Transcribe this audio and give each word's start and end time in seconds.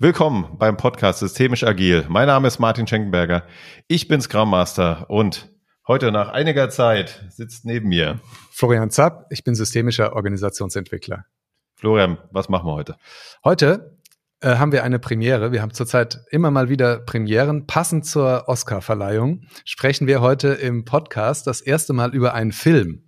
Willkommen 0.00 0.56
beim 0.58 0.76
Podcast 0.76 1.18
Systemisch 1.18 1.64
Agil. 1.64 2.06
Mein 2.08 2.28
Name 2.28 2.46
ist 2.46 2.60
Martin 2.60 2.86
Schenkenberger. 2.86 3.42
Ich 3.88 4.06
bin 4.06 4.20
Scrum 4.20 4.48
Master 4.48 5.10
und 5.10 5.50
heute 5.88 6.12
nach 6.12 6.28
einiger 6.28 6.70
Zeit 6.70 7.26
sitzt 7.30 7.64
neben 7.64 7.88
mir 7.88 8.20
Florian 8.52 8.90
Zapp. 8.90 9.26
Ich 9.30 9.42
bin 9.42 9.56
systemischer 9.56 10.12
Organisationsentwickler. 10.14 11.24
Florian, 11.74 12.16
was 12.30 12.48
machen 12.48 12.68
wir 12.68 12.74
heute? 12.74 12.94
Heute 13.42 13.98
äh, 14.40 14.54
haben 14.54 14.70
wir 14.70 14.84
eine 14.84 15.00
Premiere. 15.00 15.50
Wir 15.50 15.62
haben 15.62 15.74
zurzeit 15.74 16.20
immer 16.30 16.52
mal 16.52 16.68
wieder 16.68 17.00
Premieren. 17.00 17.66
Passend 17.66 18.06
zur 18.06 18.44
Oscar-Verleihung 18.46 19.46
sprechen 19.64 20.06
wir 20.06 20.20
heute 20.20 20.50
im 20.50 20.84
Podcast 20.84 21.48
das 21.48 21.60
erste 21.60 21.92
Mal 21.92 22.14
über 22.14 22.34
einen 22.34 22.52
Film. 22.52 23.02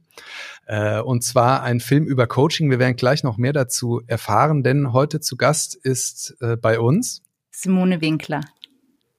Äh, 0.71 1.01
und 1.01 1.25
zwar 1.25 1.65
ein 1.65 1.81
Film 1.81 2.05
über 2.05 2.29
Coaching. 2.29 2.71
Wir 2.71 2.79
werden 2.79 2.95
gleich 2.95 3.25
noch 3.25 3.39
mehr 3.39 3.53
dazu 3.53 4.03
erfahren, 4.07 4.63
denn 4.63 4.93
heute 4.93 5.19
zu 5.19 5.37
Gast 5.37 5.75
ist 5.75 6.37
äh, 6.41 6.57
bei 6.57 6.79
uns 6.79 7.23
Simone 7.51 8.01
Winkler. 8.01 8.43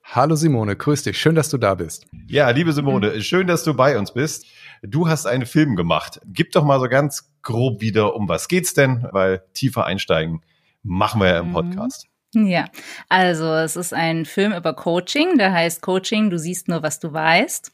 Hallo 0.01 0.35
Simone, 0.35 0.77
grüß 0.77 1.03
dich. 1.03 1.17
Schön, 1.17 1.35
dass 1.35 1.49
du 1.49 1.57
da 1.57 1.75
bist. 1.75 2.05
Ja, 2.27 2.49
liebe 2.51 2.71
Simone, 2.71 3.15
mhm. 3.15 3.21
schön, 3.21 3.47
dass 3.47 3.65
du 3.65 3.73
bei 3.73 3.97
uns 3.99 4.13
bist. 4.13 4.45
Du 4.81 5.09
hast 5.09 5.25
einen 5.25 5.45
Film 5.45 5.75
gemacht. 5.75 6.21
Gib 6.25 6.53
doch 6.53 6.63
mal 6.63 6.79
so 6.79 6.87
ganz 6.87 7.29
grob 7.41 7.81
wieder, 7.81 8.15
um 8.15 8.29
was 8.29 8.47
geht's 8.47 8.73
denn? 8.73 9.05
Weil 9.11 9.43
tiefer 9.53 9.85
einsteigen 9.85 10.41
machen 10.83 11.19
wir 11.19 11.27
ja 11.27 11.39
im 11.39 11.49
mhm. 11.49 11.53
Podcast. 11.53 12.07
Ja, 12.33 12.69
also 13.09 13.55
es 13.55 13.75
ist 13.75 13.93
ein 13.93 14.25
Film 14.25 14.53
über 14.53 14.73
Coaching, 14.73 15.37
der 15.37 15.51
heißt 15.51 15.81
Coaching, 15.81 16.29
du 16.29 16.39
siehst 16.39 16.69
nur, 16.69 16.81
was 16.81 16.99
du 16.99 17.11
weißt. 17.11 17.73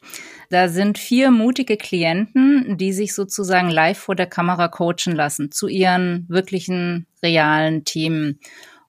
Da 0.50 0.68
sind 0.68 0.98
vier 0.98 1.30
mutige 1.30 1.76
Klienten, 1.76 2.76
die 2.76 2.92
sich 2.92 3.14
sozusagen 3.14 3.70
live 3.70 3.98
vor 3.98 4.16
der 4.16 4.26
Kamera 4.26 4.66
coachen 4.66 5.14
lassen 5.14 5.52
zu 5.52 5.68
ihren 5.68 6.26
wirklichen 6.28 7.06
realen 7.22 7.84
Themen. 7.84 8.40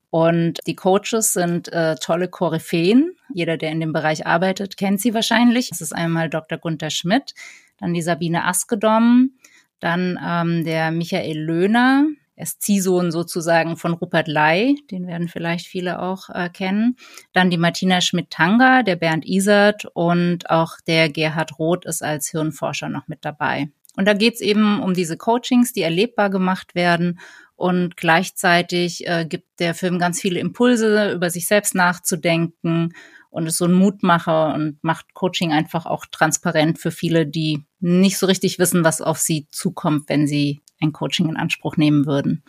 Und 0.10 0.58
die 0.66 0.76
Coaches 0.76 1.34
sind 1.34 1.72
äh, 1.72 1.96
tolle 1.98 2.30
Koryphäen. 2.30 3.16
Jeder, 3.32 3.58
der 3.58 3.72
in 3.72 3.80
dem 3.80 3.94
Bereich 3.94 4.26
arbeitet, 4.26 4.76
kennt 4.76 5.00
sie 5.00 5.14
wahrscheinlich. 5.14 5.70
Das 5.70 5.82
ist 5.82 5.94
einmal 5.94 6.32
Dr. 6.32 6.58
Gunther 6.58 6.90
Schmidt, 6.90 7.36
dann 7.78 7.94
die 7.94 8.02
Sabine 8.02 8.46
Askedom, 8.46 9.34
dann 9.80 10.20
ähm, 10.26 10.64
der 10.66 10.90
Michael 10.90 11.38
Löhner, 11.38 12.08
er 12.40 12.44
ist 12.44 12.62
Ziehsohn 12.62 13.12
sozusagen 13.12 13.76
von 13.76 13.92
Rupert 13.92 14.30
Lai, 14.30 14.76
den 14.92 15.08
werden 15.08 15.28
vielleicht 15.28 15.68
viele 15.68 16.02
auch 16.02 16.30
äh, 16.30 16.48
kennen. 16.48 16.96
Dann 17.34 17.50
die 17.50 17.58
Martina 17.58 18.00
Schmidt-Tanger, 18.00 18.84
der 18.84 18.96
Bernd 18.96 19.26
Isert 19.26 19.88
und 19.94 20.50
auch 20.50 20.78
der 20.88 21.10
Gerhard 21.10 21.60
Roth 21.60 21.84
ist 21.84 22.02
als 22.02 22.30
Hirnforscher 22.30 22.88
noch 22.88 23.10
mit 23.10 23.26
dabei. 23.26 23.68
Und 23.98 24.06
da 24.06 24.14
geht's 24.14 24.40
eben 24.40 24.80
um 24.80 24.94
diese 24.94 25.18
Coachings, 25.18 25.74
die 25.74 25.82
erlebbar 25.82 26.30
gemacht 26.30 26.76
werden. 26.76 27.20
Und 27.58 27.98
gleichzeitig 27.98 29.06
äh, 29.06 29.26
gibt 29.26 29.60
der 29.60 29.74
Film 29.74 30.00
ganz 30.00 30.22
viele 30.22 30.40
Impulse, 30.40 31.12
über 31.12 31.30
sich 31.30 31.46
selbst 31.46 31.76
nachzudenken 31.76 32.94
und 33.32 33.48
ist 33.48 33.58
so 33.58 33.66
ein 33.66 33.74
Mutmacher 33.74 34.54
und 34.54 34.82
macht 34.82 35.14
Coaching 35.14 35.52
einfach 35.52 35.86
auch 35.86 36.06
transparent 36.06 36.80
für 36.80 36.92
viele, 36.92 37.28
die 37.28 37.66
nicht 37.82 38.18
so 38.18 38.28
richtig 38.28 38.60
wissen, 38.60 38.86
was 38.86 39.02
auf 39.02 39.18
sie 39.18 39.50
zukommt, 39.52 40.08
wenn 40.08 40.26
sie 40.26 40.62
ein 40.82 40.94
Coaching 40.94 41.30
in 41.30 41.38
Anspruch 41.38 41.78
nehmen 41.78 42.06
würden. 42.06 42.44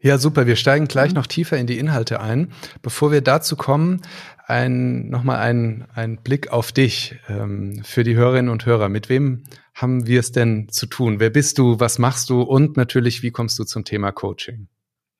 Ja, 0.00 0.18
super. 0.18 0.46
Wir 0.46 0.56
steigen 0.56 0.86
gleich 0.86 1.10
mhm. 1.10 1.16
noch 1.16 1.26
tiefer 1.26 1.56
in 1.56 1.66
die 1.66 1.78
Inhalte 1.78 2.20
ein. 2.20 2.52
Bevor 2.82 3.10
wir 3.10 3.20
dazu 3.20 3.56
kommen, 3.56 4.02
ein, 4.46 5.08
nochmal 5.08 5.38
ein, 5.38 5.88
ein 5.92 6.22
Blick 6.22 6.52
auf 6.52 6.70
dich 6.70 7.16
ähm, 7.28 7.82
für 7.84 8.04
die 8.04 8.14
Hörerinnen 8.14 8.50
und 8.50 8.64
Hörer. 8.64 8.88
Mit 8.88 9.08
wem 9.08 9.44
haben 9.74 10.06
wir 10.06 10.20
es 10.20 10.30
denn 10.30 10.68
zu 10.68 10.86
tun? 10.86 11.18
Wer 11.18 11.30
bist 11.30 11.58
du? 11.58 11.80
Was 11.80 11.98
machst 11.98 12.30
du? 12.30 12.42
Und 12.42 12.76
natürlich, 12.76 13.22
wie 13.22 13.32
kommst 13.32 13.58
du 13.58 13.64
zum 13.64 13.84
Thema 13.84 14.12
Coaching? 14.12 14.68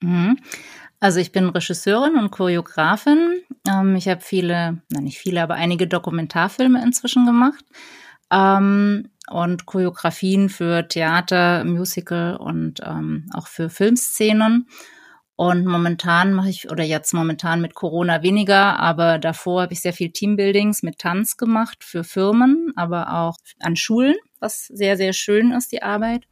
Mhm. 0.01 0.39
Also 1.01 1.21
ich 1.21 1.33
bin 1.33 1.49
Regisseurin 1.49 2.17
und 2.17 2.31
Choreografin. 2.31 3.43
Ähm, 3.69 3.97
ich 3.97 4.09
habe 4.09 4.21
viele, 4.21 4.83
na 4.91 5.01
nicht 5.01 5.19
viele, 5.19 5.43
aber 5.43 5.55
einige 5.55 5.87
Dokumentarfilme 5.87 6.83
inzwischen 6.83 7.27
gemacht. 7.27 7.65
Ähm, 8.31 9.09
und 9.31 9.67
Choreografien 9.67 10.49
für 10.49 10.87
Theater, 10.87 11.65
Musical 11.65 12.37
und 12.37 12.81
ähm, 12.85 13.31
auch 13.35 13.47
für 13.47 13.71
Filmszenen. 13.71 14.69
Und 15.37 15.67
momentan 15.67 16.33
mache 16.33 16.49
ich, 16.49 16.69
oder 16.69 16.83
jetzt 16.83 17.15
momentan 17.15 17.61
mit 17.61 17.75
Corona 17.75 18.23
weniger, 18.25 18.81
aber 18.81 19.19
davor 19.19 19.63
habe 19.63 19.73
ich 19.73 19.81
sehr 19.81 19.93
viel 19.93 20.11
Teambuildings 20.11 20.83
mit 20.83 20.99
Tanz 20.99 21.37
gemacht 21.37 21.85
für 21.85 22.03
Firmen, 22.03 22.73
aber 22.75 23.15
auch 23.15 23.37
an 23.61 23.77
Schulen, 23.77 24.17
was 24.41 24.67
sehr, 24.67 24.97
sehr 24.97 25.13
schön 25.13 25.53
ist, 25.53 25.71
die 25.71 25.83
Arbeit. 25.83 26.25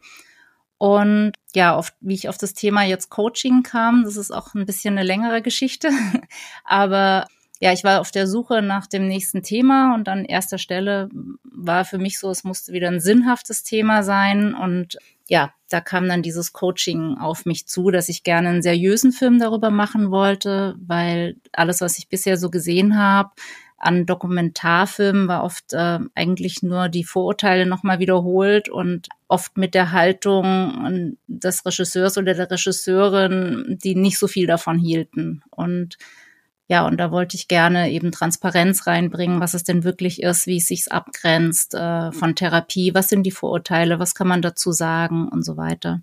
Und 0.79 1.33
ja, 1.55 1.75
auf, 1.75 1.93
wie 2.01 2.15
ich 2.15 2.29
auf 2.29 2.37
das 2.37 2.53
Thema 2.53 2.83
jetzt 2.83 3.09
Coaching 3.09 3.63
kam, 3.63 4.03
das 4.03 4.17
ist 4.17 4.33
auch 4.33 4.55
ein 4.55 4.67
bisschen 4.67 4.99
eine 4.99 5.07
längere 5.07 5.41
Geschichte, 5.41 5.91
aber 6.65 7.27
ja, 7.61 7.73
ich 7.73 7.85
war 7.85 8.01
auf 8.01 8.11
der 8.11 8.27
Suche 8.27 8.61
nach 8.63 8.87
dem 8.87 9.09
nächsten 9.09 9.43
Thema 9.43 9.95
und 9.95 10.09
an 10.09 10.25
erster 10.25 10.59
Stelle 10.59 11.09
war 11.43 11.85
für 11.85 11.99
mich 11.99 12.19
so, 12.19 12.31
es 12.31 12.45
musste 12.45 12.73
wieder 12.73 12.89
ein 12.89 13.01
sinnhaftes 13.01 13.63
Thema 13.63 14.03
sein 14.03 14.55
und 14.55 14.99
ja, 15.29 15.53
da 15.69 15.81
kam 15.81 16.09
dann 16.09 16.23
dieses 16.23 16.53
Coaching 16.53 17.17
auf 17.19 17.47
mich 17.47 17.67
zu, 17.67 17.91
dass 17.91 18.09
ich 18.09 18.23
gerne 18.23 18.51
einen 18.51 18.63
seriösen 18.63 19.11
Film 19.11 19.41
darüber 19.41 19.71
machen 19.71 20.11
wollte, 20.11 20.77
weil 20.87 21.37
alles, 21.53 21.81
was 21.81 21.99
ich 21.99 22.09
bisher 22.09 22.37
so 22.37 22.51
gesehen 22.51 22.97
habe, 22.97 23.31
an 23.79 24.07
Dokumentarfilmen 24.07 25.29
war 25.29 25.45
oft 25.45 25.73
äh, 25.73 25.99
eigentlich 26.15 26.63
nur 26.63 26.89
die 26.89 27.05
Vorurteile 27.05 27.67
nochmal 27.67 27.99
wiederholt 27.99 28.69
und 28.69 29.09
oft 29.29 29.59
mit 29.59 29.75
der 29.75 29.93
Haltung 29.93 31.19
des 31.27 31.67
Regisseurs 31.67 32.17
oder 32.17 32.35
der 32.35 32.51
Regisseurin, 32.51 33.79
die 33.83 33.95
nicht 33.95 34.19
so 34.19 34.29
viel 34.29 34.47
davon 34.47 34.79
hielten. 34.79 35.43
Und 35.51 35.99
ja, 36.69 36.85
und 36.85 36.97
da 36.99 37.13
wollte 37.13 37.37
ich 37.37 37.47
gerne 37.47 37.91
eben 37.93 38.11
Transparenz 38.11 38.89
reinbringen, 38.89 39.41
was 39.41 39.55
es 39.55 39.63
denn 39.63 39.85
wirklich 39.85 40.23
ist, 40.23 40.49
wie 40.49 40.57
es 40.57 40.67
sich 40.67 40.91
abgrenzt 40.91 41.75
äh, 41.75 42.11
von 42.11 42.35
Therapie, 42.35 42.93
was 42.93 43.09
sind 43.09 43.23
die 43.23 43.31
Vorurteile, 43.31 44.01
was 44.01 44.17
kann 44.17 44.27
man 44.27 44.43
dazu 44.43 44.73
sagen 44.73 45.29
und 45.29 45.45
so 45.45 45.57
weiter. 45.57 46.03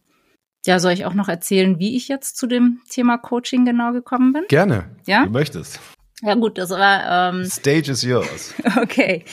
Ja, 0.66 0.79
soll 0.79 0.94
ich 0.94 1.06
auch 1.06 1.13
noch 1.13 1.28
erzählen, 1.28 1.79
wie 1.79 1.97
ich 1.97 2.07
jetzt 2.07 2.38
zu 2.38 2.47
dem 2.47 2.79
Thema 2.90 3.18
Coaching 3.18 3.66
genau 3.66 3.91
gekommen 3.91 4.31
bin? 4.31 4.44
Gerne. 4.47 4.85
Ja. 5.06 5.25
Du 5.25 5.31
möchtest. 5.31 5.81
Ja 6.22 6.35
gut, 6.35 6.57
das 6.57 6.69
war. 6.69 7.34
Ähm, 7.34 7.44
Stage 7.44 7.91
is 7.91 8.01
yours. 8.03 8.53
Okay. 8.78 9.25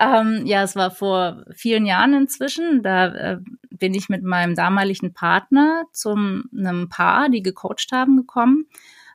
Ähm, 0.00 0.46
ja, 0.46 0.62
es 0.62 0.74
war 0.74 0.90
vor 0.90 1.44
vielen 1.54 1.84
Jahren 1.84 2.14
inzwischen. 2.14 2.82
Da 2.82 3.08
äh, 3.08 3.38
bin 3.68 3.92
ich 3.92 4.08
mit 4.08 4.22
meinem 4.22 4.54
damaligen 4.54 5.12
Partner 5.12 5.84
zum 5.92 6.44
einem 6.56 6.88
Paar, 6.88 7.28
die 7.28 7.42
gecoacht 7.42 7.92
haben, 7.92 8.16
gekommen 8.16 8.64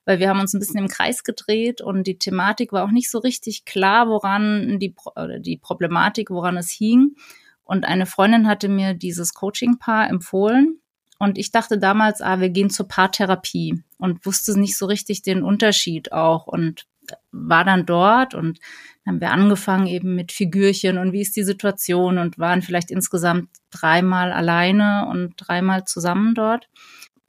weil 0.06 0.20
wir 0.20 0.30
haben 0.30 0.40
uns 0.40 0.54
ein 0.54 0.60
bisschen 0.60 0.80
im 0.80 0.88
Kreis 0.88 1.24
gedreht 1.24 1.82
und 1.82 2.06
die 2.06 2.18
Thematik 2.18 2.72
war 2.74 2.84
auch 2.84 2.92
nicht 2.92 3.10
so 3.10 3.20
richtig 3.20 3.66
klar, 3.66 4.08
woran 4.10 4.80
die, 4.80 4.94
die 5.40 5.58
Problematik, 5.58 6.30
woran 6.30 6.58
es 6.58 6.72
hing. 6.72 7.16
Und 7.64 7.86
eine 7.86 8.06
Freundin 8.06 8.48
hatte 8.48 8.68
mir 8.68 8.94
dieses 8.94 9.34
Coaching-Paar 9.34 10.10
empfohlen. 10.10 10.80
Und 11.20 11.38
ich 11.38 11.52
dachte 11.52 11.78
damals, 11.78 12.22
ah, 12.22 12.42
wir 12.42 12.50
gehen 12.50 12.70
zur 12.70 12.88
Paartherapie 12.88 13.82
und 13.98 14.26
wusste 14.26 14.60
nicht 14.60 14.78
so 14.78 14.86
richtig 14.86 15.22
den 15.22 15.44
Unterschied 15.44 16.12
auch 16.12 16.48
und 16.48 16.86
war 17.32 17.64
dann 17.64 17.86
dort 17.86 18.34
und 18.34 18.60
haben 19.06 19.22
wir 19.22 19.32
angefangen 19.32 19.88
eben 19.88 20.16
mit 20.16 20.32
Figürchen 20.32 20.98
und 20.98 21.12
wie 21.12 21.22
ist 21.22 21.36
die 21.36 21.44
Situation 21.44 22.18
und 22.18 22.40
waren 22.40 22.62
vielleicht 22.62 22.92
insgesamt 22.92 23.50
dreimal 23.72 24.32
alleine 24.32 25.08
und 25.10 25.34
dreimal 25.38 25.86
zusammen 25.86 26.34
dort 26.36 26.70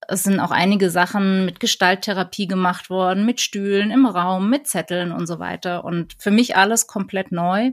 es 0.09 0.25
sind 0.25 0.41
auch 0.41 0.51
einige 0.51 0.91
Sachen 0.91 1.45
mit 1.45 1.61
Gestalttherapie 1.61 2.47
gemacht 2.47 2.91
worden, 2.91 3.27
mit 3.27 3.41
Stühlen 3.41 3.91
im 3.91 4.07
Raum, 4.07 4.51
mit 4.51 4.67
Zetteln 4.67 5.13
und 5.13 5.27
so 5.27 5.39
weiter. 5.39 5.85
Und 5.85 6.15
für 6.19 6.31
mich 6.31 6.57
alles 6.57 6.87
komplett 6.87 7.33
neu. 7.33 7.73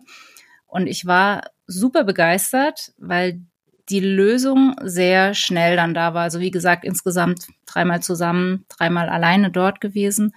Und 0.68 0.88
ich 0.88 1.06
war 1.06 1.44
super 1.68 2.04
begeistert, 2.04 2.94
weil 2.98 3.42
die 3.90 4.00
Lösung 4.00 4.76
sehr 4.82 5.34
schnell 5.34 5.76
dann 5.76 5.94
da 5.94 6.14
war. 6.14 6.24
Also 6.24 6.40
wie 6.40 6.52
gesagt, 6.52 6.86
insgesamt 6.86 7.48
dreimal 7.66 8.02
zusammen, 8.02 8.66
dreimal 8.70 9.10
alleine 9.10 9.52
dort 9.52 9.82
gewesen. 9.82 10.34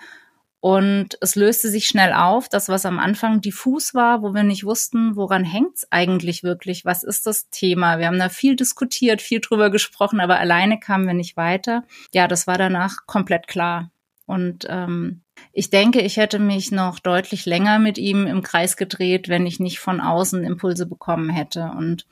Und 0.64 1.18
es 1.21 1.34
löste 1.34 1.68
sich 1.68 1.86
schnell 1.86 2.15
auf, 2.15 2.48
das, 2.48 2.71
was 2.71 2.86
am 2.86 2.98
Anfang 2.98 3.42
diffus 3.42 3.92
war, 3.92 4.22
wo 4.22 4.33
wir 4.33 4.44
nicht 4.44 4.65
wussten, 4.65 5.15
woran 5.15 5.44
hängt's 5.44 5.86
eigentlich 5.91 6.42
wirklich, 6.42 6.86
was 6.86 7.03
ist 7.03 7.27
das 7.27 7.50
Thema. 7.50 7.98
Wir 7.98 8.06
haben 8.06 8.18
da 8.18 8.30
viel 8.30 8.56
diskutiert, 8.56 9.21
viel 9.21 9.41
drüber 9.41 9.68
gesprochen, 9.68 10.21
aber 10.21 10.39
alleine 10.39 10.80
kamen 10.80 11.06
wir 11.06 11.12
nicht 11.12 11.36
weiter. 11.36 11.84
Ja, 12.15 12.28
das 12.28 12.47
war 12.47 12.56
danach 12.56 13.04
komplett 13.04 13.47
klar. 13.47 13.91
Und 14.24 14.65
ähm, 14.71 15.21
ich 15.53 15.68
denke, 15.68 16.00
ich 16.00 16.16
hätte 16.16 16.39
mich 16.39 16.72
noch 16.72 16.98
deutlich 16.98 17.44
länger 17.44 17.78
mit 17.78 17.98
ihm 17.98 18.27
im 18.27 18.41
Kreis 18.41 18.78
gedreht, 18.78 19.28
wenn 19.28 19.44
ich 19.44 19.60
nicht 19.60 19.80
von 19.80 20.00
außen 20.00 20.44
Impulse 20.44 20.86
bekommen 20.86 21.28
hätte. 21.28 21.72
Und 21.77 22.06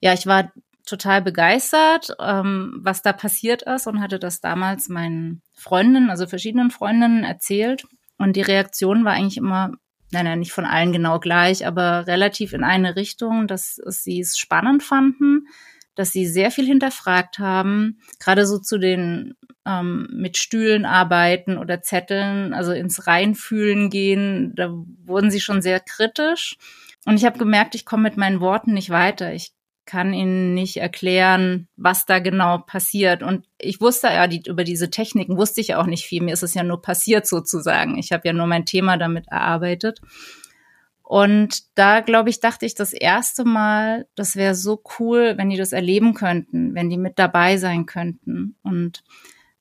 ja, 0.00 0.14
ich 0.14 0.26
war 0.26 0.50
total 0.86 1.20
begeistert, 1.20 2.16
ähm, 2.20 2.78
was 2.80 3.02
da 3.02 3.12
passiert 3.12 3.62
ist 3.62 3.86
und 3.86 4.00
hatte 4.00 4.18
das 4.18 4.40
damals 4.40 4.88
meinen 4.88 5.42
Freundinnen, 5.54 6.10
also 6.10 6.26
verschiedenen 6.26 6.70
Freundinnen 6.70 7.24
erzählt. 7.24 7.84
Und 8.18 8.36
die 8.36 8.42
Reaktion 8.42 9.04
war 9.04 9.12
eigentlich 9.12 9.36
immer, 9.36 9.72
nein, 10.12 10.24
nein, 10.24 10.38
nicht 10.38 10.52
von 10.52 10.64
allen 10.64 10.92
genau 10.92 11.18
gleich, 11.18 11.66
aber 11.66 12.06
relativ 12.06 12.52
in 12.52 12.64
eine 12.64 12.96
Richtung, 12.96 13.46
dass 13.46 13.80
sie 13.86 14.20
es 14.20 14.38
spannend 14.38 14.82
fanden, 14.82 15.46
dass 15.96 16.12
sie 16.12 16.26
sehr 16.26 16.50
viel 16.50 16.66
hinterfragt 16.66 17.38
haben, 17.38 17.98
gerade 18.20 18.46
so 18.46 18.58
zu 18.58 18.78
den 18.78 19.34
ähm, 19.66 20.06
mit 20.12 20.36
Stühlen 20.36 20.84
arbeiten 20.84 21.58
oder 21.58 21.82
Zetteln, 21.82 22.54
also 22.54 22.72
ins 22.72 23.06
Reinfühlen 23.06 23.90
gehen, 23.90 24.54
da 24.54 24.70
wurden 25.04 25.30
sie 25.30 25.40
schon 25.40 25.62
sehr 25.62 25.80
kritisch. 25.80 26.56
Und 27.06 27.16
ich 27.16 27.24
habe 27.24 27.38
gemerkt, 27.38 27.74
ich 27.74 27.84
komme 27.84 28.04
mit 28.04 28.16
meinen 28.16 28.40
Worten 28.40 28.74
nicht 28.74 28.90
weiter. 28.90 29.32
Ich 29.32 29.52
kann 29.86 30.12
Ihnen 30.12 30.54
nicht 30.54 30.76
erklären, 30.76 31.68
was 31.76 32.04
da 32.04 32.18
genau 32.18 32.58
passiert. 32.58 33.22
Und 33.22 33.46
ich 33.58 33.80
wusste 33.80 34.08
ja, 34.08 34.26
die, 34.26 34.42
über 34.46 34.64
diese 34.64 34.90
Techniken 34.90 35.36
wusste 35.36 35.60
ich 35.60 35.74
auch 35.74 35.86
nicht 35.86 36.04
viel. 36.04 36.22
Mir 36.22 36.34
ist 36.34 36.42
es 36.42 36.54
ja 36.54 36.62
nur 36.62 36.82
passiert 36.82 37.26
sozusagen. 37.26 37.96
Ich 37.96 38.12
habe 38.12 38.26
ja 38.26 38.32
nur 38.32 38.46
mein 38.46 38.66
Thema 38.66 38.96
damit 38.98 39.28
erarbeitet. 39.28 40.00
Und 41.02 41.62
da, 41.78 42.00
glaube 42.00 42.30
ich, 42.30 42.40
dachte 42.40 42.66
ich 42.66 42.74
das 42.74 42.92
erste 42.92 43.44
Mal, 43.44 44.08
das 44.16 44.34
wäre 44.34 44.56
so 44.56 44.82
cool, 44.98 45.34
wenn 45.36 45.50
die 45.50 45.56
das 45.56 45.72
erleben 45.72 46.14
könnten, 46.14 46.74
wenn 46.74 46.90
die 46.90 46.98
mit 46.98 47.18
dabei 47.18 47.56
sein 47.58 47.86
könnten. 47.86 48.56
Und 48.64 49.04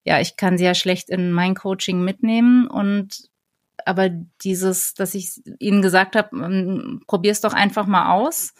ja, 0.04 0.20
ich 0.20 0.38
kann 0.38 0.58
sie 0.58 0.66
ja 0.66 0.74
schlecht 0.74 1.10
in 1.10 1.32
mein 1.32 1.54
Coaching 1.54 2.04
mitnehmen 2.04 2.68
und 2.68 3.30
aber 3.86 4.10
dieses, 4.10 4.96
dass 4.96 5.14
ich 5.14 5.42
ihnen 5.60 5.84
gesagt 5.84 6.16
habe, 6.16 7.00
probier's 7.06 7.42
doch 7.42 7.54
einfach 7.54 7.86
mal 7.86 8.14
aus. 8.14 8.54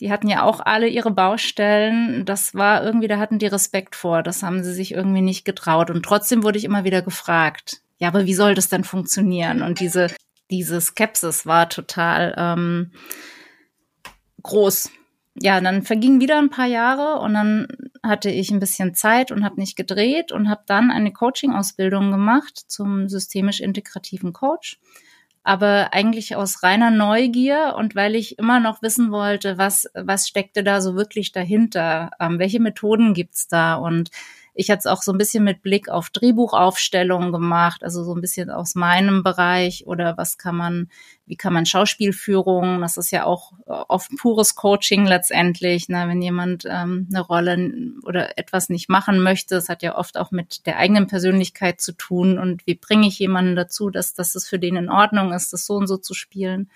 Die 0.00 0.10
hatten 0.12 0.28
ja 0.28 0.42
auch 0.42 0.60
alle 0.60 0.88
ihre 0.88 1.10
Baustellen. 1.10 2.24
Das 2.24 2.54
war 2.54 2.84
irgendwie, 2.84 3.08
da 3.08 3.18
hatten 3.18 3.38
die 3.38 3.46
Respekt 3.46 3.96
vor. 3.96 4.22
Das 4.22 4.42
haben 4.42 4.62
sie 4.62 4.74
sich 4.74 4.92
irgendwie 4.92 5.22
nicht 5.22 5.44
getraut. 5.44 5.90
Und 5.90 6.04
trotzdem 6.04 6.42
wurde 6.42 6.58
ich 6.58 6.64
immer 6.64 6.84
wieder 6.84 7.02
gefragt, 7.02 7.80
ja, 7.98 8.08
aber 8.08 8.26
wie 8.26 8.34
soll 8.34 8.54
das 8.54 8.68
denn 8.68 8.84
funktionieren? 8.84 9.62
Und 9.62 9.80
diese 9.80 10.08
diese 10.50 10.80
Skepsis 10.80 11.46
war 11.46 11.68
total 11.68 12.34
ähm, 12.36 12.92
groß. 14.42 14.90
Ja, 15.38 15.60
dann 15.60 15.82
vergingen 15.82 16.20
wieder 16.20 16.38
ein 16.38 16.50
paar 16.50 16.66
Jahre 16.66 17.20
und 17.20 17.34
dann 17.34 17.66
hatte 18.02 18.30
ich 18.30 18.50
ein 18.50 18.60
bisschen 18.60 18.94
Zeit 18.94 19.32
und 19.32 19.44
habe 19.44 19.60
nicht 19.60 19.76
gedreht 19.76 20.32
und 20.32 20.48
habe 20.48 20.62
dann 20.66 20.90
eine 20.90 21.12
Coaching-Ausbildung 21.12 22.10
gemacht 22.10 22.56
zum 22.68 23.08
systemisch 23.08 23.60
integrativen 23.60 24.32
Coach. 24.32 24.78
Aber 25.46 25.94
eigentlich 25.94 26.34
aus 26.34 26.64
reiner 26.64 26.90
Neugier 26.90 27.76
und 27.78 27.94
weil 27.94 28.16
ich 28.16 28.36
immer 28.36 28.58
noch 28.58 28.82
wissen 28.82 29.12
wollte, 29.12 29.58
was, 29.58 29.88
was 29.94 30.26
steckte 30.26 30.64
da 30.64 30.80
so 30.80 30.96
wirklich 30.96 31.30
dahinter? 31.30 32.10
Ähm, 32.18 32.40
welche 32.40 32.58
Methoden 32.58 33.14
gibt's 33.14 33.46
da? 33.46 33.76
Und 33.76 34.10
ich 34.56 34.70
hatte 34.70 34.80
es 34.80 34.86
auch 34.86 35.02
so 35.02 35.12
ein 35.12 35.18
bisschen 35.18 35.44
mit 35.44 35.60
Blick 35.60 35.90
auf 35.90 36.08
Drehbuchaufstellungen 36.08 37.30
gemacht, 37.30 37.84
also 37.84 38.02
so 38.02 38.14
ein 38.14 38.22
bisschen 38.22 38.50
aus 38.50 38.74
meinem 38.74 39.22
Bereich 39.22 39.86
oder 39.86 40.16
was 40.16 40.38
kann 40.38 40.56
man, 40.56 40.88
wie 41.26 41.36
kann 41.36 41.52
man 41.52 41.66
Schauspielführung, 41.66 42.80
das 42.80 42.96
ist 42.96 43.10
ja 43.10 43.24
auch 43.24 43.52
oft 43.66 44.10
pures 44.16 44.54
Coaching 44.54 45.04
letztendlich, 45.04 45.90
ne, 45.90 46.04
wenn 46.08 46.22
jemand 46.22 46.64
ähm, 46.66 47.06
eine 47.10 47.20
Rolle 47.20 47.92
oder 48.04 48.38
etwas 48.38 48.70
nicht 48.70 48.88
machen 48.88 49.22
möchte, 49.22 49.54
das 49.54 49.68
hat 49.68 49.82
ja 49.82 49.96
oft 49.96 50.16
auch 50.16 50.30
mit 50.30 50.66
der 50.66 50.78
eigenen 50.78 51.06
Persönlichkeit 51.06 51.80
zu 51.80 51.92
tun 51.92 52.38
und 52.38 52.66
wie 52.66 52.76
bringe 52.76 53.06
ich 53.06 53.18
jemanden 53.18 53.56
dazu, 53.56 53.90
dass, 53.90 54.14
dass 54.14 54.34
es 54.34 54.48
für 54.48 54.58
den 54.58 54.76
in 54.76 54.88
Ordnung 54.88 55.34
ist, 55.34 55.52
das 55.52 55.66
so 55.66 55.74
und 55.74 55.86
so 55.86 55.98
zu 55.98 56.14
spielen. 56.14 56.70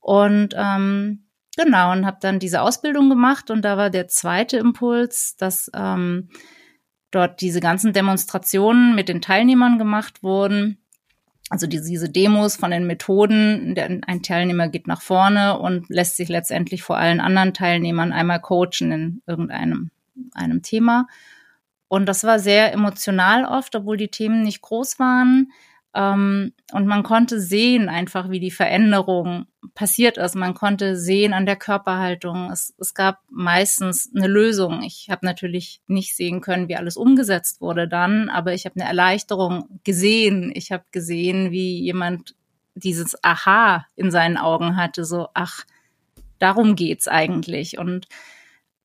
Und 0.00 0.54
ähm, 0.56 1.22
Genau, 1.58 1.90
und 1.92 2.04
habe 2.04 2.18
dann 2.20 2.38
diese 2.38 2.60
Ausbildung 2.60 3.08
gemacht 3.08 3.50
und 3.50 3.62
da 3.62 3.78
war 3.78 3.88
der 3.88 4.08
zweite 4.08 4.58
Impuls, 4.58 5.36
dass 5.38 5.70
ähm, 5.74 6.28
dort 7.10 7.40
diese 7.40 7.60
ganzen 7.60 7.92
Demonstrationen 7.92 8.94
mit 8.94 9.08
den 9.08 9.20
Teilnehmern 9.20 9.78
gemacht 9.78 10.22
wurden. 10.22 10.78
Also 11.48 11.68
diese, 11.68 12.10
Demos 12.10 12.56
von 12.56 12.72
den 12.72 12.86
Methoden, 12.86 13.76
ein 14.06 14.22
Teilnehmer 14.22 14.68
geht 14.68 14.88
nach 14.88 15.00
vorne 15.00 15.58
und 15.58 15.88
lässt 15.88 16.16
sich 16.16 16.28
letztendlich 16.28 16.82
vor 16.82 16.96
allen 16.96 17.20
anderen 17.20 17.54
Teilnehmern 17.54 18.12
einmal 18.12 18.40
coachen 18.40 18.90
in 18.90 19.22
irgendeinem 19.26 19.90
einem 20.34 20.62
Thema. 20.62 21.06
Und 21.88 22.06
das 22.06 22.24
war 22.24 22.38
sehr 22.38 22.72
emotional 22.72 23.44
oft, 23.44 23.76
obwohl 23.76 23.96
die 23.96 24.08
Themen 24.08 24.42
nicht 24.42 24.60
groß 24.60 24.98
waren. 24.98 25.52
Ähm, 25.96 26.52
und 26.72 26.86
man 26.86 27.02
konnte 27.02 27.40
sehen 27.40 27.88
einfach, 27.88 28.28
wie 28.28 28.38
die 28.38 28.50
Veränderung 28.50 29.46
passiert 29.74 30.18
ist. 30.18 30.36
Man 30.36 30.52
konnte 30.52 30.94
sehen 30.94 31.32
an 31.32 31.46
der 31.46 31.56
Körperhaltung. 31.56 32.50
Es, 32.50 32.74
es 32.78 32.92
gab 32.92 33.20
meistens 33.30 34.10
eine 34.14 34.26
Lösung. 34.26 34.82
Ich 34.82 35.08
habe 35.10 35.24
natürlich 35.24 35.80
nicht 35.86 36.14
sehen 36.14 36.42
können, 36.42 36.68
wie 36.68 36.76
alles 36.76 36.98
umgesetzt 36.98 37.62
wurde 37.62 37.88
dann, 37.88 38.28
aber 38.28 38.52
ich 38.52 38.66
habe 38.66 38.78
eine 38.78 38.88
Erleichterung 38.88 39.80
gesehen. 39.84 40.52
Ich 40.54 40.70
habe 40.70 40.84
gesehen, 40.92 41.50
wie 41.50 41.80
jemand 41.80 42.34
dieses 42.74 43.16
Aha 43.24 43.86
in 43.96 44.10
seinen 44.10 44.36
Augen 44.36 44.76
hatte, 44.76 45.06
so, 45.06 45.28
ach, 45.32 45.64
darum 46.38 46.76
geht's 46.76 47.08
eigentlich. 47.08 47.78
Und 47.78 48.06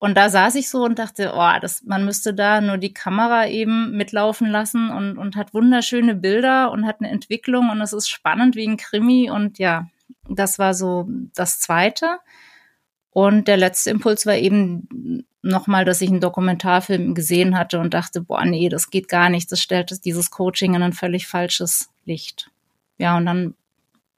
und 0.01 0.15
da 0.15 0.30
saß 0.30 0.56
ich 0.56 0.68
so 0.68 0.83
und 0.83 0.98
dachte, 0.98 1.33
oh, 1.36 1.59
das, 1.62 1.83
man 1.83 2.06
müsste 2.06 2.33
da 2.33 2.59
nur 2.59 2.80
die 2.80 2.92
Kamera 2.92 3.48
eben 3.48 3.95
mitlaufen 3.95 4.48
lassen 4.48 4.89
und, 4.89 5.19
und 5.19 5.36
hat 5.36 5.53
wunderschöne 5.53 6.15
Bilder 6.15 6.71
und 6.71 6.88
hat 6.88 7.01
eine 7.01 7.12
Entwicklung 7.12 7.69
und 7.69 7.80
es 7.81 7.94
ist 7.94 8.09
spannend 8.09 8.56
wie 8.56 8.68
ein 8.68 8.77
Krimi. 8.77 9.30
Und 9.30 9.59
ja, 9.59 9.89
das 10.27 10.57
war 10.57 10.74
so 10.74 11.07
das 11.36 11.59
Zweite. 11.59 12.18
Und 13.12 13.48
der 13.48 13.57
letzte 13.57 13.92
Impuls 13.92 14.25
war 14.25 14.33
eben 14.33 15.24
nochmal, 15.44 15.86
dass 15.86 16.01
ich 16.01 16.09
einen 16.09 16.19
Dokumentarfilm 16.19 17.13
gesehen 17.13 17.56
hatte 17.56 17.80
und 17.80 17.94
dachte, 17.94 18.21
boah, 18.21 18.44
nee, 18.44 18.69
das 18.69 18.89
geht 18.89 19.07
gar 19.07 19.30
nicht. 19.30 19.51
Das 19.51 19.62
stellt 19.62 20.03
dieses 20.03 20.31
Coaching 20.31 20.74
in 20.74 20.81
ein 20.81 20.94
völlig 20.94 21.27
falsches 21.27 21.92
Licht. 22.06 22.50
Ja, 22.98 23.18
und 23.18 23.27
dann 23.27 23.53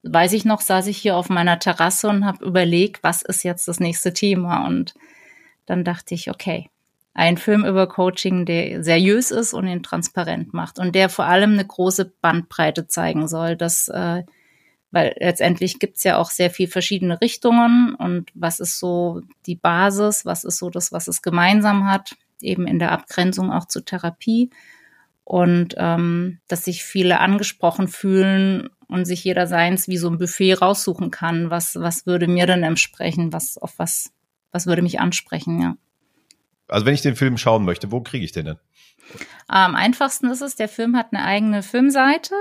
weiß 0.03 0.31
ich 0.31 0.45
noch, 0.45 0.62
saß 0.62 0.88
ich 0.88 0.97
hier 0.97 1.18
auf 1.18 1.27
meiner 1.27 1.59
Terrasse 1.59 2.07
und 2.07 2.24
habe 2.24 2.45
überlegt, 2.45 3.03
was 3.03 3.21
ist 3.21 3.44
jetzt 3.44 3.68
das 3.68 3.81
nächste 3.81 4.13
Thema 4.13 4.65
und 4.65 4.94
dann 5.65 5.83
dachte 5.83 6.13
ich, 6.13 6.30
okay, 6.30 6.69
ein 7.13 7.38
Film 7.38 7.63
über 7.63 7.88
Coaching, 7.88 8.45
der 8.45 8.83
seriös 8.83 9.31
ist 9.31 9.54
und 9.54 9.68
ihn 9.68 9.83
transparent 9.83 10.54
macht 10.54 10.80
und 10.80 10.95
der 10.95 11.10
vor 11.10 11.25
allem 11.25 11.54
eine 11.54 11.65
große 11.65 12.12
Bandbreite 12.21 12.88
zeigen 12.88 13.27
soll, 13.27 13.56
dass 13.56 13.88
äh, 13.88 14.24
weil 14.94 15.15
letztendlich 15.19 15.80
gibt's 15.80 16.04
ja 16.04 16.18
auch 16.18 16.30
sehr 16.30 16.51
viel 16.51 16.68
verschiedene 16.68 17.19
Richtungen 17.19 17.95
und 17.95 18.30
was 18.36 18.60
ist 18.60 18.77
so 18.77 19.21
die 19.48 19.56
Basis, 19.56 20.24
was 20.24 20.44
ist 20.44 20.57
so 20.57 20.69
das, 20.69 20.92
was 20.92 21.07
es 21.07 21.24
gemeinsam 21.24 21.89
hat, 21.89 22.16
eben 22.42 22.68
in 22.68 22.77
der 22.77 22.92
Abgrenzung 22.92 23.51
auch 23.51 23.66
zur 23.66 23.86
Therapie 23.86 24.51
und 25.24 25.74
ähm, 25.77 26.39
dass 26.48 26.66
sich 26.66 26.83
viele 26.83 27.19
angesprochen 27.19 27.88
fühlen 27.88 28.69
und 28.88 29.06
sich 29.06 29.24
jeder 29.24 29.48
seins 29.48 29.88
wie 29.88 29.98
so 29.98 30.09
ein 30.09 30.19
Buffet 30.19 30.54
raussuchen 30.54 31.09
kann, 31.09 31.50
was 31.50 31.75
was 31.75 32.06
würde 32.06 32.27
mir 32.27 32.45
denn 32.45 32.62
entsprechen, 32.62 33.33
was 33.33 33.57
auf 33.57 33.74
was 33.77 34.12
was 34.53 34.67
würde 34.67 34.81
mich 34.81 35.01
ansprechen, 35.01 35.59
ja. 35.59 35.75
Also 36.69 36.85
wenn 36.85 36.94
ich 36.94 37.01
den 37.01 37.17
Film 37.17 37.38
schauen 37.38 37.65
möchte, 37.65 37.91
wo 37.91 38.00
kriege 38.01 38.23
ich 38.23 38.31
den 38.31 38.45
denn? 38.45 38.59
Am 39.47 39.75
einfachsten 39.75 40.29
ist 40.29 40.41
es, 40.41 40.55
der 40.55 40.69
Film 40.69 40.95
hat 40.95 41.07
eine 41.11 41.25
eigene 41.25 41.61
Filmseite. 41.61 42.35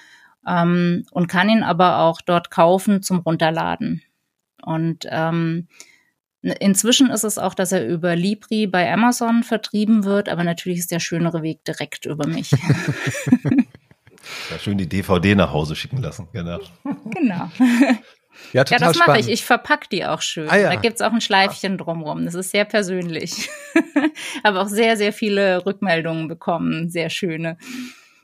ähm, 0.46 1.06
und 1.10 1.26
kann 1.26 1.48
ihn 1.48 1.62
aber 1.62 2.00
auch 2.00 2.20
dort 2.20 2.50
kaufen 2.50 3.02
zum 3.02 3.20
Runterladen. 3.20 4.02
Und 4.62 5.06
ähm, 5.08 5.68
inzwischen 6.42 7.08
ist 7.08 7.24
es 7.24 7.38
auch, 7.38 7.54
dass 7.54 7.72
er 7.72 7.86
über 7.86 8.14
Libri 8.14 8.66
bei 8.66 8.92
Amazon 8.92 9.42
vertrieben 9.42 10.04
wird, 10.04 10.28
aber 10.28 10.44
natürlich 10.44 10.80
ist 10.80 10.90
der 10.90 11.00
schönere 11.00 11.42
Weg 11.42 11.64
direkt 11.64 12.04
über 12.04 12.26
mich. 12.26 12.50
ja, 14.50 14.58
schön 14.58 14.76
die 14.76 14.88
DVD 14.88 15.34
nach 15.34 15.52
Hause 15.52 15.76
schicken 15.76 16.02
lassen, 16.02 16.28
genau. 16.32 16.58
Genau. 17.14 17.50
Ja, 18.52 18.64
total 18.64 18.80
ja 18.80 18.88
das 18.88 19.06
mache 19.06 19.20
ich. 19.20 19.28
Ich 19.28 19.44
verpack 19.44 19.88
die 19.90 20.04
auch 20.04 20.22
schön. 20.22 20.48
Ah, 20.48 20.56
ja. 20.56 20.70
Da 20.70 20.76
gibt's 20.76 21.00
auch 21.00 21.12
ein 21.12 21.20
Schleifchen 21.20 21.78
drumrum. 21.78 22.24
Das 22.24 22.34
ist 22.34 22.50
sehr 22.50 22.64
persönlich. 22.64 23.48
Aber 24.42 24.62
auch 24.62 24.68
sehr, 24.68 24.96
sehr 24.96 25.12
viele 25.12 25.64
Rückmeldungen 25.64 26.28
bekommen. 26.28 26.88
Sehr 26.88 27.10
schöne. 27.10 27.56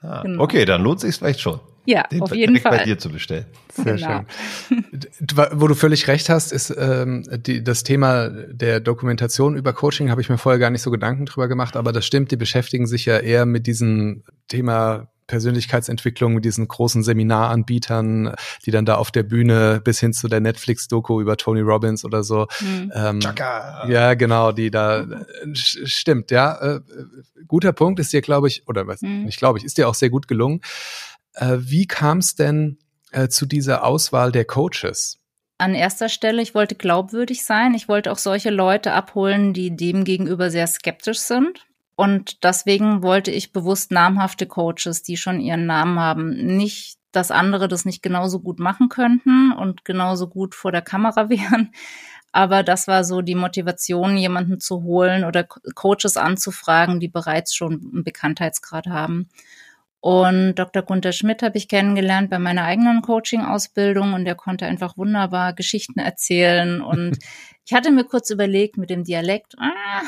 Ah, 0.03 0.23
genau. 0.23 0.43
Okay, 0.43 0.65
dann 0.65 0.83
lohnt 0.83 1.01
sich 1.01 1.17
vielleicht 1.17 1.41
schon. 1.41 1.61
Ja, 1.87 2.03
den 2.09 2.21
auf 2.21 2.35
jeden 2.35 2.59
Fall. 2.59 2.79
bei 2.79 2.85
dir 2.85 2.99
zu 2.99 3.11
bestellen. 3.11 3.47
Sehr 3.73 3.95
genau. 3.95 4.25
schön. 4.69 4.85
Wo 5.53 5.69
du 5.69 5.75
völlig 5.75 6.09
recht 6.09 6.29
hast, 6.29 6.53
ist 6.53 6.75
ähm, 6.77 7.23
die, 7.31 7.63
das 7.63 7.85
Thema 7.85 8.29
der 8.29 8.81
Dokumentation 8.81 9.57
über 9.57 9.73
Coaching, 9.73 10.11
habe 10.11 10.21
ich 10.21 10.29
mir 10.29 10.37
vorher 10.37 10.59
gar 10.59 10.71
nicht 10.71 10.83
so 10.83 10.91
Gedanken 10.91 11.27
drüber 11.27 11.47
gemacht, 11.47 11.77
aber 11.77 11.93
das 11.93 12.05
stimmt, 12.05 12.33
die 12.33 12.37
beschäftigen 12.37 12.89
sich 12.89 13.07
ja 13.07 13.19
eher 13.19 13.47
mit 13.47 13.69
diesem 13.69 14.25
Thema 14.49 15.09
Persönlichkeitsentwicklung 15.27 16.35
mit 16.35 16.45
diesen 16.45 16.69
großen 16.69 17.03
Seminaranbietern, 17.03 18.35
die 18.65 18.71
dann 18.71 18.87
da 18.87 18.97
auf 18.97 19.11
der 19.11 19.23
Bühne 19.23 19.81
bis 19.83 20.01
hin 20.01 20.13
zu 20.13 20.29
der 20.29 20.41
Netflix-Doku 20.41 21.21
über 21.21 21.37
Tony 21.37 21.61
Robbins 21.61 22.05
oder 22.05 22.23
so. 22.23 22.47
Mhm. 22.61 22.93
Ähm, 22.95 23.21
ja, 23.89 24.15
genau, 24.15 24.53
die 24.53 24.71
da 24.71 25.01
äh, 25.01 25.07
stimmt, 25.55 26.31
ja. 26.31 26.77
Äh, 26.77 26.81
guter 27.47 27.73
Punkt 27.73 28.01
ist 28.01 28.13
dir, 28.13 28.23
glaube 28.23 28.49
ich, 28.49 28.67
oder 28.69 28.87
was, 28.87 29.03
mhm. 29.03 29.25
nicht 29.25 29.39
glaube 29.39 29.59
ich, 29.59 29.65
ist 29.65 29.79
dir 29.79 29.89
auch 29.89 29.95
sehr 29.95 30.11
gut 30.11 30.29
gelungen. 30.29 30.61
Äh, 31.35 31.57
wie 31.59 31.87
kam 31.87 32.19
es 32.19 32.35
denn 32.35 32.79
äh, 33.13 33.29
zu 33.29 33.47
dieser 33.47 33.85
Auswahl 33.85 34.33
der 34.33 34.45
Coaches? 34.45 35.19
An 35.59 35.75
erster 35.75 36.11
Stelle, 36.11 36.43
ich 36.43 36.55
wollte 36.55 36.75
glaubwürdig 36.75 37.45
sein. 37.45 37.73
Ich 37.73 37.89
wollte 37.89 38.13
auch 38.13 38.19
solche 38.19 38.51
Leute 38.51 38.93
abholen, 38.93 39.55
die 39.55 39.75
dem 39.75 40.05
gegenüber 40.05 40.51
sehr 40.51 40.67
skeptisch 40.67 41.21
sind. 41.21 41.66
Und 41.97 42.45
deswegen 42.45 43.03
wollte 43.03 43.31
ich 43.31 43.53
bewusst 43.53 43.91
namhafte 43.91 44.47
Coaches, 44.47 45.03
die 45.03 45.17
schon 45.17 45.41
ihren 45.41 45.65
Namen 45.65 45.99
haben. 45.99 46.57
Nicht, 46.57 46.99
dass 47.11 47.31
andere 47.31 47.69
das 47.69 47.87
nicht 47.87 48.03
genauso 48.03 48.41
gut 48.41 48.61
machen 48.61 48.91
könnten 48.91 49.53
und 49.53 49.85
genauso 49.87 50.29
gut 50.29 50.55
vor 50.55 50.73
der 50.73 50.83
Kamera 50.83 51.29
wären. 51.31 51.73
Aber 52.33 52.63
das 52.63 52.87
war 52.87 53.03
so 53.03 53.23
die 53.23 53.35
Motivation, 53.35 54.19
jemanden 54.19 54.61
zu 54.61 54.83
holen 54.83 55.25
oder 55.25 55.45
Coaches 55.45 56.19
anzufragen, 56.19 57.01
die 57.01 57.09
bereits 57.09 57.55
schon 57.55 57.91
einen 57.95 58.05
Bekanntheitsgrad 58.05 58.89
haben. 58.89 59.31
Und 60.01 60.55
Dr. 60.57 60.83
Gunther 60.83 61.13
Schmidt 61.13 61.43
habe 61.43 61.57
ich 61.57 61.67
kennengelernt 61.67 62.31
bei 62.31 62.39
meiner 62.39 62.65
eigenen 62.65 63.03
Coaching-Ausbildung 63.03 64.13
und 64.13 64.25
der 64.25 64.35
konnte 64.35 64.67
einfach 64.67 64.97
wunderbar 64.97 65.55
Geschichten 65.55 65.99
erzählen. 65.99 66.83
Und 66.83 67.19
ich 67.67 67.73
hatte 67.73 67.91
mir 67.91 68.05
kurz 68.05 68.31
überlegt 68.31 68.77
mit 68.77 68.91
dem 68.91 69.03
Dialekt, 69.03 69.55
ah, 69.59 70.03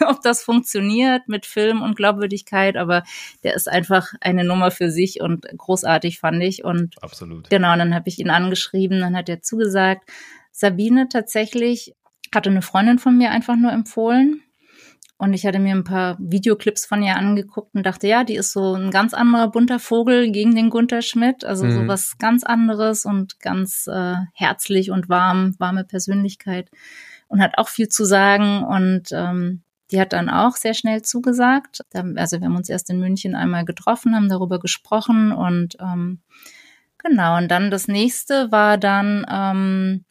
ob 0.06 0.22
das 0.22 0.42
funktioniert 0.42 1.28
mit 1.28 1.46
Film 1.46 1.82
und 1.82 1.96
Glaubwürdigkeit, 1.96 2.76
aber 2.76 3.02
der 3.42 3.54
ist 3.54 3.68
einfach 3.68 4.12
eine 4.20 4.44
Nummer 4.44 4.70
für 4.70 4.90
sich 4.90 5.20
und 5.20 5.46
großartig 5.56 6.18
fand 6.18 6.42
ich. 6.42 6.64
Und 6.64 7.02
absolut. 7.02 7.50
Genau, 7.50 7.76
dann 7.76 7.94
habe 7.94 8.08
ich 8.08 8.18
ihn 8.18 8.30
angeschrieben, 8.30 9.00
dann 9.00 9.16
hat 9.16 9.28
er 9.28 9.42
zugesagt. 9.42 10.08
Sabine 10.52 11.08
tatsächlich 11.08 11.94
hatte 12.34 12.50
eine 12.50 12.62
Freundin 12.62 12.98
von 12.98 13.16
mir 13.16 13.30
einfach 13.30 13.56
nur 13.56 13.72
empfohlen 13.72 14.42
und 15.18 15.32
ich 15.32 15.46
hatte 15.46 15.58
mir 15.58 15.74
ein 15.74 15.84
paar 15.84 16.16
Videoclips 16.18 16.84
von 16.84 17.02
ihr 17.02 17.16
angeguckt 17.16 17.74
und 17.74 17.86
dachte, 17.86 18.06
ja, 18.06 18.22
die 18.22 18.36
ist 18.36 18.52
so 18.52 18.74
ein 18.74 18.90
ganz 18.90 19.14
anderer 19.14 19.50
bunter 19.50 19.78
Vogel 19.78 20.30
gegen 20.30 20.54
den 20.54 20.68
Gunther 20.68 21.00
Schmidt. 21.00 21.44
Also 21.44 21.64
mhm. 21.64 21.70
so 21.72 21.88
was 21.88 22.18
ganz 22.18 22.44
anderes 22.44 23.06
und 23.06 23.40
ganz 23.40 23.86
äh, 23.86 24.16
herzlich 24.34 24.90
und 24.90 25.08
warm, 25.08 25.54
warme 25.58 25.84
Persönlichkeit 25.84 26.70
und 27.28 27.40
hat 27.40 27.56
auch 27.56 27.68
viel 27.68 27.88
zu 27.88 28.04
sagen. 28.04 28.62
Und 28.62 29.08
ähm, 29.12 29.62
die 29.90 30.00
hat 30.00 30.12
dann 30.12 30.28
auch 30.28 30.56
sehr 30.56 30.74
schnell 30.74 31.02
zugesagt. 31.02 31.82
Also 31.92 32.40
wir 32.40 32.46
haben 32.46 32.56
uns 32.56 32.68
erst 32.68 32.90
in 32.90 32.98
München 32.98 33.34
einmal 33.34 33.64
getroffen, 33.64 34.14
haben 34.14 34.28
darüber 34.28 34.58
gesprochen 34.58 35.32
und 35.32 35.76
ähm, 35.80 36.20
genau. 36.98 37.36
Und 37.36 37.48
dann 37.48 37.70
das 37.70 37.88
nächste 37.88 38.50
war 38.50 38.78
dann 38.78 39.24
ähm, 39.30 40.04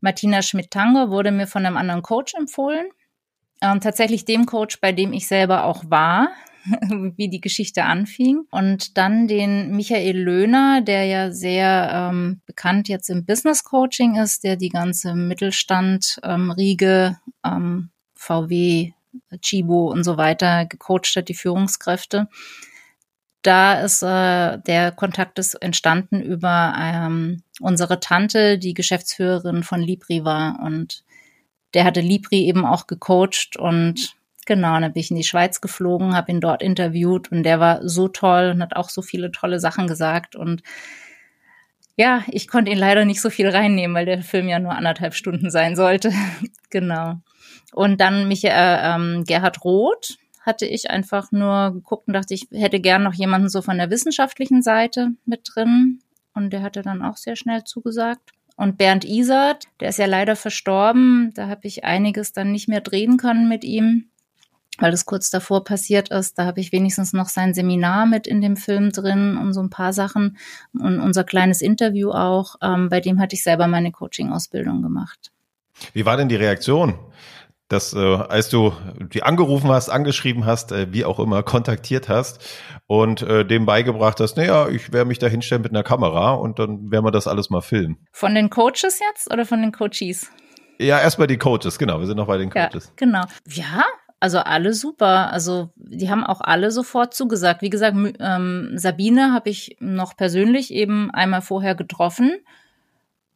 Martina 0.00 0.42
Schmidt-Tange, 0.42 1.10
wurde 1.10 1.30
mir 1.30 1.46
von 1.46 1.66
einem 1.66 1.76
anderen 1.76 2.02
Coach 2.02 2.34
empfohlen 2.34 2.88
ähm, 3.60 3.80
tatsächlich 3.80 4.24
dem 4.24 4.46
Coach, 4.46 4.80
bei 4.80 4.92
dem 4.92 5.12
ich 5.12 5.26
selber 5.26 5.64
auch 5.64 5.82
war, 5.88 6.28
wie 7.16 7.28
die 7.28 7.40
Geschichte 7.40 7.84
anfing. 7.84 8.42
Und 8.50 8.96
dann 8.96 9.26
den 9.28 9.74
Michael 9.74 10.18
Löhner, 10.18 10.80
der 10.80 11.04
ja 11.04 11.32
sehr 11.32 11.90
ähm, 11.92 12.40
bekannt 12.46 12.88
jetzt 12.88 13.10
im 13.10 13.24
Business 13.24 13.64
Coaching 13.64 14.14
ist, 14.16 14.44
der 14.44 14.54
die 14.56 14.68
ganze 14.68 15.14
Mittelstand-Riege, 15.14 17.18
ähm, 17.44 17.56
ähm, 17.56 17.90
VW, 18.14 18.92
Chibo 19.42 19.90
und 19.90 20.04
so 20.04 20.16
weiter 20.16 20.66
gecoacht 20.66 21.14
hat, 21.16 21.28
die 21.28 21.34
Führungskräfte. 21.34 22.28
Da 23.42 23.80
ist 23.80 24.02
äh, 24.02 24.58
der 24.58 24.92
Kontakt 24.92 25.38
ist 25.38 25.54
entstanden 25.54 26.20
über 26.20 26.74
ähm, 26.78 27.42
unsere 27.60 28.00
Tante, 28.00 28.58
die 28.58 28.74
Geschäftsführerin 28.74 29.62
von 29.62 29.80
Libri 29.80 30.24
war 30.24 30.60
und 30.60 31.04
der 31.74 31.84
hatte 31.84 32.00
Libri 32.00 32.46
eben 32.46 32.64
auch 32.64 32.86
gecoacht 32.86 33.56
und 33.56 34.16
genau, 34.46 34.80
dann 34.80 34.92
bin 34.92 35.00
ich 35.00 35.10
in 35.10 35.16
die 35.16 35.24
Schweiz 35.24 35.60
geflogen, 35.60 36.16
habe 36.16 36.32
ihn 36.32 36.40
dort 36.40 36.62
interviewt 36.62 37.30
und 37.30 37.42
der 37.42 37.60
war 37.60 37.86
so 37.88 38.08
toll 38.08 38.52
und 38.54 38.62
hat 38.62 38.74
auch 38.74 38.88
so 38.88 39.02
viele 39.02 39.30
tolle 39.30 39.60
Sachen 39.60 39.86
gesagt 39.86 40.34
und 40.34 40.62
ja, 41.96 42.22
ich 42.28 42.46
konnte 42.46 42.70
ihn 42.70 42.78
leider 42.78 43.04
nicht 43.04 43.20
so 43.20 43.28
viel 43.28 43.48
reinnehmen, 43.48 43.94
weil 43.94 44.06
der 44.06 44.22
Film 44.22 44.48
ja 44.48 44.60
nur 44.60 44.72
anderthalb 44.72 45.14
Stunden 45.14 45.50
sein 45.50 45.74
sollte. 45.74 46.12
genau. 46.70 47.16
Und 47.72 48.00
dann 48.00 48.28
mich 48.28 48.44
äh, 48.44 48.50
ähm, 48.50 49.24
Gerhard 49.26 49.64
Roth 49.64 50.18
hatte 50.40 50.66
ich 50.66 50.90
einfach 50.90 51.30
nur 51.30 51.72
geguckt 51.72 52.08
und 52.08 52.14
dachte, 52.14 52.34
ich 52.34 52.48
hätte 52.52 52.80
gern 52.80 53.02
noch 53.02 53.14
jemanden 53.14 53.48
so 53.48 53.60
von 53.60 53.76
der 53.76 53.90
wissenschaftlichen 53.90 54.62
Seite 54.62 55.10
mit 55.26 55.42
drin. 55.44 56.00
Und 56.34 56.50
der 56.52 56.62
hatte 56.62 56.82
dann 56.82 57.02
auch 57.02 57.16
sehr 57.16 57.36
schnell 57.36 57.64
zugesagt. 57.64 58.32
Und 58.56 58.78
Bernd 58.78 59.04
Isert, 59.04 59.66
der 59.78 59.90
ist 59.90 59.98
ja 59.98 60.06
leider 60.06 60.36
verstorben. 60.36 61.32
Da 61.34 61.48
habe 61.48 61.60
ich 61.68 61.84
einiges 61.84 62.32
dann 62.32 62.50
nicht 62.50 62.68
mehr 62.68 62.80
drehen 62.80 63.16
können 63.16 63.48
mit 63.48 63.62
ihm, 63.62 64.08
weil 64.78 64.90
das 64.90 65.04
kurz 65.04 65.30
davor 65.30 65.64
passiert 65.64 66.08
ist. 66.08 66.38
Da 66.38 66.44
habe 66.44 66.60
ich 66.60 66.72
wenigstens 66.72 67.12
noch 67.12 67.28
sein 67.28 67.54
Seminar 67.54 68.06
mit 68.06 68.26
in 68.26 68.40
dem 68.40 68.56
Film 68.56 68.90
drin 68.90 69.36
und 69.36 69.52
so 69.52 69.60
ein 69.60 69.70
paar 69.70 69.92
Sachen 69.92 70.38
und 70.72 70.98
unser 70.98 71.24
kleines 71.24 71.60
Interview 71.60 72.10
auch. 72.10 72.56
Ähm, 72.62 72.88
bei 72.88 73.00
dem 73.00 73.20
hatte 73.20 73.36
ich 73.36 73.42
selber 73.42 73.68
meine 73.68 73.92
Coaching-Ausbildung 73.92 74.82
gemacht. 74.82 75.30
Wie 75.92 76.04
war 76.04 76.16
denn 76.16 76.28
die 76.28 76.36
Reaktion? 76.36 76.98
Dass 77.68 77.92
äh, 77.92 77.98
als 77.98 78.48
du 78.48 78.72
die 79.12 79.22
angerufen 79.22 79.70
hast, 79.70 79.90
angeschrieben 79.90 80.46
hast, 80.46 80.72
äh, 80.72 80.92
wie 80.92 81.04
auch 81.04 81.18
immer, 81.18 81.42
kontaktiert 81.42 82.08
hast 82.08 82.42
und 82.86 83.22
äh, 83.22 83.44
dem 83.44 83.66
beigebracht 83.66 84.20
hast, 84.20 84.36
naja, 84.36 84.68
ich 84.68 84.92
werde 84.92 85.06
mich 85.06 85.18
da 85.18 85.26
hinstellen 85.26 85.62
mit 85.62 85.72
einer 85.72 85.82
Kamera 85.82 86.32
und 86.32 86.58
dann 86.58 86.90
werden 86.90 87.04
wir 87.04 87.10
das 87.10 87.28
alles 87.28 87.50
mal 87.50 87.60
filmen. 87.60 87.98
Von 88.12 88.34
den 88.34 88.50
Coaches 88.50 89.00
jetzt 89.00 89.32
oder 89.32 89.44
von 89.44 89.60
den 89.60 89.72
Coaches? 89.72 90.30
Ja, 90.78 90.98
erstmal 91.00 91.26
die 91.26 91.38
Coaches, 91.38 91.78
genau, 91.78 92.00
wir 92.00 92.06
sind 92.06 92.16
noch 92.16 92.26
bei 92.26 92.38
den 92.38 92.50
Coaches. 92.50 92.86
Ja, 92.86 92.92
genau. 92.96 93.24
Ja, 93.46 93.84
also 94.20 94.38
alle 94.38 94.72
super. 94.72 95.30
Also 95.32 95.70
die 95.76 96.10
haben 96.10 96.24
auch 96.24 96.40
alle 96.40 96.70
sofort 96.70 97.14
zugesagt. 97.14 97.62
Wie 97.62 97.70
gesagt, 97.70 97.96
ähm, 98.18 98.72
Sabine 98.74 99.32
habe 99.32 99.50
ich 99.50 99.76
noch 99.80 100.16
persönlich 100.16 100.72
eben 100.72 101.10
einmal 101.10 101.42
vorher 101.42 101.74
getroffen 101.74 102.32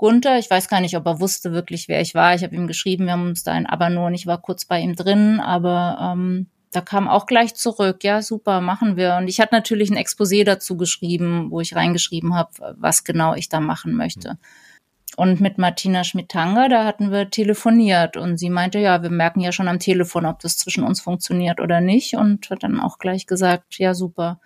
Gunther, 0.03 0.41
ich 0.41 0.51
weiß 0.51 0.67
gar 0.67 0.81
nicht, 0.81 0.97
ob 0.97 1.07
er 1.07 1.21
wusste 1.21 1.53
wirklich, 1.53 1.87
wer 1.87 2.01
ich 2.01 2.13
war. 2.13 2.35
Ich 2.35 2.43
habe 2.43 2.57
ihm 2.57 2.67
geschrieben, 2.67 3.05
wir 3.05 3.13
haben 3.13 3.29
uns 3.29 3.45
da 3.45 3.61
nur 3.89 4.07
und 4.07 4.15
ich 4.15 4.27
war 4.27 4.43
kurz 4.43 4.65
bei 4.65 4.81
ihm 4.81 4.97
drin, 4.97 5.39
aber 5.39 5.97
ähm, 6.01 6.49
da 6.73 6.81
kam 6.81 7.07
auch 7.07 7.27
gleich 7.27 7.55
zurück, 7.55 8.03
ja, 8.03 8.21
super, 8.21 8.61
machen 8.61 8.97
wir. 8.97 9.15
Und 9.15 9.29
ich 9.29 9.39
hatte 9.39 9.55
natürlich 9.55 9.93
ein 9.93 9.97
Exposé 9.97 10.43
dazu 10.43 10.77
geschrieben, 10.77 11.53
wo 11.53 11.61
ich 11.61 11.77
reingeschrieben 11.77 12.35
habe, 12.35 12.75
was 12.79 13.05
genau 13.05 13.37
ich 13.37 13.49
da 13.49 13.61
machen 13.61 13.95
möchte. 13.95 14.39
Und 15.17 15.41
mit 15.41 15.59
Martina 15.59 16.03
Schmidtanger, 16.03 16.69
da 16.69 16.85
hatten 16.85 17.13
wir 17.13 17.31
telefoniert 17.31 18.17
und 18.17 18.39
sie 18.39 18.51
meinte, 18.51 18.81
ja, 18.81 19.05
wir 19.05 19.11
merken 19.11 19.39
ja 19.39 19.53
schon 19.53 19.69
am 19.69 19.79
Telefon, 19.79 20.27
ob 20.27 20.41
das 20.41 20.57
zwischen 20.57 20.83
uns 20.83 21.01
funktioniert 21.01 21.61
oder 21.61 21.81
nicht 21.81 22.15
und 22.15 22.51
hat 22.51 22.65
dann 22.65 22.81
auch 22.81 22.99
gleich 22.99 23.29
gesagt, 23.29 23.79
ja, 23.79 23.95
super. 23.95 24.41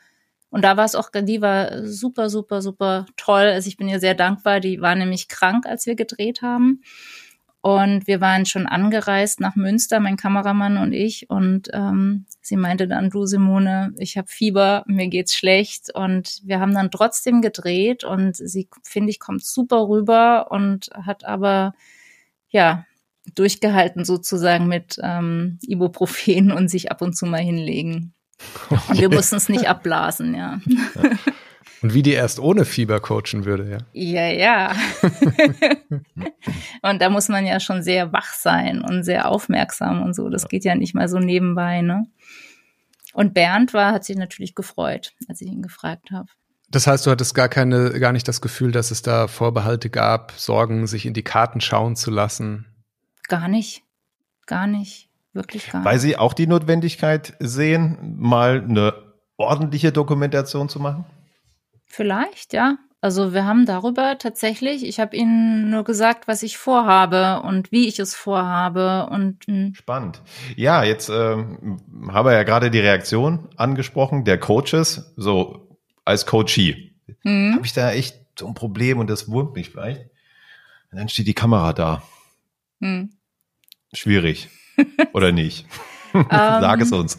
Und 0.50 0.62
da 0.62 0.76
war 0.76 0.84
es 0.84 0.94
auch, 0.94 1.10
die 1.12 1.42
war 1.42 1.84
super, 1.86 2.30
super, 2.30 2.62
super 2.62 3.06
toll. 3.16 3.42
Also 3.42 3.68
ich 3.68 3.76
bin 3.76 3.88
ihr 3.88 4.00
sehr 4.00 4.14
dankbar. 4.14 4.60
Die 4.60 4.80
war 4.80 4.94
nämlich 4.94 5.28
krank, 5.28 5.66
als 5.66 5.86
wir 5.86 5.96
gedreht 5.96 6.42
haben. 6.42 6.82
Und 7.60 8.06
wir 8.06 8.20
waren 8.20 8.46
schon 8.46 8.66
angereist 8.66 9.40
nach 9.40 9.56
Münster, 9.56 9.98
mein 9.98 10.16
Kameramann 10.16 10.76
und 10.76 10.92
ich. 10.92 11.28
Und 11.28 11.68
ähm, 11.72 12.26
sie 12.40 12.56
meinte 12.56 12.86
dann, 12.86 13.10
du 13.10 13.26
Simone, 13.26 13.92
ich 13.98 14.16
habe 14.16 14.28
Fieber, 14.28 14.84
mir 14.86 15.08
geht's 15.08 15.34
schlecht. 15.34 15.92
Und 15.92 16.40
wir 16.44 16.60
haben 16.60 16.74
dann 16.74 16.92
trotzdem 16.92 17.42
gedreht 17.42 18.04
und 18.04 18.36
sie, 18.36 18.68
finde 18.84 19.10
ich, 19.10 19.18
kommt 19.18 19.44
super 19.44 19.88
rüber 19.88 20.46
und 20.50 20.90
hat 20.94 21.24
aber, 21.24 21.74
ja, 22.50 22.86
durchgehalten 23.34 24.04
sozusagen 24.04 24.68
mit 24.68 24.98
ähm, 25.02 25.58
Ibuprofen 25.62 26.52
und 26.52 26.68
sich 26.68 26.92
ab 26.92 27.02
und 27.02 27.16
zu 27.16 27.26
mal 27.26 27.40
hinlegen. 27.40 28.14
Okay. 28.70 28.80
Und 28.88 29.00
wir 29.00 29.10
mussten 29.14 29.36
es 29.36 29.48
nicht 29.48 29.68
abblasen, 29.68 30.34
ja. 30.34 30.60
ja. 30.66 31.10
Und 31.82 31.94
wie 31.94 32.02
die 32.02 32.12
erst 32.12 32.40
ohne 32.40 32.64
Fieber 32.64 33.00
coachen 33.00 33.44
würde, 33.44 33.68
ja. 33.68 33.78
Ja, 33.92 34.26
ja. 34.28 34.76
und 36.82 37.02
da 37.02 37.10
muss 37.10 37.28
man 37.28 37.46
ja 37.46 37.60
schon 37.60 37.82
sehr 37.82 38.12
wach 38.12 38.32
sein 38.32 38.80
und 38.80 39.04
sehr 39.04 39.28
aufmerksam 39.28 40.02
und 40.02 40.14
so. 40.14 40.28
Das 40.28 40.48
geht 40.48 40.64
ja 40.64 40.74
nicht 40.74 40.94
mal 40.94 41.08
so 41.08 41.18
nebenbei, 41.18 41.82
ne? 41.82 42.06
Und 43.12 43.34
Bernd 43.34 43.72
war, 43.72 43.92
hat 43.92 44.04
sich 44.04 44.16
natürlich 44.16 44.54
gefreut, 44.54 45.14
als 45.28 45.40
ich 45.40 45.48
ihn 45.48 45.62
gefragt 45.62 46.10
habe. 46.10 46.28
Das 46.68 46.86
heißt, 46.86 47.06
du 47.06 47.10
hattest 47.10 47.34
gar 47.34 47.48
keine, 47.48 47.98
gar 48.00 48.12
nicht 48.12 48.26
das 48.26 48.40
Gefühl, 48.40 48.72
dass 48.72 48.90
es 48.90 49.02
da 49.02 49.28
Vorbehalte 49.28 49.88
gab, 49.88 50.32
Sorgen, 50.32 50.86
sich 50.86 51.06
in 51.06 51.14
die 51.14 51.22
Karten 51.22 51.60
schauen 51.60 51.96
zu 51.96 52.10
lassen? 52.10 52.66
Gar 53.28 53.48
nicht. 53.48 53.82
Gar 54.46 54.66
nicht. 54.66 55.08
Wirklich 55.36 55.70
gar 55.70 55.80
nicht. 55.80 55.86
Weil 55.86 55.98
Sie 55.98 56.16
auch 56.16 56.32
die 56.32 56.46
Notwendigkeit 56.46 57.34
sehen, 57.38 58.16
mal 58.18 58.64
eine 58.66 58.94
ordentliche 59.36 59.92
Dokumentation 59.92 60.68
zu 60.68 60.80
machen? 60.80 61.04
Vielleicht, 61.84 62.52
ja. 62.54 62.78
Also 63.02 63.34
wir 63.34 63.44
haben 63.44 63.66
darüber 63.66 64.16
tatsächlich, 64.18 64.84
ich 64.84 64.98
habe 64.98 65.14
Ihnen 65.14 65.70
nur 65.70 65.84
gesagt, 65.84 66.26
was 66.26 66.42
ich 66.42 66.56
vorhabe 66.56 67.42
und 67.46 67.70
wie 67.70 67.86
ich 67.86 67.98
es 67.98 68.14
vorhabe 68.14 69.08
und 69.10 69.44
hm. 69.46 69.74
spannend. 69.74 70.22
Ja, 70.56 70.82
jetzt 70.82 71.10
ähm, 71.10 71.78
haben 72.10 72.26
wir 72.26 72.32
ja 72.32 72.42
gerade 72.42 72.70
die 72.70 72.80
Reaktion 72.80 73.50
angesprochen 73.56 74.24
der 74.24 74.38
Coaches. 74.38 75.12
So 75.16 75.78
als 76.06 76.24
Coachie. 76.24 76.96
Mhm. 77.22 77.54
Habe 77.56 77.66
ich 77.66 77.74
da 77.74 77.92
echt 77.92 78.18
so 78.38 78.46
ein 78.46 78.54
Problem 78.54 78.98
und 78.98 79.10
das 79.10 79.28
wurmt 79.28 79.54
mich 79.54 79.70
vielleicht. 79.70 80.00
Und 80.90 80.98
dann 80.98 81.08
steht 81.10 81.26
die 81.26 81.34
Kamera 81.34 81.74
da. 81.74 82.02
Mhm. 82.78 83.10
Schwierig. 83.92 84.48
Oder 85.12 85.32
nicht? 85.32 85.66
Sag 86.30 86.80
es 86.80 86.92
ähm, 86.92 86.98
uns. 87.00 87.16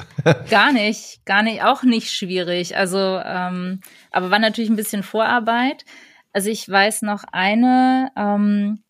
gar 0.50 0.72
nicht, 0.72 1.26
gar 1.26 1.44
nicht, 1.44 1.64
auch 1.64 1.84
nicht 1.84 2.12
schwierig. 2.12 2.76
Also, 2.76 2.98
ähm, 2.98 3.82
aber 4.12 4.32
war 4.32 4.40
natürlich 4.40 4.70
ein 4.70 4.76
bisschen 4.76 5.04
Vorarbeit. 5.04 5.86
Also 6.34 6.50
ich 6.50 6.68
weiß 6.68 7.04
noch 7.04 7.24
eine, 7.32 8.12
ähm, 8.16 8.84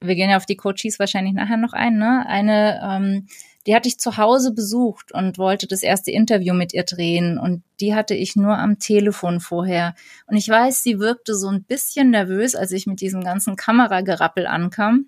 wir 0.00 0.14
gehen 0.14 0.30
ja 0.30 0.36
auf 0.36 0.46
die 0.46 0.56
Coaches 0.56 0.98
wahrscheinlich 0.98 1.34
nachher 1.34 1.56
noch 1.56 1.72
ein, 1.72 1.98
ne? 1.98 2.24
Eine, 2.26 2.80
ähm, 2.82 3.26
die 3.66 3.74
hatte 3.74 3.88
ich 3.88 3.98
zu 3.98 4.16
Hause 4.16 4.52
besucht 4.52 5.12
und 5.12 5.38
wollte 5.38 5.66
das 5.66 5.82
erste 5.82 6.12
Interview 6.12 6.54
mit 6.54 6.72
ihr 6.72 6.84
drehen 6.84 7.36
und 7.36 7.64
die 7.80 7.94
hatte 7.94 8.14
ich 8.14 8.36
nur 8.36 8.56
am 8.56 8.78
Telefon 8.78 9.40
vorher. 9.40 9.94
Und 10.26 10.36
ich 10.36 10.48
weiß, 10.48 10.82
sie 10.82 11.00
wirkte 11.00 11.34
so 11.34 11.48
ein 11.48 11.64
bisschen 11.64 12.10
nervös, 12.10 12.54
als 12.54 12.70
ich 12.70 12.86
mit 12.86 13.00
diesem 13.00 13.24
ganzen 13.24 13.56
Kameragerappel 13.56 14.46
ankam. 14.46 15.06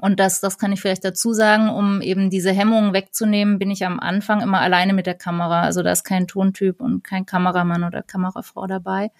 Und 0.00 0.20
das, 0.20 0.40
das 0.40 0.58
kann 0.58 0.72
ich 0.72 0.80
vielleicht 0.80 1.04
dazu 1.04 1.32
sagen, 1.32 1.68
um 1.68 2.00
eben 2.00 2.30
diese 2.30 2.52
Hemmungen 2.52 2.92
wegzunehmen, 2.92 3.58
bin 3.58 3.70
ich 3.70 3.84
am 3.84 4.00
Anfang 4.00 4.40
immer 4.40 4.60
alleine 4.60 4.92
mit 4.92 5.06
der 5.06 5.14
Kamera. 5.14 5.62
Also 5.62 5.82
da 5.82 5.92
ist 5.92 6.04
kein 6.04 6.26
Tontyp 6.26 6.80
und 6.80 7.04
kein 7.04 7.26
Kameramann 7.26 7.84
oder 7.84 8.02
Kamerafrau 8.02 8.66
dabei. 8.66 9.10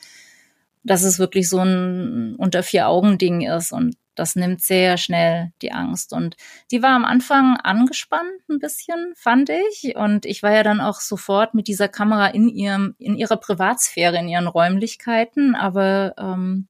Dass 0.85 1.03
es 1.03 1.19
wirklich 1.19 1.49
so 1.49 1.61
ein 1.61 2.37
unter 2.37 2.63
vier 2.63 2.89
Augen 2.89 3.19
Ding 3.19 3.43
ist 3.43 3.73
und 3.73 3.97
das 4.19 4.35
nimmt 4.35 4.61
sehr 4.61 4.97
schnell 4.97 5.53
die 5.63 5.71
Angst. 5.71 6.13
Und 6.13 6.37
die 6.73 6.83
war 6.83 6.91
am 6.91 7.05
Anfang 7.05 7.57
angespannt 7.57 8.43
ein 8.51 8.59
bisschen, 8.59 9.13
fand 9.15 9.49
ich. 9.51 9.95
Und 9.97 10.27
ich 10.27 10.43
war 10.43 10.53
ja 10.53 10.65
dann 10.65 10.81
auch 10.81 11.01
sofort 11.01 11.55
mit 11.55 11.69
dieser 11.69 11.89
Kamera 11.89 12.27
in 12.27 12.49
ihrem, 12.49 12.97
in 12.99 13.17
ihrer 13.17 13.37
Privatsphäre, 13.37 14.19
in 14.19 14.29
ihren 14.29 14.49
Räumlichkeiten. 14.49 15.55
Aber 15.55 16.15
ähm, 16.19 16.67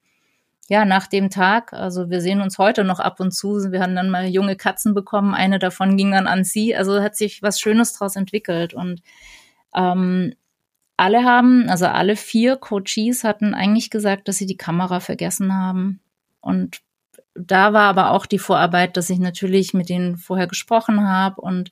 ja, 0.69 0.85
nach 0.85 1.07
dem 1.07 1.31
Tag, 1.31 1.73
also 1.73 2.11
wir 2.11 2.21
sehen 2.21 2.41
uns 2.41 2.59
heute 2.59 2.83
noch 2.83 2.99
ab 2.99 3.19
und 3.19 3.31
zu. 3.31 3.71
Wir 3.71 3.81
haben 3.81 3.95
dann 3.95 4.11
mal 4.11 4.27
junge 4.27 4.55
Katzen 4.55 4.93
bekommen. 4.93 5.33
Eine 5.33 5.57
davon 5.57 5.97
ging 5.97 6.11
dann 6.11 6.27
an 6.27 6.43
sie. 6.43 6.75
Also 6.75 7.01
hat 7.01 7.15
sich 7.15 7.41
was 7.41 7.59
Schönes 7.59 7.93
daraus 7.93 8.15
entwickelt. 8.15 8.75
Und 8.75 9.01
ähm, 9.75 10.35
alle 10.95 11.23
haben, 11.23 11.67
also 11.69 11.87
alle 11.87 12.15
vier 12.15 12.55
Coaches 12.55 13.23
hatten 13.23 13.55
eigentlich 13.55 13.89
gesagt, 13.89 14.27
dass 14.27 14.37
sie 14.37 14.45
die 14.45 14.57
Kamera 14.57 14.99
vergessen 14.99 15.55
haben. 15.55 16.01
Und 16.39 16.81
da 17.33 17.73
war 17.73 17.89
aber 17.89 18.11
auch 18.11 18.27
die 18.27 18.37
Vorarbeit, 18.37 18.95
dass 18.95 19.09
ich 19.09 19.17
natürlich 19.17 19.73
mit 19.73 19.89
denen 19.89 20.17
vorher 20.17 20.47
gesprochen 20.47 21.07
habe 21.07 21.41
und 21.41 21.71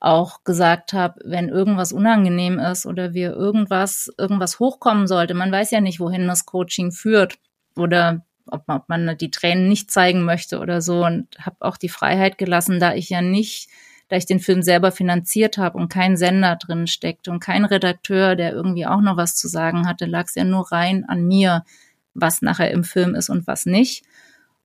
auch 0.00 0.44
gesagt 0.44 0.92
habe, 0.92 1.18
wenn 1.24 1.48
irgendwas 1.48 1.94
unangenehm 1.94 2.58
ist 2.58 2.84
oder 2.84 3.14
wir 3.14 3.32
irgendwas, 3.32 4.12
irgendwas 4.18 4.58
hochkommen 4.58 5.06
sollte, 5.06 5.32
man 5.32 5.50
weiß 5.50 5.70
ja 5.70 5.80
nicht, 5.80 5.98
wohin 5.98 6.26
das 6.26 6.44
Coaching 6.44 6.92
führt 6.92 7.38
oder 7.74 8.26
ob 8.50 8.66
man, 8.68 8.78
ob 8.78 8.88
man 8.88 9.16
die 9.18 9.30
Tränen 9.30 9.68
nicht 9.68 9.90
zeigen 9.90 10.24
möchte 10.24 10.58
oder 10.58 10.80
so 10.80 11.04
und 11.04 11.28
habe 11.38 11.56
auch 11.60 11.76
die 11.76 11.88
Freiheit 11.88 12.38
gelassen, 12.38 12.80
da 12.80 12.94
ich 12.94 13.08
ja 13.08 13.22
nicht, 13.22 13.68
da 14.08 14.16
ich 14.16 14.26
den 14.26 14.40
Film 14.40 14.62
selber 14.62 14.92
finanziert 14.92 15.58
habe 15.58 15.78
und 15.78 15.88
kein 15.88 16.16
Sender 16.16 16.56
drin 16.56 16.86
steckt 16.86 17.28
und 17.28 17.40
kein 17.40 17.64
Redakteur, 17.64 18.36
der 18.36 18.52
irgendwie 18.52 18.86
auch 18.86 19.00
noch 19.00 19.16
was 19.16 19.34
zu 19.34 19.48
sagen 19.48 19.88
hatte, 19.88 20.06
lag 20.06 20.26
es 20.26 20.34
ja 20.34 20.44
nur 20.44 20.70
rein 20.72 21.04
an 21.08 21.26
mir, 21.26 21.64
was 22.14 22.42
nachher 22.42 22.70
im 22.70 22.84
Film 22.84 23.14
ist 23.14 23.30
und 23.30 23.46
was 23.46 23.66
nicht. 23.66 24.04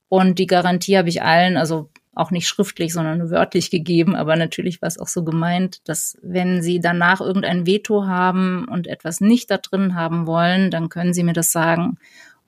Und 0.07 0.39
die 0.39 0.47
Garantie 0.47 0.97
habe 0.97 1.09
ich 1.09 1.21
allen, 1.21 1.55
also 1.57 1.89
auch 2.19 2.31
nicht 2.31 2.47
schriftlich, 2.47 2.93
sondern 2.93 3.29
wörtlich 3.29 3.71
gegeben, 3.71 4.15
aber 4.15 4.35
natürlich 4.35 4.81
war 4.81 4.87
es 4.87 4.99
auch 4.99 5.07
so 5.07 5.23
gemeint, 5.23 5.87
dass 5.87 6.17
wenn 6.21 6.61
sie 6.61 6.79
danach 6.79 7.21
irgendein 7.21 7.65
Veto 7.65 8.05
haben 8.05 8.67
und 8.67 8.87
etwas 8.87 9.21
nicht 9.21 9.49
da 9.49 9.57
drin 9.57 9.95
haben 9.95 10.27
wollen, 10.27 10.69
dann 10.69 10.89
können 10.89 11.13
sie 11.13 11.23
mir 11.23 11.33
das 11.33 11.51
sagen. 11.51 11.97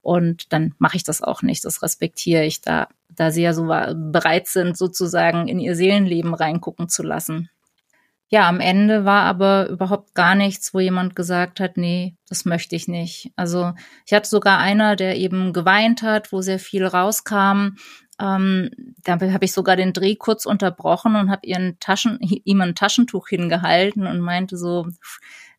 Und 0.01 0.51
dann 0.51 0.73
mache 0.79 0.97
ich 0.97 1.03
das 1.03 1.21
auch 1.21 1.41
nicht. 1.41 1.63
Das 1.63 1.83
respektiere 1.83 2.43
ich 2.43 2.61
da, 2.61 2.87
da 3.09 3.31
sie 3.31 3.43
ja 3.43 3.53
so 3.53 3.65
bereit 3.65 4.47
sind, 4.47 4.77
sozusagen 4.77 5.47
in 5.47 5.59
ihr 5.59 5.75
Seelenleben 5.75 6.33
reingucken 6.33 6.89
zu 6.89 7.03
lassen. 7.03 7.49
Ja, 8.33 8.47
am 8.47 8.61
Ende 8.61 9.03
war 9.03 9.23
aber 9.23 9.67
überhaupt 9.67 10.15
gar 10.15 10.35
nichts, 10.35 10.73
wo 10.73 10.79
jemand 10.79 11.17
gesagt 11.17 11.59
hat, 11.59 11.75
nee, 11.75 12.15
das 12.29 12.45
möchte 12.45 12.77
ich 12.77 12.87
nicht. 12.87 13.29
Also 13.35 13.73
ich 14.05 14.13
hatte 14.13 14.29
sogar 14.29 14.57
einer, 14.57 14.95
der 14.95 15.17
eben 15.17 15.51
geweint 15.51 16.01
hat, 16.01 16.31
wo 16.31 16.41
sehr 16.41 16.57
viel 16.57 16.85
rauskam. 16.85 17.75
Ähm, 18.21 18.69
da 19.03 19.19
habe 19.19 19.43
ich 19.43 19.51
sogar 19.51 19.75
den 19.75 19.91
Dreh 19.91 20.15
kurz 20.15 20.45
unterbrochen 20.45 21.17
und 21.17 21.29
habe 21.29 21.45
ihren 21.45 21.77
Taschen, 21.81 22.19
ihm 22.21 22.61
ein 22.61 22.73
Taschentuch 22.73 23.27
hingehalten 23.27 24.07
und 24.07 24.21
meinte 24.21 24.55
so, 24.55 24.87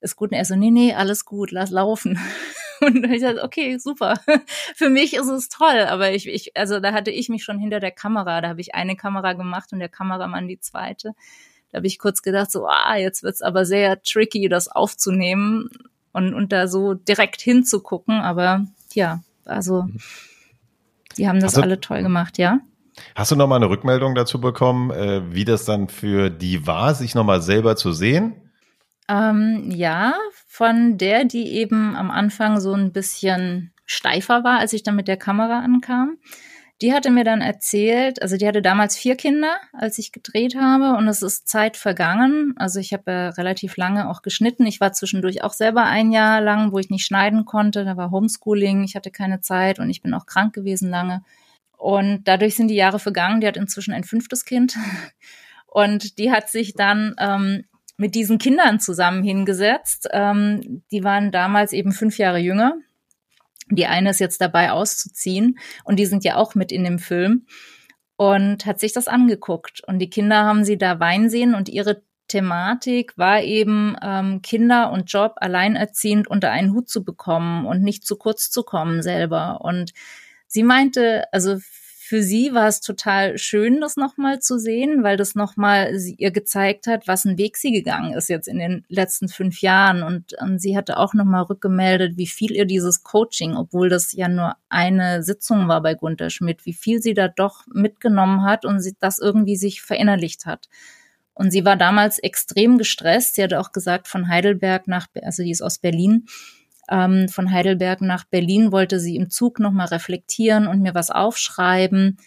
ist 0.01 0.17
gut. 0.17 0.31
Und 0.31 0.39
er 0.39 0.47
so, 0.47 0.57
nee, 0.57 0.71
nee, 0.71 0.95
alles 0.95 1.27
gut, 1.27 1.51
lass 1.51 1.71
laufen. 1.71 2.19
Und 2.83 3.05
ich 3.11 3.23
dachte, 3.23 3.43
okay, 3.45 3.79
super. 3.79 4.19
Für 4.75 4.89
mich 4.89 5.15
ist 5.15 5.29
es 5.29 5.49
toll, 5.49 5.87
aber 5.89 6.13
ich, 6.13 6.27
ich, 6.27 6.57
also 6.57 6.81
da 6.81 6.93
hatte 6.93 7.11
ich 7.11 7.29
mich 7.29 7.45
schon 7.45 7.59
hinter 7.59 7.81
der 7.81 7.93
Kamera. 7.93 8.41
Da 8.41 8.49
habe 8.49 8.61
ich 8.61 8.75
eine 8.75 8.97
Kamera 8.97 9.35
gemacht 9.35 9.73
und 9.73 9.79
der 9.79 9.89
Kameramann 9.89 10.49
die 10.49 10.59
zweite. 10.61 11.15
Da 11.71 11.79
habe 11.79 11.87
ich 11.87 11.99
kurz 11.99 12.23
gedacht, 12.23 12.51
so, 12.51 12.67
ah, 12.67 12.97
jetzt 12.97 13.23
wird's 13.23 13.41
aber 13.41 13.65
sehr 13.65 14.03
tricky, 14.03 14.49
das 14.49 14.69
aufzunehmen 14.69 15.69
und, 16.13 16.35
und 16.35 16.53
da 16.53 16.69
so 16.69 16.95
direkt 16.95 17.41
hinzugucken. 17.41 18.21
Aber 18.21 18.67
ja, 18.93 19.23
also 19.45 19.87
die 21.17 21.29
haben 21.29 21.41
das 21.41 21.55
du, 21.55 21.63
alle 21.63 21.81
toll 21.81 22.03
gemacht, 22.03 22.39
ja. 22.39 22.61
Hast 23.15 23.31
du 23.31 23.37
noch 23.37 23.47
mal 23.47 23.57
eine 23.57 23.71
Rückmeldung 23.71 24.15
dazu 24.15 24.41
bekommen, 24.41 24.91
äh, 24.91 25.23
wie 25.33 25.45
das 25.45 25.65
dann 25.65 25.89
für 25.89 26.31
die 26.31 26.67
war, 26.67 26.95
sich 26.95 27.15
noch 27.15 27.25
mal 27.25 27.41
selber 27.41 27.77
zu 27.77 27.93
sehen? 27.93 28.35
Ähm, 29.09 29.71
ja, 29.71 30.15
von 30.47 30.99
der, 30.99 31.25
die 31.25 31.49
eben 31.53 31.97
am 31.97 32.11
Anfang 32.11 32.61
so 32.61 32.73
ein 32.73 32.93
bisschen 32.93 33.73
steifer 33.85 34.45
war, 34.45 34.59
als 34.59 34.73
ich 34.73 34.83
dann 34.83 34.97
mit 34.97 35.09
der 35.09 35.17
Kamera 35.17 35.61
ankam. 35.61 36.19
Die 36.81 36.93
hatte 36.93 37.11
mir 37.11 37.23
dann 37.23 37.43
erzählt, 37.43 38.21
also 38.23 38.37
die 38.37 38.47
hatte 38.47 38.61
damals 38.61 38.97
vier 38.97 39.15
Kinder, 39.15 39.57
als 39.73 39.99
ich 39.99 40.11
gedreht 40.11 40.57
habe 40.57 40.97
und 40.99 41.07
es 41.07 41.23
ist 41.23 41.47
Zeit 41.47 41.77
vergangen. 41.77 42.55
Also 42.57 42.81
ich 42.81 42.93
habe 42.93 43.11
ja 43.13 43.29
relativ 43.31 43.77
lange 43.77 44.11
auch 44.11 44.23
geschnitten. 44.23 44.67
Ich 44.67 44.81
war 44.81 44.93
zwischendurch 44.93 45.45
auch 45.45 45.53
selber 45.53 45.85
ein 45.85 46.11
Jahr 46.11 46.41
lang, 46.41 46.73
wo 46.73 46.79
ich 46.79 46.91
nicht 46.91 47.07
schneiden 47.07 47.45
konnte. 47.45 47.85
Da 47.85 47.97
war 47.97 48.11
Homeschooling, 48.11 48.83
ich 48.83 48.97
hatte 48.97 49.13
keine 49.13 49.41
Zeit 49.41 49.79
und 49.79 49.91
ich 49.91 50.03
bin 50.03 50.13
auch 50.13 50.27
krank 50.27 50.55
gewesen 50.55 50.91
lange. 50.91 51.23
Und 51.83 52.25
dadurch 52.29 52.57
sind 52.57 52.69
die 52.69 52.77
Jahre 52.77 53.01
vergangen. 53.01 53.41
Die 53.41 53.47
hat 53.47 53.57
inzwischen 53.57 53.93
ein 53.93 54.05
fünftes 54.05 54.45
Kind. 54.45 54.77
Und 55.67 56.19
die 56.19 56.31
hat 56.31 56.51
sich 56.51 56.75
dann 56.75 57.17
ähm, 57.19 57.65
mit 58.03 58.15
diesen 58.15 58.39
Kindern 58.39 58.81
zusammen 58.81 59.23
hingesetzt. 59.23 60.09
Ähm, 60.13 60.83
die 60.91 61.05
waren 61.05 61.33
damals 61.33 61.73
eben 61.73 61.93
fünf 61.93 62.19
Jahre 62.19 62.39
jünger 62.39 62.75
die 63.71 63.87
eine 63.87 64.11
ist 64.11 64.21
jetzt 64.21 64.41
dabei 64.41 64.73
auszuziehen 64.73 65.59
und 65.85 65.99
die 65.99 66.07
sind 66.07 66.25
ja 66.25 66.37
auch 66.37 66.55
mit 66.55 66.73
in 66.73 66.85
dem 66.85 66.99
Film 66.99 67.47
und 68.17 68.67
hat 68.67 68.81
sich 68.81 68.93
das 68.93 69.09
angeguckt. 69.09 69.83
Und 69.87 69.99
die 69.99 70.11
Kinder 70.11 70.45
haben 70.45 70.65
sie 70.65 70.79
da 70.79 71.01
weinen 71.01 71.31
sehen 71.31 71.55
und 71.55 71.69
ihre 71.69 72.03
Thematik 72.29 73.17
war 73.17 73.43
eben, 73.43 73.97
ähm, 74.03 74.43
Kinder 74.43 74.91
und 74.91 75.13
Job 75.13 75.35
alleinerziehend 75.37 76.29
unter 76.29 76.51
einen 76.51 76.73
Hut 76.73 76.89
zu 76.89 77.05
bekommen 77.05 77.67
und 77.67 77.83
nicht 77.83 78.07
zu 78.07 78.17
kurz 78.17 78.51
zu 78.51 78.63
kommen 78.63 79.03
selber. 79.03 79.61
Und 79.63 79.93
sie 80.47 80.63
meinte, 80.63 81.25
also 81.33 81.59
für 82.13 82.23
sie 82.23 82.53
war 82.53 82.69
es 82.69 82.83
total 82.83 83.39
schön, 83.39 83.81
das 83.81 83.97
nochmal 83.97 84.39
zu 84.39 84.59
sehen, 84.59 85.03
weil 85.03 85.17
das 85.17 85.35
nochmal 85.35 85.97
ihr 86.19 86.31
gezeigt 86.31 86.87
hat, 86.87 87.09
was 87.09 87.25
ein 87.25 87.39
Weg 87.39 87.57
sie 87.57 87.73
gegangen 87.73 88.13
ist 88.13 88.29
jetzt 88.29 88.49
in 88.49 88.59
den 88.59 88.85
letzten 88.91 89.31
fünf 89.31 89.63
Jahren. 89.63 90.03
Und, 90.03 90.35
und 90.39 90.61
sie 90.61 90.77
hatte 90.77 90.99
auch 90.99 91.15
nochmal 91.15 91.45
rückgemeldet, 91.45 92.19
wie 92.19 92.27
viel 92.27 92.53
ihr 92.53 92.67
dieses 92.67 93.03
Coaching, 93.03 93.57
obwohl 93.57 93.89
das 93.89 94.13
ja 94.13 94.29
nur 94.29 94.57
eine 94.69 95.23
Sitzung 95.23 95.69
war 95.69 95.81
bei 95.81 95.95
Gunter 95.95 96.29
Schmidt, 96.29 96.67
wie 96.67 96.75
viel 96.75 97.01
sie 97.01 97.15
da 97.15 97.29
doch 97.29 97.67
mitgenommen 97.73 98.43
hat 98.43 98.67
und 98.67 98.81
sie 98.81 98.95
das 99.01 99.19
irgendwie 99.19 99.57
sich 99.57 99.81
verinnerlicht 99.81 100.45
hat. 100.45 100.69
Und 101.33 101.51
sie 101.51 101.65
war 101.65 101.77
damals 101.77 102.19
extrem 102.19 102.77
gestresst. 102.77 103.37
Sie 103.37 103.43
hatte 103.43 103.59
auch 103.59 103.73
gesagt, 103.73 104.07
von 104.07 104.29
Heidelberg 104.29 104.87
nach, 104.87 105.07
also 105.23 105.43
die 105.43 105.51
ist 105.51 105.63
aus 105.63 105.79
Berlin, 105.79 106.27
ähm, 106.93 107.29
von 107.29 107.51
Heidelberg 107.51 108.03
nach 108.03 108.25
Berlin, 108.25 108.71
wollte 108.71 109.01
sie 109.01 109.17
im 109.17 109.31
Zug 109.31 109.59
nochmal 109.59 109.87
reflektieren 109.87 110.67
und 110.67 110.83
mir 110.83 110.95
was 110.95 111.11
aufschreiben 111.11 112.19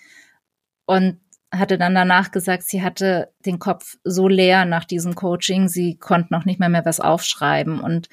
und 0.85 1.19
hatte 1.53 1.77
dann 1.77 1.93
danach 1.95 2.31
gesagt, 2.31 2.63
sie 2.63 2.81
hatte 2.81 3.31
den 3.45 3.59
Kopf 3.59 3.95
so 4.03 4.27
leer 4.27 4.65
nach 4.65 4.83
diesem 4.83 5.15
Coaching, 5.15 5.69
sie 5.69 5.97
konnte 5.97 6.33
noch 6.33 6.45
nicht 6.45 6.59
mehr 6.59 6.69
mehr 6.69 6.85
was 6.85 6.99
aufschreiben 6.99 7.79
und 7.79 8.09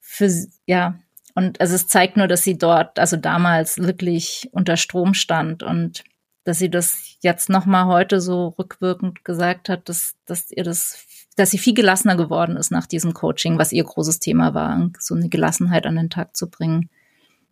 für, 0.00 0.30
ja, 0.66 0.98
und 1.34 1.60
also 1.60 1.74
es 1.74 1.88
zeigt 1.88 2.16
nur, 2.16 2.28
dass 2.28 2.42
sie 2.42 2.58
dort, 2.58 2.98
also 2.98 3.16
damals 3.16 3.78
wirklich 3.78 4.48
unter 4.52 4.76
Strom 4.76 5.14
stand 5.14 5.62
und 5.62 6.04
dass 6.44 6.58
sie 6.58 6.70
das 6.70 7.16
jetzt 7.22 7.48
nochmal 7.48 7.86
heute 7.86 8.20
so 8.20 8.48
rückwirkend 8.58 9.24
gesagt 9.24 9.68
hat, 9.68 9.88
dass, 9.88 10.14
dass 10.26 10.50
ihr 10.52 10.62
das 10.62 10.94
dass 11.36 11.50
sie 11.50 11.58
viel 11.58 11.74
gelassener 11.74 12.16
geworden 12.16 12.56
ist 12.56 12.70
nach 12.70 12.86
diesem 12.86 13.14
Coaching, 13.14 13.58
was 13.58 13.72
ihr 13.72 13.84
großes 13.84 14.18
Thema 14.18 14.54
war, 14.54 14.90
so 14.98 15.14
eine 15.14 15.28
Gelassenheit 15.28 15.86
an 15.86 15.96
den 15.96 16.10
Tag 16.10 16.36
zu 16.36 16.50
bringen. 16.50 16.88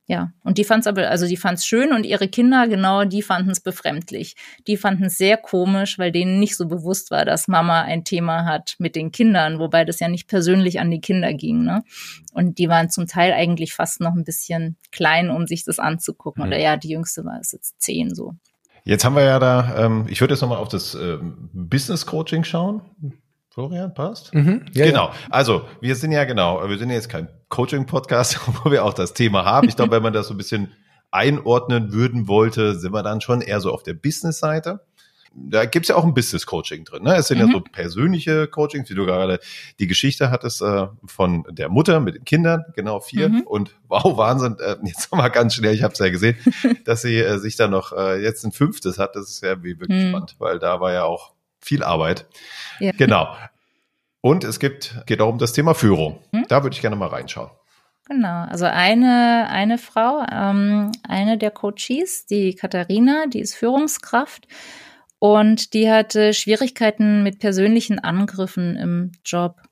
ja, 0.07 0.33
und 0.43 0.59
die 0.59 0.65
fand's 0.65 0.87
aber, 0.87 1.09
also 1.09 1.27
die 1.27 1.37
fand's 1.37 1.67
schön 1.67 1.93
und 1.93 2.05
ihre 2.05 2.29
Kinder, 2.29 2.69
genau, 2.69 3.05
die 3.05 3.23
fanden's 3.23 3.61
befremdlich. 3.61 4.37
Die 4.67 4.77
fanden's 4.77 5.17
sehr 5.17 5.39
komisch, 5.39 5.99
weil 5.99 6.13
denen 6.13 6.39
nicht 6.39 6.57
so 6.57 6.67
bewusst 6.67 7.11
war, 7.11 7.25
dass 7.25 7.49
Mama 7.49 7.83
ein 7.83 8.05
Thema 8.05 8.45
hat 8.45 8.77
mit 8.79 8.97
den 8.97 9.13
Kindern, 9.13 9.59
wobei 9.59 9.85
das 9.85 10.01
ja 10.01 10.09
nicht 10.09 10.29
persönlich 10.29 10.79
an 10.81 10.91
die 10.91 11.01
Kinder 11.01 11.33
ging, 11.33 11.63
ne? 11.63 11.85
Und 12.33 12.59
die 12.59 12.69
waren 12.69 12.91
zum 12.91 13.07
Teil 13.07 13.33
eigentlich 13.33 13.73
fast 13.73 14.01
noch 14.01 14.15
ein 14.15 14.25
bisschen 14.25 14.77
klein, 14.93 15.31
um 15.31 15.47
sich 15.47 15.65
das 15.65 15.79
anzugucken. 15.79 16.43
Mhm. 16.43 16.49
Oder 16.49 16.59
ja, 16.59 16.77
die 16.77 16.89
jüngste 16.89 17.25
war 17.25 17.37
jetzt 17.37 17.81
zehn 17.81 18.15
so. 18.15 18.35
Jetzt 18.85 19.07
haben 19.07 19.17
wir 19.17 19.25
ja 19.25 19.39
da, 19.39 19.87
ähm, 19.87 20.07
ich 20.09 20.21
würde 20.21 20.35
jetzt 20.35 20.43
nochmal 20.43 20.59
auf 20.59 20.69
das 20.69 20.95
ähm, 20.95 21.49
Business 21.55 22.05
Coaching 22.05 22.45
schauen. 22.45 22.83
Florian, 23.55 23.95
passt? 23.95 24.35
Mhm, 24.35 24.65
ja, 24.73 24.87
genau. 24.87 25.07
Ja. 25.07 25.15
Also, 25.31 25.69
wir 25.81 25.95
sind 25.95 26.11
ja 26.11 26.25
genau, 26.25 26.69
wir 26.69 26.77
sind 26.77 26.91
jetzt 26.91 27.09
kein 27.09 27.29
Coaching-Podcast, 27.51 28.41
wo 28.65 28.73
wir 28.73 28.85
auch 28.85 28.95
das 28.95 29.15
Thema 29.15 29.45
haben. 29.45 29.69
Ich 29.69 29.77
glaube, 29.77 29.93
wenn 29.93 30.03
man 30.03 30.13
das 30.13 30.27
so 30.27 30.35
ein 30.35 30.37
bisschen 30.37 30.73
einordnen 31.13 31.93
würden 31.93 32.27
wollte, 32.27 32.75
sind 32.75 32.93
wir 32.93 33.05
dann 33.05 33.21
schon 33.21 33.43
eher 33.43 33.61
so 33.61 33.73
auf 33.73 33.85
der 33.85 33.95
Business-Seite. 33.95 34.81
Da 35.37 35.67
gibt's 35.67 35.89
ja 35.89 35.95
auch 35.95 36.03
ein 36.03 36.15
Business-Coaching 36.15 36.85
drin. 36.85 37.05
Ne? 37.05 37.15
Es 37.15 37.29
sind 37.29 37.41
mhm. 37.41 37.47
ja 37.47 37.53
so 37.53 37.61
persönliche 37.61 38.49
Coachings, 38.49 38.91
wie 38.91 38.95
du 38.97 39.07
gerade 39.07 39.39
die 39.79 39.87
Geschichte 39.87 40.33
hattest 40.33 40.61
äh, 40.61 40.89
von 41.07 41.45
der 41.49 41.69
Mutter 41.69 42.01
mit 42.01 42.17
den 42.17 42.25
Kindern, 42.25 42.65
genau 42.75 42.99
vier. 42.99 43.29
Mhm. 43.29 43.43
Und 43.43 43.77
wow, 43.87 44.17
Wahnsinn, 44.17 44.57
äh, 44.59 44.75
jetzt 44.83 45.13
nochmal 45.13 45.31
ganz 45.31 45.55
schnell, 45.55 45.75
ich 45.75 45.85
habe 45.85 45.93
es 45.93 46.01
ja 46.01 46.09
gesehen, 46.09 46.37
dass 46.87 47.03
sie 47.03 47.21
äh, 47.21 47.39
sich 47.39 47.55
da 47.55 47.69
noch 47.69 47.93
äh, 47.93 48.21
jetzt 48.21 48.45
ein 48.45 48.51
fünftes 48.51 48.99
hat. 48.99 49.15
Das 49.15 49.31
ist 49.31 49.45
ja 49.45 49.63
wie 49.63 49.79
wirklich 49.79 50.07
mhm. 50.07 50.09
spannend, 50.09 50.35
weil 50.41 50.59
da 50.59 50.81
war 50.81 50.93
ja 50.93 51.05
auch 51.05 51.34
viel 51.65 51.83
Arbeit. 51.83 52.27
Ja. 52.79 52.93
Genau. 52.93 53.35
Und 54.21 54.45
es 54.45 54.61
gibt, 54.61 55.03
geht 55.07 55.21
auch 55.21 55.29
um 55.29 55.39
das 55.39 55.53
Thema 55.53 55.75
Führung. 55.75 56.21
Hm? 56.33 56.47
Da 56.49 56.63
würde 56.63 56.75
ich 56.75 56.81
gerne 56.81 56.97
mal 56.97 57.09
reinschauen. 57.09 57.51
Genau, 58.07 58.45
also 58.45 58.67
eine, 58.67 59.49
eine 59.49 59.79
Frau, 59.79 60.25
ähm, 60.31 60.93
eine 61.09 61.39
der 61.39 61.51
Coaches, 61.51 62.27
die 62.27 62.55
Katharina, 62.55 63.25
die 63.27 63.41
ist 63.41 63.55
Führungskraft 63.55 64.47
und 65.19 65.73
die 65.73 65.91
hatte 65.91 66.35
Schwierigkeiten 66.35 67.23
mit 67.23 67.39
persönlichen 67.39 67.99
Angriffen 67.99 68.77
im 68.77 69.13
Job, 69.25 69.63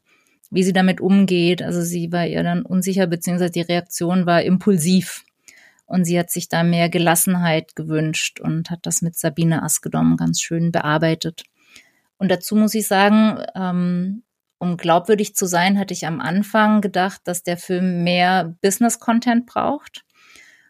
wie 0.50 0.62
sie 0.62 0.72
damit 0.72 1.02
umgeht. 1.02 1.62
Also 1.62 1.83
sie 1.83 2.11
war 2.11 2.26
ihr 2.26 2.42
dann 2.42 2.62
unsicher, 2.62 3.07
beziehungsweise 3.07 3.52
die 3.52 3.61
Reaktion 3.61 4.24
war 4.24 4.42
impulsiv. 4.42 5.24
Und 5.85 6.07
sie 6.07 6.18
hat 6.18 6.31
sich 6.31 6.48
da 6.48 6.62
mehr 6.62 6.88
Gelassenheit 6.88 7.76
gewünscht 7.76 8.40
und 8.40 8.70
hat 8.70 8.87
das 8.87 9.02
mit 9.02 9.14
Sabine 9.14 9.62
Askedom 9.62 10.16
ganz 10.16 10.40
schön 10.40 10.72
bearbeitet. 10.72 11.42
Und 12.22 12.30
dazu 12.30 12.54
muss 12.54 12.72
ich 12.74 12.87
sagen, 12.87 13.42
ähm, 13.56 14.22
um 14.58 14.76
glaubwürdig 14.76 15.35
zu 15.35 15.44
sein, 15.44 15.76
hatte 15.76 15.92
ich 15.92 16.06
am 16.06 16.20
Anfang 16.20 16.80
gedacht, 16.80 17.22
dass 17.24 17.42
der 17.42 17.56
Film 17.56 18.04
mehr 18.04 18.54
Business-Content 18.62 19.44
braucht. 19.44 20.04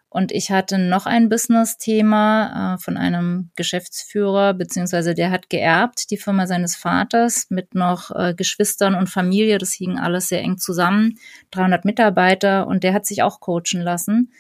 Und 0.09 0.33
ich 0.33 0.51
hatte 0.51 0.79
noch 0.79 1.05
ein 1.05 1.29
Business-Thema 1.29 2.77
äh, 2.77 2.79
von 2.83 2.97
einem 2.97 3.51
Geschäftsführer, 3.55 4.55
beziehungsweise 4.55 5.15
der 5.15 5.31
hat 5.31 5.51
geerbt, 5.51 6.11
die 6.11 6.17
Firma 6.17 6.47
seines 6.47 6.75
Vaters 6.75 7.49
mit 7.51 7.75
noch 7.75 8.11
äh, 8.13 8.33
Geschwistern 8.33 8.95
und 8.95 9.11
Familie. 9.11 9.59
Das 9.59 9.75
hing 9.75 9.99
alles 9.99 10.29
sehr 10.29 10.41
eng 10.41 10.57
zusammen. 10.57 11.19
300 11.51 11.85
Mitarbeiter 11.85 12.67
und 12.67 12.83
der 12.83 12.95
hat 12.95 13.05
sich 13.05 13.23
auch 13.23 13.41
coachen 13.41 13.83
lassen 13.83 14.33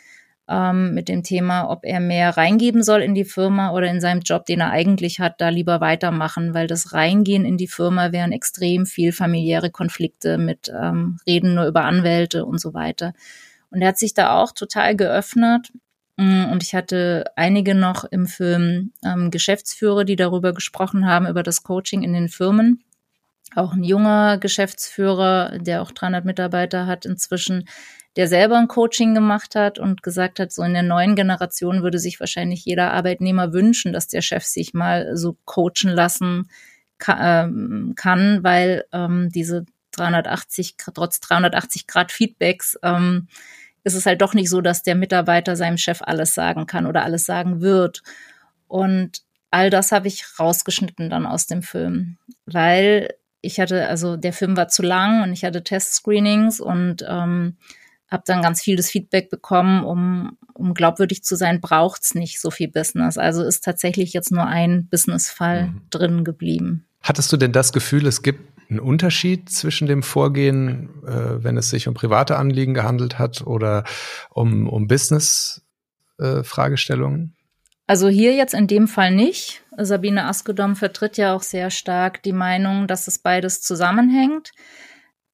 ähm, 0.52 0.92
mit 0.92 1.08
dem 1.08 1.22
Thema, 1.22 1.70
ob 1.70 1.84
er 1.84 1.98
mehr 1.98 2.36
reingeben 2.36 2.82
soll 2.82 3.00
in 3.00 3.14
die 3.14 3.24
Firma 3.24 3.72
oder 3.72 3.90
in 3.90 4.02
seinem 4.02 4.20
Job, 4.20 4.44
den 4.44 4.60
er 4.60 4.70
eigentlich 4.70 5.18
hat, 5.18 5.40
da 5.40 5.48
lieber 5.48 5.80
weitermachen, 5.80 6.52
weil 6.52 6.66
das 6.66 6.92
Reingehen 6.92 7.46
in 7.46 7.56
die 7.56 7.68
Firma 7.68 8.12
wären 8.12 8.32
extrem 8.32 8.84
viel 8.84 9.12
familiäre 9.12 9.70
Konflikte 9.70 10.36
mit 10.36 10.70
ähm, 10.70 11.18
Reden 11.26 11.54
nur 11.54 11.66
über 11.66 11.84
Anwälte 11.84 12.44
und 12.44 12.60
so 12.60 12.74
weiter. 12.74 13.14
Und 13.70 13.80
er 13.80 13.88
hat 13.88 13.98
sich 13.98 14.12
da 14.12 14.36
auch 14.38 14.52
total 14.52 14.94
geöffnet. 14.94 15.72
Mm, 16.18 16.44
und 16.52 16.62
ich 16.62 16.74
hatte 16.74 17.24
einige 17.34 17.74
noch 17.74 18.04
im 18.04 18.26
Film 18.26 18.92
ähm, 19.02 19.30
Geschäftsführer, 19.30 20.04
die 20.04 20.16
darüber 20.16 20.52
gesprochen 20.52 21.06
haben, 21.06 21.26
über 21.26 21.42
das 21.42 21.62
Coaching 21.62 22.02
in 22.02 22.12
den 22.12 22.28
Firmen. 22.28 22.84
Auch 23.54 23.72
ein 23.72 23.84
junger 23.84 24.36
Geschäftsführer, 24.36 25.58
der 25.58 25.80
auch 25.80 25.92
300 25.92 26.26
Mitarbeiter 26.26 26.86
hat 26.86 27.06
inzwischen, 27.06 27.64
der 28.16 28.28
selber 28.28 28.58
ein 28.58 28.68
Coaching 28.68 29.14
gemacht 29.14 29.54
hat 29.54 29.78
und 29.78 30.02
gesagt 30.02 30.38
hat, 30.38 30.52
so 30.52 30.62
in 30.62 30.74
der 30.74 30.82
neuen 30.82 31.16
Generation 31.16 31.82
würde 31.82 31.98
sich 31.98 32.20
wahrscheinlich 32.20 32.64
jeder 32.64 32.92
Arbeitnehmer 32.92 33.52
wünschen, 33.52 33.92
dass 33.92 34.08
der 34.08 34.20
Chef 34.20 34.44
sich 34.44 34.74
mal 34.74 35.16
so 35.16 35.36
coachen 35.44 35.90
lassen 35.90 36.50
ähm, 37.08 37.94
kann, 37.96 38.44
weil 38.44 38.84
ähm, 38.92 39.30
diese 39.30 39.64
380, 39.92 40.76
trotz 40.94 41.20
380 41.20 41.86
Grad 41.86 42.12
Feedbacks, 42.12 42.78
ähm, 42.82 43.28
ist 43.84 43.94
es 43.94 44.06
halt 44.06 44.20
doch 44.20 44.34
nicht 44.34 44.48
so, 44.48 44.60
dass 44.60 44.82
der 44.82 44.94
Mitarbeiter 44.94 45.56
seinem 45.56 45.76
Chef 45.76 46.02
alles 46.02 46.34
sagen 46.34 46.66
kann 46.66 46.86
oder 46.86 47.04
alles 47.04 47.24
sagen 47.24 47.60
wird. 47.60 48.02
Und 48.68 49.22
all 49.50 49.70
das 49.70 49.92
habe 49.92 50.08
ich 50.08 50.24
rausgeschnitten 50.38 51.10
dann 51.10 51.26
aus 51.26 51.46
dem 51.46 51.62
Film, 51.62 52.18
weil 52.46 53.14
ich 53.40 53.58
hatte, 53.58 53.88
also 53.88 54.16
der 54.16 54.32
Film 54.32 54.56
war 54.56 54.68
zu 54.68 54.82
lang 54.82 55.24
und 55.24 55.32
ich 55.32 55.44
hatte 55.44 55.64
Testscreenings 55.64 56.60
und 56.60 57.04
ähm, 57.08 57.56
habe 58.12 58.22
dann 58.26 58.42
ganz 58.42 58.60
viel 58.62 58.76
das 58.76 58.90
Feedback 58.90 59.30
bekommen, 59.30 59.84
um, 59.84 60.36
um 60.54 60.74
glaubwürdig 60.74 61.24
zu 61.24 61.36
sein, 61.36 61.60
braucht's 61.60 62.14
nicht 62.14 62.40
so 62.40 62.50
viel 62.50 62.68
Business. 62.68 63.18
Also 63.18 63.42
ist 63.42 63.64
tatsächlich 63.64 64.12
jetzt 64.12 64.30
nur 64.30 64.46
ein 64.46 64.86
Businessfall 64.88 65.68
mhm. 65.68 65.80
drin 65.90 66.24
geblieben. 66.24 66.86
Hattest 67.02 67.32
du 67.32 67.36
denn 67.36 67.52
das 67.52 67.72
Gefühl, 67.72 68.06
es 68.06 68.22
gibt 68.22 68.52
einen 68.70 68.80
Unterschied 68.80 69.50
zwischen 69.50 69.86
dem 69.86 70.02
Vorgehen, 70.02 70.90
äh, 71.06 71.44
wenn 71.44 71.56
es 71.56 71.70
sich 71.70 71.86
um 71.88 71.94
private 71.94 72.36
Anliegen 72.36 72.74
gehandelt 72.74 73.18
hat 73.18 73.46
oder 73.46 73.84
um, 74.30 74.68
um 74.68 74.88
Business-Fragestellungen? 74.88 77.22
Äh, 77.22 77.28
also 77.86 78.08
hier 78.08 78.34
jetzt 78.34 78.54
in 78.54 78.68
dem 78.68 78.88
Fall 78.88 79.10
nicht. 79.10 79.62
Sabine 79.76 80.24
Askedom 80.24 80.76
vertritt 80.76 81.18
ja 81.18 81.34
auch 81.34 81.42
sehr 81.42 81.70
stark 81.70 82.22
die 82.22 82.32
Meinung, 82.32 82.86
dass 82.86 83.08
es 83.08 83.18
beides 83.18 83.60
zusammenhängt. 83.60 84.52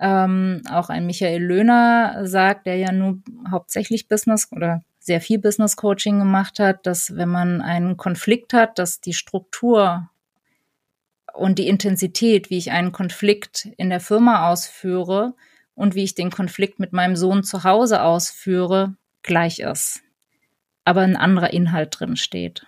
Ähm, 0.01 0.63
auch 0.71 0.91
ein 0.91 1.07
Michael 1.07 1.43
Löhner 1.43 2.27
sagt, 2.27 2.67
der 2.67 2.77
ja 2.77 2.93
nur 2.93 3.21
hauptsächlich 3.51 4.09
Business 4.09 4.49
oder 4.53 4.83
sehr 5.01 5.21
viel 5.21 5.39
Business 5.39 5.77
Coaching 5.77 6.19
gemacht 6.19 6.61
hat, 6.61 6.87
dass 6.87 7.17
wenn 7.17 7.29
man 7.29 7.61
einen 7.61 7.97
Konflikt 7.97 8.53
hat, 8.53 8.79
dass 8.79 9.01
die 9.01 9.15
Struktur 9.15 10.09
und 11.33 11.59
die 11.59 11.69
Intensität, 11.69 12.51
wie 12.51 12.59
ich 12.59 12.71
einen 12.71 12.93
Konflikt 12.93 13.67
in 13.77 13.91
der 13.91 14.01
Firma 14.01 14.51
ausführe 14.51 15.35
und 15.75 15.95
wie 15.95 16.05
ich 16.05 16.15
den 16.15 16.31
Konflikt 16.31 16.79
mit 16.79 16.93
meinem 16.93 17.17
Sohn 17.17 17.43
zu 17.43 17.65
Hause 17.65 18.03
ausführe, 18.03 18.97
gleich 19.23 19.61
ist. 19.61 20.03
Aber 20.85 21.03
ein 21.03 21.17
anderer 21.17 21.53
Inhalt 21.53 21.99
drin 21.99 22.17
steht. 22.17 22.67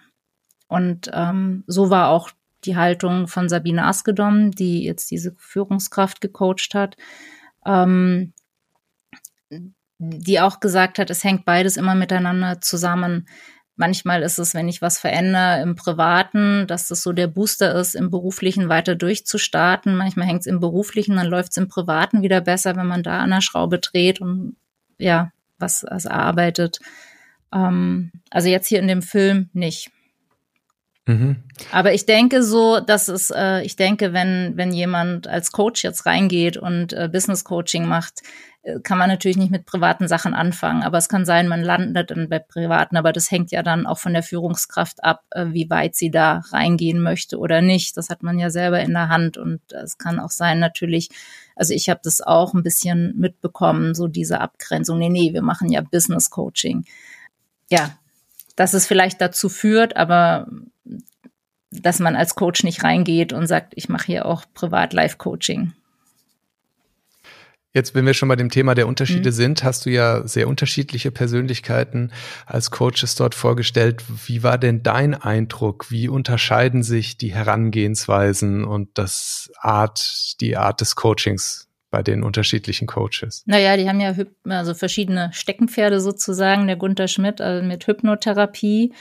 Und 0.69 1.11
ähm, 1.13 1.65
so 1.67 1.91
war 1.91 2.09
auch 2.09 2.31
die 2.65 2.77
Haltung 2.77 3.29
von 3.29 3.49
Sabine 3.49 3.85
Askedom, 3.85 4.51
die 4.51 4.85
jetzt 4.85 5.11
diese 5.11 5.35
Führungskraft 5.37 6.21
gecoacht 6.21 6.75
hat, 6.75 6.97
ähm, 7.65 8.33
die 9.99 10.41
auch 10.41 10.61
gesagt 10.61 10.99
hat, 10.99 11.11
es 11.11 11.25
hängt 11.25 11.45
beides 11.45 11.77
immer 11.77 11.95
miteinander 11.95 12.61
zusammen. 12.61 13.29
Manchmal 13.77 14.23
ist 14.23 14.39
es, 14.39 14.55
wenn 14.55 14.69
ich 14.69 14.83
was 14.83 14.99
verändere 14.99 15.63
im 15.63 15.75
Privaten, 15.75 16.67
dass 16.67 16.89
das 16.89 17.03
so 17.03 17.13
der 17.13 17.29
Booster 17.29 17.75
ist, 17.75 17.95
im 17.95 18.11
Beruflichen 18.11 18.69
weiter 18.69 18.95
durchzustarten. 18.95 19.97
Manchmal 19.97 20.27
hängt 20.27 20.41
es 20.41 20.47
im 20.47 20.61
Beruflichen, 20.61 21.17
dann 21.17 21.27
läuft 21.27 21.53
es 21.53 21.57
im 21.57 21.69
Privaten 21.69 22.23
wieder 22.23 22.41
besser, 22.41 22.77
wenn 22.77 22.87
man 22.87 23.03
da 23.03 23.21
an 23.21 23.31
der 23.31 23.41
Schraube 23.41 23.79
dreht 23.79 24.21
und 24.21 24.57
ja, 24.99 25.33
was, 25.59 25.85
was 25.89 26.05
erarbeitet. 26.05 26.81
Ähm, 27.53 28.13
also 28.31 28.49
jetzt 28.49 28.69
hier 28.69 28.81
in 28.81 28.89
dem 28.89 29.03
Film 29.03 29.51
nicht. 29.53 29.91
Mhm. 31.07 31.37
Aber 31.73 31.93
ich 31.93 32.07
denke 32.07 32.43
so, 32.43 32.81
dass 32.81 33.09
es, 33.09 33.31
äh, 33.31 33.63
ich 33.63 33.77
denke, 33.77 34.13
wenn, 34.13 34.53
wenn 34.57 34.73
jemand 34.73 35.27
als 35.27 35.53
Coach 35.53 35.83
jetzt 35.83 36.07
reingeht 36.07 36.57
und 36.57 36.93
äh, 36.93 37.09
Business 37.11 37.45
Coaching 37.45 37.87
macht, 37.87 38.23
äh, 38.63 38.81
kann 38.81 38.99
man 38.99 39.09
natürlich 39.09 39.39
nicht 39.39 39.51
mit 39.51 39.65
privaten 39.65 40.09
Sachen 40.09 40.35
anfangen. 40.35 40.83
Aber 40.83 40.99
es 40.99 41.09
kann 41.09 41.25
sein, 41.25 41.49
man 41.49 41.63
landet 41.63 42.11
dann 42.11 42.29
bei 42.29 42.39
privaten, 42.39 42.97
aber 42.97 43.13
das 43.13 43.31
hängt 43.31 43.51
ja 43.51 43.63
dann 43.63 43.87
auch 43.87 43.99
von 43.99 44.13
der 44.13 44.23
Führungskraft 44.23 45.03
ab, 45.03 45.25
äh, 45.31 45.47
wie 45.51 45.71
weit 45.71 45.97
sie 45.97 46.11
da 46.11 46.43
reingehen 46.51 47.01
möchte 47.01 47.39
oder 47.39 47.63
nicht. 47.63 47.97
Das 47.97 48.11
hat 48.11 48.23
man 48.23 48.39
ja 48.39 48.51
selber 48.51 48.81
in 48.81 48.93
der 48.93 49.09
Hand 49.09 49.39
und 49.39 49.61
es 49.73 49.97
kann 49.97 50.21
auch 50.21 50.31
sein, 50.31 50.59
natürlich, 50.59 51.09
also 51.57 51.73
ich 51.73 51.89
habe 51.89 52.01
das 52.05 52.21
auch 52.21 52.53
ein 52.53 52.63
bisschen 52.63 53.19
mitbekommen, 53.19 53.95
so 53.95 54.07
diese 54.07 54.41
Abgrenzung. 54.41 54.99
Nee, 54.99 55.09
nee, 55.09 55.33
wir 55.33 55.43
machen 55.43 55.71
ja 55.71 55.81
Business 55.81 56.29
Coaching. 56.29 56.85
Ja, 57.71 57.97
dass 58.61 58.75
es 58.75 58.87
vielleicht 58.87 59.23
dazu 59.23 59.49
führt, 59.49 59.97
aber 59.97 60.47
dass 61.71 61.99
man 61.99 62.15
als 62.15 62.35
Coach 62.35 62.63
nicht 62.63 62.85
reingeht 62.85 63.33
und 63.33 63.47
sagt, 63.47 63.73
ich 63.75 63.89
mache 63.89 64.05
hier 64.05 64.27
auch 64.27 64.45
Privat-Life-Coaching. 64.53 65.73
Jetzt, 67.73 67.95
wenn 67.95 68.05
wir 68.05 68.13
schon 68.13 68.29
bei 68.29 68.37
dem 68.37 68.51
Thema 68.51 68.75
der 68.75 68.87
Unterschiede 68.87 69.31
mhm. 69.31 69.35
sind, 69.35 69.65
hast 69.65 69.87
du 69.87 69.91
ja 69.91 70.29
sehr 70.29 70.47
unterschiedliche 70.47 71.11
Persönlichkeiten 71.11 72.13
als 72.45 72.71
Coaches 72.71 73.15
dort 73.15 73.35
vorgestellt. 73.35 74.05
Wie 74.27 74.43
war 74.43 74.59
denn 74.59 74.83
dein 74.83 75.15
Eindruck? 75.15 75.91
Wie 75.91 76.09
unterscheiden 76.09 76.83
sich 76.83 77.17
die 77.17 77.33
Herangehensweisen 77.33 78.65
und 78.65 78.91
das 78.99 79.51
Art, 79.59 80.39
die 80.43 80.59
Art 80.59 80.83
des 80.83 80.97
Coachings 80.97 81.70
bei 81.91 82.03
den 82.03 82.23
unterschiedlichen 82.23 82.87
Coaches? 82.87 83.43
Naja, 83.47 83.77
die 83.77 83.89
haben 83.89 84.01
ja 84.01 84.15
also 84.49 84.75
verschiedene 84.75 85.31
Steckenpferde 85.33 86.01
sozusagen. 86.01 86.67
Der 86.67 86.77
Gunther 86.77 87.09
Schmidt 87.09 87.41
also 87.41 87.67
mit 87.67 87.87
Hypnotherapie, 87.87 88.93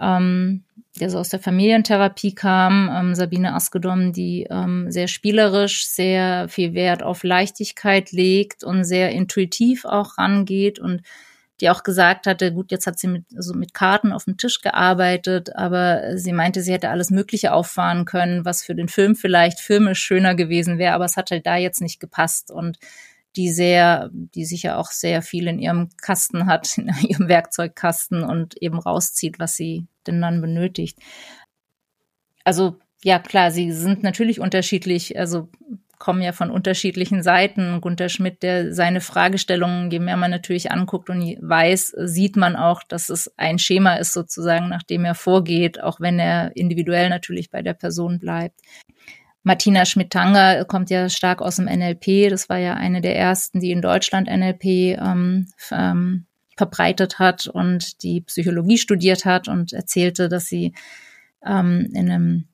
ähm, 0.00 0.64
der 1.00 1.10
so 1.10 1.18
aus 1.18 1.28
der 1.28 1.40
Familientherapie 1.40 2.34
kam. 2.34 2.90
Ähm, 2.92 3.14
Sabine 3.14 3.54
Askedom, 3.54 4.12
die 4.12 4.46
ähm, 4.50 4.90
sehr 4.90 5.08
spielerisch, 5.08 5.86
sehr 5.86 6.48
viel 6.48 6.74
Wert 6.74 7.02
auf 7.02 7.24
Leichtigkeit 7.24 8.12
legt 8.12 8.64
und 8.64 8.84
sehr 8.84 9.10
intuitiv 9.10 9.84
auch 9.84 10.18
rangeht 10.18 10.78
und 10.78 11.02
die 11.60 11.70
auch 11.70 11.82
gesagt 11.82 12.26
hatte, 12.26 12.52
gut, 12.52 12.70
jetzt 12.70 12.86
hat 12.86 12.98
sie 12.98 13.08
mit, 13.08 13.24
also 13.36 13.54
mit 13.54 13.74
Karten 13.74 14.12
auf 14.12 14.24
dem 14.24 14.36
Tisch 14.36 14.60
gearbeitet, 14.60 15.54
aber 15.56 16.16
sie 16.16 16.32
meinte, 16.32 16.62
sie 16.62 16.72
hätte 16.72 16.90
alles 16.90 17.10
Mögliche 17.10 17.52
auffahren 17.52 18.04
können, 18.04 18.44
was 18.44 18.62
für 18.62 18.74
den 18.74 18.88
Film 18.88 19.16
vielleicht 19.16 19.60
filmisch 19.60 20.00
schöner 20.00 20.34
gewesen 20.34 20.78
wäre, 20.78 20.94
aber 20.94 21.04
es 21.04 21.16
hat 21.16 21.30
halt 21.30 21.46
da 21.46 21.56
jetzt 21.56 21.80
nicht 21.80 22.00
gepasst 22.00 22.50
und 22.50 22.78
die 23.36 23.50
sehr, 23.50 24.10
die 24.12 24.44
sicher 24.44 24.78
auch 24.78 24.90
sehr 24.90 25.22
viel 25.22 25.46
in 25.48 25.58
ihrem 25.58 25.90
Kasten 26.00 26.46
hat, 26.46 26.78
in 26.78 26.90
ihrem 27.06 27.28
Werkzeugkasten 27.28 28.22
und 28.22 28.56
eben 28.62 28.78
rauszieht, 28.78 29.38
was 29.38 29.56
sie 29.56 29.86
denn 30.06 30.20
dann 30.20 30.40
benötigt. 30.40 30.98
Also 32.44 32.76
ja, 33.02 33.18
klar, 33.18 33.50
sie 33.50 33.70
sind 33.72 34.02
natürlich 34.02 34.40
unterschiedlich. 34.40 35.18
Also 35.18 35.48
kommen 35.98 36.22
ja 36.22 36.32
von 36.32 36.50
unterschiedlichen 36.50 37.22
Seiten. 37.22 37.80
Gunter 37.80 38.08
Schmidt, 38.08 38.42
der 38.42 38.74
seine 38.74 39.00
Fragestellungen, 39.00 39.90
je 39.90 39.98
mehr 39.98 40.16
man 40.16 40.30
natürlich 40.30 40.70
anguckt 40.70 41.10
und 41.10 41.22
weiß, 41.22 41.94
sieht 42.04 42.36
man 42.36 42.56
auch, 42.56 42.82
dass 42.82 43.08
es 43.08 43.32
ein 43.36 43.58
Schema 43.58 43.94
ist 43.94 44.12
sozusagen, 44.12 44.68
nach 44.68 44.82
dem 44.82 45.04
er 45.04 45.14
vorgeht, 45.14 45.82
auch 45.82 46.00
wenn 46.00 46.18
er 46.18 46.56
individuell 46.56 47.08
natürlich 47.08 47.50
bei 47.50 47.62
der 47.62 47.74
Person 47.74 48.18
bleibt. 48.18 48.60
Martina 49.42 49.84
Schmidt-Tanger 49.86 50.64
kommt 50.66 50.90
ja 50.90 51.08
stark 51.08 51.40
aus 51.40 51.56
dem 51.56 51.66
NLP. 51.66 52.28
Das 52.30 52.48
war 52.48 52.58
ja 52.58 52.74
eine 52.74 53.00
der 53.00 53.16
ersten, 53.16 53.60
die 53.60 53.70
in 53.70 53.80
Deutschland 53.80 54.28
NLP 54.28 54.64
ähm, 54.64 55.46
ähm, 55.70 56.26
verbreitet 56.56 57.18
hat 57.18 57.46
und 57.46 58.02
die 58.02 58.20
Psychologie 58.22 58.78
studiert 58.78 59.24
hat 59.24 59.48
und 59.48 59.72
erzählte, 59.72 60.28
dass 60.28 60.46
sie 60.46 60.74
ähm, 61.46 61.88
in 61.94 62.10
einem 62.10 62.48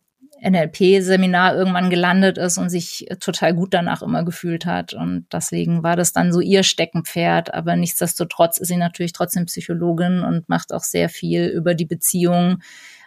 NLP-Seminar 0.45 1.57
irgendwann 1.57 1.91
gelandet 1.91 2.39
ist 2.39 2.59
und 2.59 2.69
sich 2.69 3.07
total 3.21 3.55
gut 3.55 3.73
danach 3.73 4.03
immer 4.03 4.25
gefühlt 4.25 4.67
hat. 4.67 4.93
Und 4.93 5.27
deswegen 5.33 5.83
war 5.83 5.97
das 5.97 6.13
dann 6.13 6.33
so 6.33 6.41
ihr 6.41 6.63
Steckenpferd. 6.63 7.55
Aber 7.55 7.77
nichtsdestotrotz 7.77 8.59
ist 8.59 8.69
sie 8.69 8.77
natürlich 8.77 9.13
trotzdem 9.13 9.47
Psychologin 9.47 10.21
und 10.21 10.49
macht 10.49 10.73
auch 10.73 10.83
sehr 10.83 11.09
viel 11.09 11.47
über 11.47 11.75
die 11.75 11.87
Beziehung. 11.87 12.63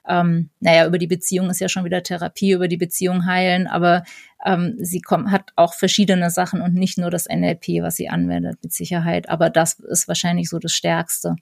Ähm, 0.08 0.50
naja, 0.60 0.88
über 0.88 0.98
die 0.98 1.08
Beziehung 1.08 1.50
ist 1.50 1.60
ja 1.60 1.70
schon 1.70 1.86
wieder 1.86 2.02
Therapie, 2.02 2.52
über 2.52 2.68
die 2.68 2.78
Beziehung 2.78 3.26
heilen, 3.26 3.68
aber 3.68 4.04
ähm, 4.46 4.76
sie 4.80 5.02
kommt, 5.02 5.32
hat 5.32 5.52
auch 5.58 5.74
verschiedene 5.74 6.30
Sachen 6.30 6.62
und 6.62 6.74
nicht 6.74 6.98
nur 6.98 7.12
das 7.12 7.28
NLP, 7.28 7.82
was 7.82 7.98
sie 7.98 8.08
anwendet, 8.08 8.58
mit 8.64 8.72
Sicherheit. 8.72 9.28
Aber 9.30 9.50
das 9.50 9.80
ist 9.80 10.08
wahrscheinlich 10.08 10.50
so 10.50 10.60
das 10.60 10.72
Stärkste. 10.72 11.36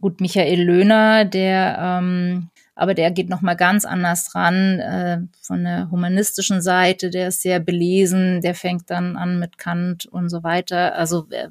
Gut, 0.00 0.20
Michael 0.20 0.62
Löhner, 0.62 1.24
der 1.24 1.78
ähm, 1.80 2.50
aber 2.76 2.94
der 2.94 3.10
geht 3.10 3.30
noch 3.30 3.40
mal 3.40 3.56
ganz 3.56 3.84
anders 3.86 4.34
ran 4.34 4.78
äh, 4.78 5.18
von 5.40 5.64
der 5.64 5.90
humanistischen 5.90 6.60
Seite. 6.60 7.10
Der 7.10 7.28
ist 7.28 7.40
sehr 7.40 7.58
belesen, 7.58 8.42
der 8.42 8.54
fängt 8.54 8.90
dann 8.90 9.16
an 9.16 9.38
mit 9.38 9.56
Kant 9.56 10.04
und 10.06 10.28
so 10.28 10.44
weiter. 10.44 10.94
Also 10.94 11.26
äh, 11.30 11.48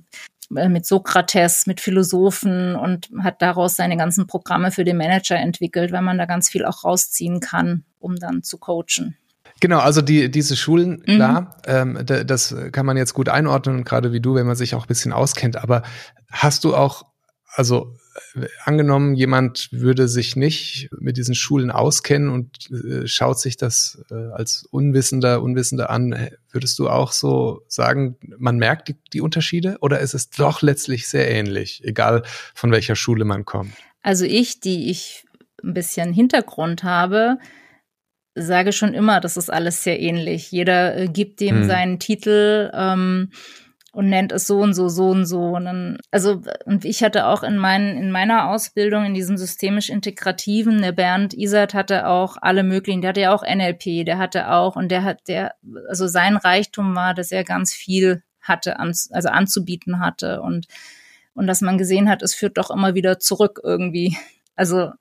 mit 0.69 0.85
Sokrates, 0.85 1.65
mit 1.65 1.81
Philosophen 1.81 2.75
und 2.75 3.09
hat 3.23 3.41
daraus 3.41 3.75
seine 3.75 3.97
ganzen 3.97 4.27
Programme 4.27 4.71
für 4.71 4.83
den 4.83 4.97
Manager 4.97 5.35
entwickelt, 5.35 5.91
weil 5.91 6.03
man 6.03 6.19
da 6.19 6.25
ganz 6.25 6.47
viel 6.49 6.63
auch 6.63 6.83
rausziehen 6.83 7.39
kann, 7.39 7.83
um 7.99 8.15
dann 8.15 8.43
zu 8.43 8.59
coachen. 8.59 9.17
Genau, 9.61 9.79
also 9.79 10.03
die, 10.03 10.29
diese 10.29 10.55
Schulen, 10.55 11.03
mhm. 11.07 11.15
klar, 11.15 11.41
mhm. 11.67 11.97
ähm, 11.97 12.05
das 12.05 12.55
kann 12.71 12.85
man 12.85 12.97
jetzt 12.97 13.15
gut 13.15 13.29
einordnen, 13.29 13.83
gerade 13.83 14.13
wie 14.13 14.19
du, 14.19 14.35
wenn 14.35 14.45
man 14.45 14.55
sich 14.55 14.75
auch 14.75 14.83
ein 14.83 14.87
bisschen 14.87 15.11
auskennt. 15.11 15.57
Aber 15.57 15.81
hast 16.31 16.63
du 16.63 16.75
auch, 16.75 17.07
also 17.55 17.95
angenommen, 18.63 19.15
jemand 19.15 19.69
würde 19.71 20.07
sich 20.07 20.35
nicht 20.35 20.89
mit 20.99 21.17
diesen 21.17 21.35
Schulen 21.35 21.71
auskennen 21.71 22.29
und 22.29 22.69
äh, 22.71 23.07
schaut 23.07 23.39
sich 23.39 23.57
das 23.57 24.03
äh, 24.09 24.15
als 24.31 24.65
Unwissender, 24.71 25.41
Unwissender 25.41 25.89
an, 25.89 26.29
würdest 26.51 26.79
du 26.79 26.89
auch 26.89 27.11
so 27.11 27.61
sagen, 27.67 28.17
man 28.37 28.57
merkt 28.57 28.87
die, 28.87 28.95
die 29.13 29.21
Unterschiede 29.21 29.77
oder 29.81 29.99
ist 29.99 30.13
es 30.13 30.29
doch 30.29 30.61
letztlich 30.61 31.07
sehr 31.07 31.29
ähnlich, 31.29 31.83
egal 31.83 32.23
von 32.53 32.71
welcher 32.71 32.95
Schule 32.95 33.25
man 33.25 33.45
kommt? 33.45 33.73
Also 34.01 34.25
ich, 34.25 34.59
die 34.59 34.89
ich 34.89 35.25
ein 35.63 35.73
bisschen 35.73 36.13
Hintergrund 36.13 36.83
habe, 36.83 37.37
sage 38.35 38.73
schon 38.73 38.93
immer, 38.93 39.19
das 39.19 39.37
ist 39.37 39.51
alles 39.51 39.83
sehr 39.83 39.99
ähnlich. 39.99 40.51
Jeder 40.51 40.97
äh, 40.97 41.07
gibt 41.07 41.39
dem 41.39 41.61
hm. 41.61 41.67
seinen 41.67 41.99
Titel. 41.99 42.69
Ähm, 42.73 43.31
und 43.95 44.09
nennt 44.09 44.33
es 44.33 44.45
so 44.45 44.59
und 44.59 44.73
so, 44.73 44.89
so 44.89 45.11
und 45.11 45.25
so. 45.25 45.55
Und 45.55 45.63
dann, 45.65 45.97
also, 46.11 46.41
und 46.65 46.83
ich 46.83 47.01
hatte 47.01 47.27
auch 47.27 47.43
in, 47.43 47.57
meinen, 47.57 47.97
in 47.97 48.11
meiner 48.11 48.49
Ausbildung 48.49 49.05
in 49.05 49.13
diesem 49.13 49.37
systemisch 49.37 49.89
integrativen, 49.89 50.81
der 50.81 50.91
Bernd 50.91 51.33
Isert 51.33 51.73
hatte 51.73 52.05
auch 52.05 52.35
alle 52.41 52.63
möglichen, 52.63 52.99
der 52.99 53.11
hatte 53.11 53.21
ja 53.21 53.33
auch 53.33 53.43
NLP, 53.43 54.05
der 54.05 54.17
hatte 54.17 54.51
auch, 54.51 54.75
und 54.75 54.89
der 54.89 55.03
hat, 55.03 55.29
der, 55.29 55.55
also 55.87 56.07
sein 56.07 56.35
Reichtum 56.35 56.93
war, 56.93 57.13
dass 57.13 57.31
er 57.31 57.45
ganz 57.45 57.73
viel 57.73 58.21
hatte, 58.41 58.79
an, 58.79 58.91
also 59.11 59.29
anzubieten 59.29 60.01
hatte 60.01 60.41
und, 60.41 60.67
und 61.33 61.47
dass 61.47 61.61
man 61.61 61.77
gesehen 61.77 62.09
hat, 62.09 62.21
es 62.21 62.35
führt 62.35 62.57
doch 62.57 62.71
immer 62.71 62.95
wieder 62.95 63.19
zurück 63.19 63.61
irgendwie. 63.63 64.17
Also 64.57 64.91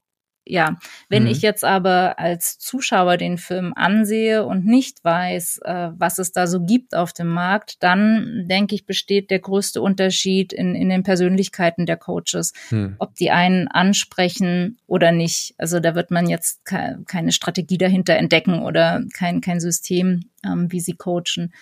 ja, 0.46 0.76
wenn 1.08 1.24
mhm. 1.24 1.30
ich 1.30 1.40
jetzt 1.40 1.64
aber 1.64 2.18
als 2.18 2.58
Zuschauer 2.58 3.16
den 3.16 3.38
Film 3.38 3.72
ansehe 3.74 4.44
und 4.44 4.66
nicht 4.66 5.02
weiß, 5.02 5.60
äh, 5.64 5.90
was 5.96 6.18
es 6.18 6.32
da 6.32 6.46
so 6.46 6.60
gibt 6.60 6.94
auf 6.94 7.14
dem 7.14 7.28
Markt, 7.28 7.82
dann 7.82 8.44
denke 8.46 8.74
ich, 8.74 8.84
besteht 8.84 9.30
der 9.30 9.38
größte 9.38 9.80
Unterschied 9.80 10.52
in, 10.52 10.74
in 10.74 10.90
den 10.90 11.02
Persönlichkeiten 11.02 11.86
der 11.86 11.96
Coaches, 11.96 12.52
mhm. 12.70 12.96
ob 12.98 13.14
die 13.14 13.30
einen 13.30 13.68
ansprechen 13.68 14.78
oder 14.86 15.12
nicht. 15.12 15.54
Also 15.56 15.80
da 15.80 15.94
wird 15.94 16.10
man 16.10 16.28
jetzt 16.28 16.64
ke 16.66 17.02
keine 17.06 17.32
Strategie 17.32 17.78
dahinter 17.78 18.14
entdecken 18.14 18.62
oder 18.62 19.02
kein, 19.14 19.40
kein 19.40 19.60
System, 19.60 20.28
ähm, 20.44 20.70
wie 20.70 20.80
sie 20.80 20.94
coachen. 20.94 21.54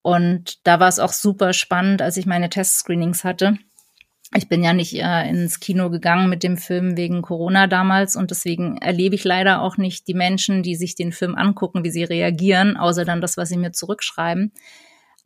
Und 0.00 0.66
da 0.66 0.80
war 0.80 0.88
es 0.88 1.00
auch 1.00 1.12
super 1.12 1.52
spannend, 1.52 2.00
als 2.00 2.16
ich 2.16 2.24
meine 2.24 2.48
Testscreenings 2.48 3.24
hatte 3.24 3.58
ich 4.36 4.48
bin 4.48 4.62
ja 4.62 4.72
nicht 4.72 4.94
äh, 4.94 5.28
ins 5.28 5.60
Kino 5.60 5.90
gegangen 5.90 6.28
mit 6.28 6.42
dem 6.42 6.56
Film 6.56 6.96
wegen 6.96 7.22
Corona 7.22 7.66
damals 7.66 8.16
und 8.16 8.30
deswegen 8.30 8.78
erlebe 8.78 9.14
ich 9.14 9.24
leider 9.24 9.62
auch 9.62 9.76
nicht 9.76 10.08
die 10.08 10.14
Menschen, 10.14 10.62
die 10.62 10.76
sich 10.76 10.94
den 10.94 11.12
Film 11.12 11.34
angucken, 11.34 11.84
wie 11.84 11.90
sie 11.90 12.04
reagieren, 12.04 12.76
außer 12.76 13.04
dann 13.04 13.20
das, 13.20 13.36
was 13.36 13.48
sie 13.48 13.56
mir 13.56 13.72
zurückschreiben. 13.72 14.52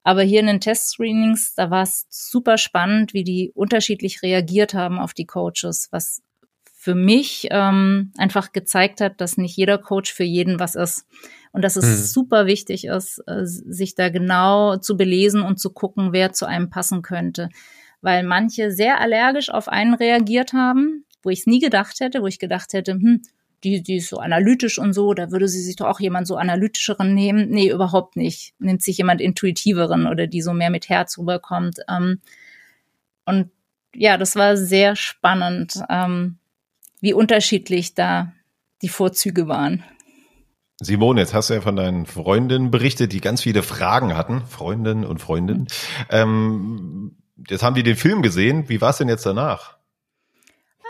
Aber 0.03 0.23
hier 0.23 0.41
in 0.41 0.47
den 0.47 0.61
Testscreenings, 0.61 1.55
da 1.55 1.71
war 1.71 1.83
es 1.83 2.07
super 2.09 2.57
spannend, 2.57 3.13
wie 3.13 3.25
die 3.25 3.53
unterschiedlich 3.55 4.23
reagiert 4.23 4.73
haben 4.75 4.99
auf 4.99 5.13
die 5.13 5.27
Coaches, 5.27 5.89
was 5.91 6.23
für 6.73 6.95
mich 6.95 7.49
ähm, 7.51 8.13
einfach 8.17 8.53
gezeigt 8.53 9.03
hat, 9.03 9.21
dass 9.21 9.37
nicht 9.37 9.57
jeder 9.57 9.77
Coach 9.77 10.13
für 10.13 10.25
jeden 10.25 10.59
was 10.59 10.75
ist. 10.75 11.07
Und 11.53 11.63
dass 11.63 11.77
es 11.77 11.85
mhm. 11.85 12.05
super 12.05 12.47
wichtig 12.47 12.87
ist, 12.87 13.23
äh, 13.27 13.45
sich 13.45 13.95
da 13.95 14.09
genau 14.09 14.79
zu 14.79 14.97
belesen 14.97 15.43
und 15.43 15.59
zu 15.59 15.71
gucken, 15.71 16.13
wer 16.13 16.33
zu 16.33 16.47
einem 16.47 16.71
passen 16.71 17.03
könnte 17.03 17.51
weil 18.03 18.23
manche 18.23 18.71
sehr 18.71 19.01
allergisch 19.01 19.51
auf 19.51 19.69
einen 19.69 19.95
reagiert 19.95 20.53
haben, 20.53 21.05
wo 21.23 21.31
ich 21.31 21.41
es 21.41 21.47
nie 21.47 21.61
gedacht 21.61 22.01
hätte, 22.01 22.23
wo 22.23 22.27
ich 22.27 22.39
gedacht 22.39 22.73
hätte, 22.73 22.93
hm, 22.93 23.23
die, 23.63 23.83
die 23.83 23.97
ist 23.97 24.09
so 24.09 24.17
analytisch 24.17 24.79
und 24.79 24.95
so, 24.95 25.13
da 25.13 25.31
würde 25.31 25.47
sie 25.47 25.61
sich 25.61 25.77
doch 25.77 25.87
auch 25.87 26.01
jemand 26.01 26.27
so 26.27 26.37
analytischeren 26.37 27.15
nehmen. 27.15 27.51
Nee, 27.51 27.71
überhaupt 27.71 28.17
nicht. 28.17 28.55
Nimmt 28.59 28.83
sich 28.83 28.99
jemand 28.99 29.21
intuitiveren 29.21 30.07
oder 30.07 30.27
die 30.27 30.41
so 30.41 30.55
mehr 30.55 30.71
mit 30.71 30.89
Herz 30.89 31.19
rüberkommt. 31.19 31.81
Ähm, 31.89 32.21
und 33.27 33.51
ja, 33.95 34.17
das 34.17 34.37
war 34.37 34.57
sehr 34.57 34.97
spannend, 34.97 35.75
ähm, 35.91 36.39
wie 37.01 37.13
unterschiedlich 37.13 37.95
da 37.95 38.33
die 38.83 38.89
Vorzüge 38.89 39.47
waren. 39.47 39.85
Simone, 40.83 41.21
jetzt 41.21 41.35
hast 41.35 41.51
du 41.51 41.55
ja 41.55 41.61
von 41.61 41.77
deinen 41.77 42.07
Freundinnen 42.07 42.71
berichtet, 42.71 43.13
die 43.13 43.21
ganz 43.21 43.43
viele 43.43 43.63
Fragen 43.63 44.17
hatten, 44.17 44.47
Freundinnen 44.47 45.05
und 45.05 45.21
Freundinnen. 45.21 45.67
Ähm, 46.09 47.19
Jetzt 47.49 47.63
haben 47.63 47.75
die 47.75 47.83
den 47.83 47.97
Film 47.97 48.23
gesehen. 48.23 48.69
Wie 48.69 48.81
war 48.81 48.91
es 48.91 48.99
denn 48.99 49.09
jetzt 49.09 49.27
danach? 49.27 49.81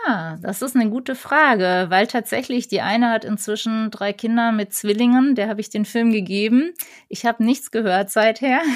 Ah, 0.07 0.37
das 0.41 0.63
ist 0.63 0.75
eine 0.75 0.89
gute 0.89 1.13
Frage, 1.13 1.85
weil 1.89 2.07
tatsächlich 2.07 2.67
die 2.67 2.81
eine 2.81 3.11
hat 3.11 3.23
inzwischen 3.23 3.91
drei 3.91 4.13
Kinder 4.13 4.51
mit 4.51 4.73
Zwillingen, 4.73 5.35
der 5.35 5.47
habe 5.47 5.61
ich 5.61 5.69
den 5.69 5.85
Film 5.85 6.11
gegeben. 6.11 6.73
Ich 7.07 7.25
habe 7.25 7.43
nichts 7.43 7.69
gehört 7.69 8.09
seither. 8.09 8.61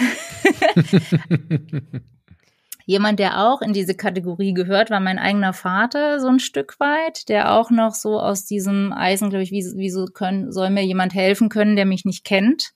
Jemand, 2.85 3.17
der 3.17 3.43
auch 3.43 3.63
in 3.63 3.73
diese 3.73 3.95
Kategorie 3.95 4.53
gehört, 4.53 4.91
war 4.91 4.99
mein 4.99 5.17
eigener 5.17 5.53
Vater 5.53 6.19
so 6.19 6.27
ein 6.27 6.39
Stück 6.39 6.79
weit, 6.79 7.27
der 7.29 7.53
auch 7.53 7.71
noch 7.71 7.95
so 7.95 8.19
aus 8.19 8.45
diesem 8.45 8.93
Eisen, 8.93 9.31
glaube 9.31 9.41
ich, 9.41 9.51
wie, 9.51 9.65
wieso 9.75 10.05
können, 10.05 10.51
soll 10.51 10.69
mir 10.69 10.85
jemand 10.85 11.15
helfen 11.15 11.49
können, 11.49 11.75
der 11.75 11.85
mich 11.85 12.05
nicht 12.05 12.23
kennt, 12.23 12.73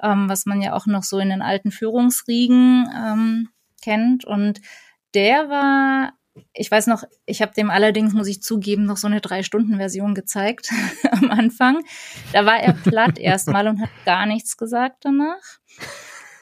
ähm, 0.00 0.28
was 0.28 0.46
man 0.46 0.62
ja 0.62 0.74
auch 0.74 0.86
noch 0.86 1.02
so 1.02 1.18
in 1.18 1.30
den 1.30 1.42
alten 1.42 1.72
Führungsriegen 1.72 2.88
ähm, 2.96 3.48
kennt. 3.82 4.24
Und 4.24 4.60
der 5.14 5.48
war, 5.48 6.12
ich 6.54 6.70
weiß 6.70 6.86
noch, 6.86 7.04
ich 7.26 7.42
habe 7.42 7.52
dem 7.54 7.70
allerdings, 7.70 8.14
muss 8.14 8.28
ich 8.28 8.42
zugeben, 8.42 8.86
noch 8.86 8.96
so 8.96 9.06
eine 9.06 9.20
Drei-Stunden-Version 9.20 10.14
gezeigt 10.14 10.70
am 11.10 11.30
Anfang. 11.30 11.84
Da 12.32 12.46
war 12.46 12.60
er 12.60 12.72
platt 12.72 13.18
erstmal 13.18 13.68
und 13.68 13.80
hat 13.80 13.90
gar 14.04 14.26
nichts 14.26 14.56
gesagt 14.56 15.04
danach. 15.04 15.58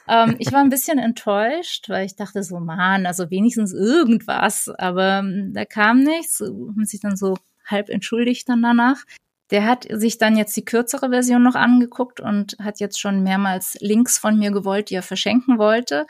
ähm, 0.07 0.35
ich 0.39 0.51
war 0.53 0.61
ein 0.61 0.69
bisschen 0.69 0.99
enttäuscht, 0.99 1.89
weil 1.89 2.05
ich 2.05 2.15
dachte 2.15 2.43
so, 2.43 2.59
man, 2.59 3.05
also 3.05 3.29
wenigstens 3.29 3.73
irgendwas. 3.73 4.69
Aber 4.77 5.19
ähm, 5.19 5.51
da 5.53 5.65
kam 5.65 5.99
nichts, 5.99 6.39
haben 6.39 6.85
sich 6.85 7.01
dann 7.01 7.17
so 7.17 7.35
halb 7.65 7.89
entschuldigt 7.89 8.47
dann 8.49 8.61
danach. 8.61 9.03
Der 9.51 9.65
hat 9.65 9.85
sich 9.89 10.17
dann 10.17 10.37
jetzt 10.37 10.55
die 10.55 10.63
kürzere 10.63 11.09
Version 11.09 11.43
noch 11.43 11.55
angeguckt 11.55 12.21
und 12.21 12.55
hat 12.61 12.79
jetzt 12.79 12.99
schon 12.99 13.21
mehrmals 13.21 13.75
Links 13.81 14.17
von 14.17 14.39
mir 14.39 14.51
gewollt, 14.51 14.89
die 14.89 14.95
er 14.95 15.03
verschenken 15.03 15.57
wollte. 15.57 16.05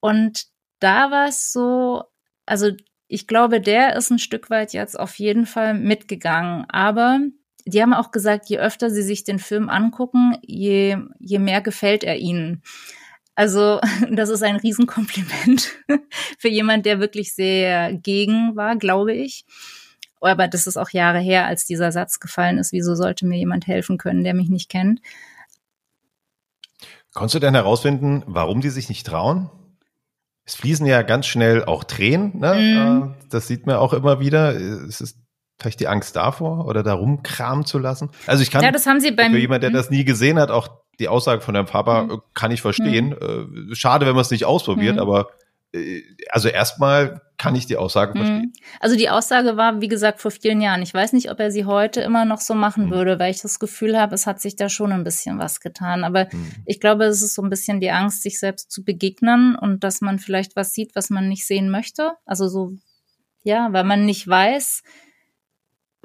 Und 0.00 0.46
da 0.80 1.10
war 1.10 1.28
es 1.28 1.52
so, 1.52 2.04
also 2.46 2.70
ich 3.08 3.26
glaube, 3.26 3.60
der 3.60 3.96
ist 3.96 4.10
ein 4.10 4.18
Stück 4.18 4.50
weit 4.50 4.72
jetzt 4.72 4.98
auf 4.98 5.18
jeden 5.18 5.46
Fall 5.46 5.74
mitgegangen. 5.74 6.66
Aber 6.68 7.20
die 7.64 7.82
haben 7.82 7.94
auch 7.94 8.10
gesagt, 8.10 8.48
je 8.48 8.58
öfter 8.58 8.90
sie 8.90 9.02
sich 9.02 9.24
den 9.24 9.38
Film 9.38 9.68
angucken, 9.68 10.36
je, 10.42 10.98
je 11.18 11.38
mehr 11.38 11.60
gefällt 11.60 12.04
er 12.04 12.16
ihnen. 12.16 12.62
Also 13.34 13.80
das 14.10 14.28
ist 14.28 14.42
ein 14.42 14.56
Riesenkompliment 14.56 15.76
für 16.38 16.48
jemand, 16.48 16.86
der 16.86 17.00
wirklich 17.00 17.34
sehr 17.34 17.94
gegen 17.94 18.56
war, 18.56 18.76
glaube 18.76 19.14
ich. 19.14 19.44
Aber 20.20 20.48
das 20.48 20.66
ist 20.66 20.76
auch 20.76 20.90
Jahre 20.90 21.20
her, 21.20 21.46
als 21.46 21.64
dieser 21.64 21.92
Satz 21.92 22.18
gefallen 22.18 22.58
ist. 22.58 22.72
Wieso 22.72 22.94
sollte 22.94 23.24
mir 23.24 23.38
jemand 23.38 23.66
helfen 23.66 23.98
können, 23.98 24.24
der 24.24 24.34
mich 24.34 24.48
nicht 24.48 24.68
kennt? 24.68 25.00
Konntest 27.14 27.36
du 27.36 27.38
denn 27.38 27.54
herausfinden, 27.54 28.22
warum 28.26 28.60
die 28.60 28.70
sich 28.70 28.88
nicht 28.88 29.06
trauen? 29.06 29.50
Es 30.48 30.54
fließen 30.54 30.86
ja 30.86 31.02
ganz 31.02 31.26
schnell 31.26 31.62
auch 31.66 31.84
Tränen. 31.84 32.38
Ne? 32.38 32.54
Mm. 32.54 33.28
Das 33.28 33.48
sieht 33.48 33.66
man 33.66 33.76
auch 33.76 33.92
immer 33.92 34.18
wieder. 34.18 34.56
Es 34.56 35.02
ist 35.02 35.18
vielleicht 35.60 35.78
die 35.78 35.88
Angst 35.88 36.16
davor 36.16 36.64
oder 36.64 36.82
darum 36.82 37.22
kramen 37.22 37.66
zu 37.66 37.78
lassen. 37.78 38.08
Also 38.26 38.42
ich 38.42 38.50
kann 38.50 38.62
ja, 38.62 38.70
das 38.70 38.86
haben 38.86 38.98
sie 38.98 39.10
beim, 39.10 39.32
für 39.32 39.38
jemand, 39.38 39.62
der 39.62 39.68
hm? 39.68 39.76
das 39.76 39.90
nie 39.90 40.06
gesehen 40.06 40.38
hat, 40.38 40.50
auch 40.50 40.68
die 41.00 41.08
Aussage 41.08 41.42
von 41.42 41.52
deinem 41.52 41.66
Papa 41.66 42.04
mhm. 42.04 42.22
kann 42.32 42.50
ich 42.50 42.62
verstehen. 42.62 43.14
Mhm. 43.20 43.74
Schade, 43.74 44.06
wenn 44.06 44.14
man 44.14 44.22
es 44.22 44.30
nicht 44.30 44.46
ausprobiert, 44.46 44.94
mhm. 44.94 45.02
aber 45.02 45.28
äh, 45.74 46.00
also 46.30 46.48
erstmal 46.48 47.20
kann 47.38 47.54
ich 47.54 47.66
die 47.66 47.76
Aussage 47.76 48.18
mhm. 48.18 48.24
verstehen. 48.24 48.52
Also 48.80 48.96
die 48.96 49.08
Aussage 49.08 49.56
war, 49.56 49.80
wie 49.80 49.88
gesagt, 49.88 50.20
vor 50.20 50.32
vielen 50.32 50.60
Jahren. 50.60 50.82
Ich 50.82 50.92
weiß 50.92 51.12
nicht, 51.12 51.30
ob 51.30 51.38
er 51.38 51.50
sie 51.50 51.64
heute 51.64 52.00
immer 52.00 52.24
noch 52.24 52.40
so 52.40 52.54
machen 52.54 52.86
mhm. 52.86 52.90
würde, 52.90 53.18
weil 53.18 53.30
ich 53.30 53.40
das 53.40 53.60
Gefühl 53.60 53.98
habe, 53.98 54.14
es 54.14 54.26
hat 54.26 54.40
sich 54.40 54.56
da 54.56 54.68
schon 54.68 54.92
ein 54.92 55.04
bisschen 55.04 55.38
was 55.38 55.60
getan. 55.60 56.02
Aber 56.04 56.26
mhm. 56.30 56.52
ich 56.66 56.80
glaube, 56.80 57.04
es 57.04 57.22
ist 57.22 57.34
so 57.34 57.42
ein 57.42 57.48
bisschen 57.48 57.80
die 57.80 57.92
Angst, 57.92 58.22
sich 58.22 58.38
selbst 58.40 58.72
zu 58.72 58.84
begegnen 58.84 59.54
und 59.54 59.84
dass 59.84 60.00
man 60.00 60.18
vielleicht 60.18 60.56
was 60.56 60.72
sieht, 60.72 60.96
was 60.96 61.10
man 61.10 61.28
nicht 61.28 61.46
sehen 61.46 61.70
möchte. 61.70 62.12
Also 62.26 62.48
so, 62.48 62.72
ja, 63.44 63.72
weil 63.72 63.84
man 63.84 64.04
nicht 64.04 64.26
weiß, 64.26 64.82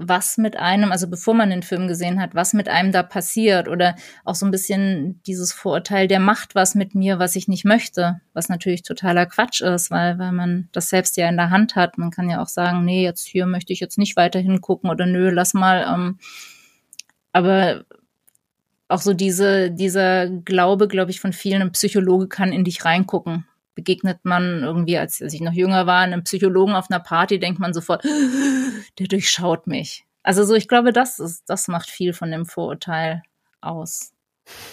was 0.08 0.38
mit 0.38 0.56
einem, 0.56 0.92
also 0.92 1.08
bevor 1.08 1.34
man 1.34 1.50
den 1.50 1.64
Film 1.64 1.88
gesehen 1.88 2.22
hat, 2.22 2.36
was 2.36 2.54
mit 2.54 2.70
einem 2.70 2.92
da 2.92 3.04
passiert 3.04 3.68
oder 3.68 3.96
auch 4.24 4.36
so 4.36 4.46
ein 4.46 4.52
bisschen 4.52 5.22
dieses 5.24 5.54
Vorurteil, 5.54 6.08
der 6.08 6.20
macht 6.20 6.56
was 6.56 6.76
mit 6.76 6.96
mir, 6.96 7.20
was 7.20 7.36
ich 7.36 7.48
nicht 7.48 7.66
möchte, 7.66 8.22
was 8.34 8.50
natürlich 8.50 8.84
totaler 8.84 9.26
Quatsch 9.26 9.62
ist, 9.62 9.92
weil, 9.92 10.20
weil 10.20 10.32
man 10.32 10.70
das 10.72 10.90
selbst 10.90 11.18
ja 11.18 11.28
in 11.30 11.38
der 11.38 11.50
Hand 11.50 11.76
hat. 11.76 11.98
Man 11.98 12.12
kann 12.12 12.30
ja 12.30 12.42
auch 12.42 12.48
sagen, 12.48 12.86
nee, 12.86 13.04
jetzt 13.04 13.28
hier 13.28 13.46
möchte 13.46 13.74
ich 13.74 13.80
jetzt 13.80 13.98
nicht 13.98 14.16
weiterhin 14.16 14.62
gucken 14.62 14.90
oder 14.90 15.06
nö, 15.06 15.30
lass 15.30 15.54
mal. 15.54 15.86
Ähm, 15.94 16.20
aber 17.32 17.86
auch 18.88 19.02
so 19.02 19.14
diese, 19.14 19.72
dieser 19.72 20.28
Glaube, 20.30 20.88
glaube 20.88 21.12
ich, 21.12 21.20
von 21.20 21.34
vielen, 21.34 21.62
ein 21.62 21.72
Psychologe 21.72 22.28
kann 22.28 22.52
in 22.52 22.64
dich 22.64 22.86
reingucken 22.86 23.46
begegnet 23.76 24.20
man 24.24 24.62
irgendwie, 24.64 24.98
als, 24.98 25.22
als 25.22 25.34
ich 25.34 25.42
noch 25.42 25.54
jünger 25.54 25.86
war, 25.88 26.02
einem 26.02 26.24
Psychologen 26.24 26.74
auf 26.74 26.90
einer 26.90 27.00
Party, 27.00 27.40
denkt 27.40 27.60
man 27.60 27.74
sofort, 27.74 28.04
der 29.00 29.08
durchschaut 29.08 29.68
mich. 29.68 30.06
Also 30.24 30.44
so, 30.44 30.54
ich 30.54 30.68
glaube, 30.68 30.94
das 30.94 31.20
ist, 31.20 31.44
das 31.48 31.68
macht 31.68 31.90
viel 31.90 32.14
von 32.14 32.32
dem 32.32 32.46
Vorurteil 32.46 33.24
aus. 33.62 34.14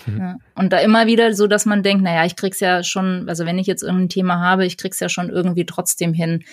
Mhm. 0.07 0.19
Ja. 0.19 0.37
Und 0.55 0.73
da 0.73 0.79
immer 0.79 1.07
wieder 1.07 1.33
so, 1.35 1.47
dass 1.47 1.67
man 1.67 1.83
denkt, 1.83 2.03
naja, 2.03 2.25
ich 2.25 2.37
krieg's 2.37 2.61
ja 2.61 2.83
schon, 2.83 3.29
also 3.29 3.47
wenn 3.47 3.59
ich 3.59 3.67
jetzt 3.67 3.83
irgendein 3.83 4.09
Thema 4.09 4.41
habe, 4.41 4.67
ich 4.67 4.77
krieg's 4.77 5.01
ja 5.01 5.09
schon 5.09 5.31
irgendwie 5.31 5.67
trotzdem 5.67 6.13
hin. 6.15 6.45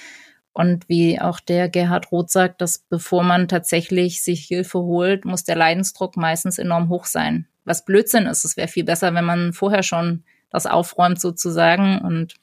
Und 0.53 0.89
wie 0.89 1.21
auch 1.21 1.39
der 1.39 1.69
Gerhard 1.69 2.12
Roth 2.12 2.31
sagt, 2.31 2.62
dass 2.62 2.79
bevor 2.79 3.23
man 3.23 3.47
tatsächlich 3.47 4.23
sich 4.23 4.45
Hilfe 4.45 4.79
holt, 4.79 5.23
muss 5.23 5.43
der 5.43 5.55
Leidensdruck 5.55 6.17
meistens 6.17 6.57
enorm 6.57 6.89
hoch 6.89 7.05
sein. 7.05 7.47
Was 7.63 7.86
Blödsinn 7.86 8.25
ist. 8.25 8.43
Es 8.43 8.57
wäre 8.57 8.67
viel 8.67 8.83
besser, 8.83 9.13
wenn 9.13 9.25
man 9.25 9.53
vorher 9.53 9.83
schon 9.83 10.23
das 10.49 10.65
aufräumt 10.65 11.19
sozusagen 11.19 11.99
und 11.99 12.36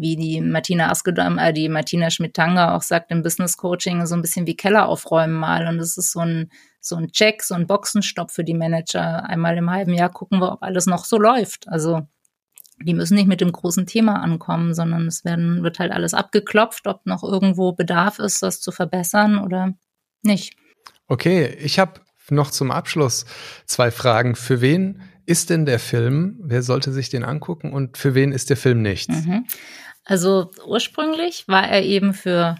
wie 0.00 0.16
die 0.16 0.40
Martina 0.40 0.90
Askedam, 0.90 1.36
äh, 1.36 1.52
die 1.52 1.68
Martina 1.68 2.10
Schmidt-Tanger 2.10 2.74
auch 2.74 2.82
sagt 2.82 3.10
im 3.10 3.22
Business 3.22 3.58
Coaching, 3.58 4.06
so 4.06 4.14
ein 4.14 4.22
bisschen 4.22 4.46
wie 4.46 4.56
Keller 4.56 4.88
aufräumen 4.88 5.34
mal. 5.34 5.66
Und 5.66 5.78
es 5.78 5.98
ist 5.98 6.12
so 6.12 6.20
ein, 6.20 6.50
so 6.80 6.96
ein 6.96 7.12
Check, 7.12 7.42
so 7.42 7.54
ein 7.54 7.66
Boxenstopp 7.66 8.30
für 8.30 8.42
die 8.42 8.54
Manager. 8.54 9.28
Einmal 9.28 9.58
im 9.58 9.70
halben 9.70 9.92
Jahr 9.92 10.08
gucken 10.08 10.40
wir, 10.40 10.52
ob 10.52 10.62
alles 10.62 10.86
noch 10.86 11.04
so 11.04 11.18
läuft. 11.18 11.68
Also, 11.68 12.08
die 12.82 12.94
müssen 12.94 13.14
nicht 13.14 13.28
mit 13.28 13.42
dem 13.42 13.52
großen 13.52 13.86
Thema 13.86 14.22
ankommen, 14.22 14.72
sondern 14.72 15.06
es 15.06 15.26
werden, 15.26 15.62
wird 15.62 15.78
halt 15.78 15.92
alles 15.92 16.14
abgeklopft, 16.14 16.86
ob 16.86 17.04
noch 17.04 17.22
irgendwo 17.22 17.72
Bedarf 17.72 18.18
ist, 18.20 18.42
das 18.42 18.62
zu 18.62 18.72
verbessern 18.72 19.36
oder 19.36 19.74
nicht. 20.22 20.56
Okay, 21.08 21.44
ich 21.60 21.78
habe 21.78 22.00
noch 22.30 22.50
zum 22.50 22.70
Abschluss 22.70 23.26
zwei 23.66 23.90
Fragen. 23.90 24.34
Für 24.34 24.62
wen 24.62 25.02
ist 25.30 25.48
denn 25.48 25.64
der 25.64 25.78
Film? 25.78 26.40
Wer 26.42 26.62
sollte 26.62 26.92
sich 26.92 27.08
den 27.08 27.22
angucken 27.22 27.72
und 27.72 27.96
für 27.96 28.16
wen 28.16 28.32
ist 28.32 28.50
der 28.50 28.56
Film 28.56 28.82
nichts? 28.82 29.24
Mhm. 29.24 29.46
Also 30.04 30.50
ursprünglich 30.66 31.46
war 31.46 31.68
er 31.68 31.84
eben 31.84 32.14
für 32.14 32.56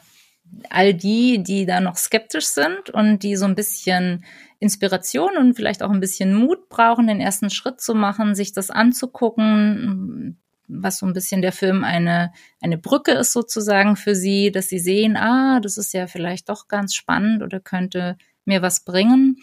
all 0.68 0.94
die, 0.94 1.42
die 1.42 1.66
da 1.66 1.80
noch 1.80 1.96
skeptisch 1.96 2.46
sind 2.46 2.90
und 2.90 3.24
die 3.24 3.34
so 3.34 3.44
ein 3.44 3.56
bisschen 3.56 4.24
Inspiration 4.60 5.36
und 5.36 5.54
vielleicht 5.54 5.82
auch 5.82 5.90
ein 5.90 5.98
bisschen 5.98 6.32
Mut 6.32 6.68
brauchen, 6.68 7.08
den 7.08 7.20
ersten 7.20 7.50
Schritt 7.50 7.80
zu 7.80 7.92
machen, 7.92 8.36
sich 8.36 8.52
das 8.52 8.70
anzugucken, 8.70 10.38
was 10.68 10.98
so 10.98 11.06
ein 11.06 11.12
bisschen 11.12 11.42
der 11.42 11.52
Film 11.52 11.82
eine, 11.82 12.32
eine 12.60 12.78
Brücke 12.78 13.12
ist 13.12 13.32
sozusagen 13.32 13.96
für 13.96 14.14
sie, 14.14 14.52
dass 14.52 14.68
sie 14.68 14.78
sehen, 14.78 15.16
ah, 15.16 15.58
das 15.58 15.76
ist 15.76 15.92
ja 15.92 16.06
vielleicht 16.06 16.48
doch 16.48 16.68
ganz 16.68 16.94
spannend 16.94 17.42
oder 17.42 17.58
könnte 17.58 18.16
mir 18.44 18.62
was 18.62 18.84
bringen. 18.84 19.38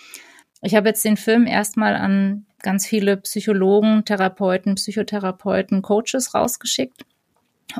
Ich 0.61 0.75
habe 0.75 0.87
jetzt 0.87 1.03
den 1.03 1.17
Film 1.17 1.45
erstmal 1.45 1.95
an 1.95 2.46
ganz 2.61 2.85
viele 2.87 3.17
Psychologen, 3.17 4.05
Therapeuten, 4.05 4.75
Psychotherapeuten, 4.75 5.81
Coaches 5.81 6.33
rausgeschickt 6.33 7.05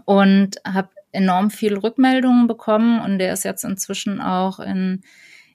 und 0.05 0.57
habe 0.65 0.89
enorm 1.11 1.49
viel 1.49 1.77
Rückmeldungen 1.77 2.47
bekommen 2.47 2.99
und 3.01 3.19
der 3.19 3.33
ist 3.33 3.43
jetzt 3.43 3.63
inzwischen 3.63 4.21
auch 4.21 4.59
in, 4.59 5.01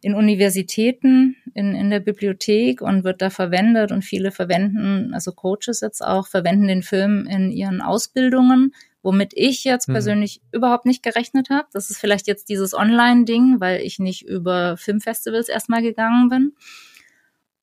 in 0.01 0.15
Universitäten, 0.15 1.37
in, 1.55 1.75
in 1.75 1.91
der 1.91 2.01
Bibliothek 2.01 2.81
und 2.83 3.05
wird 3.05 3.23
da 3.23 3.31
verwendet 3.31 3.93
und 3.93 4.03
viele 4.03 4.33
verwenden, 4.33 5.15
also 5.15 5.33
Coaches 5.33 5.81
jetzt 5.81 6.05
auch, 6.05 6.27
verwenden 6.27 6.67
den 6.67 6.83
Film 6.83 7.27
in 7.27 7.53
ihren 7.53 7.81
Ausbildungen, 7.81 8.75
womit 9.03 9.33
ich 9.35 9.65
jetzt 9.65 9.89
mhm. 9.89 9.93
persönlich 9.93 10.41
überhaupt 10.51 10.87
nicht 10.87 11.03
gerechnet 11.03 11.51
habe. 11.51 11.69
Das 11.73 11.91
ist 11.91 11.99
vielleicht 11.99 12.27
jetzt 12.27 12.49
dieses 12.49 12.75
Online-Ding, 12.75 13.61
weil 13.61 13.81
ich 13.83 13.99
nicht 13.99 14.23
über 14.27 14.77
Filmfestivals 14.77 15.49
erstmal 15.49 15.83
gegangen 15.83 16.29
bin. 16.29 16.53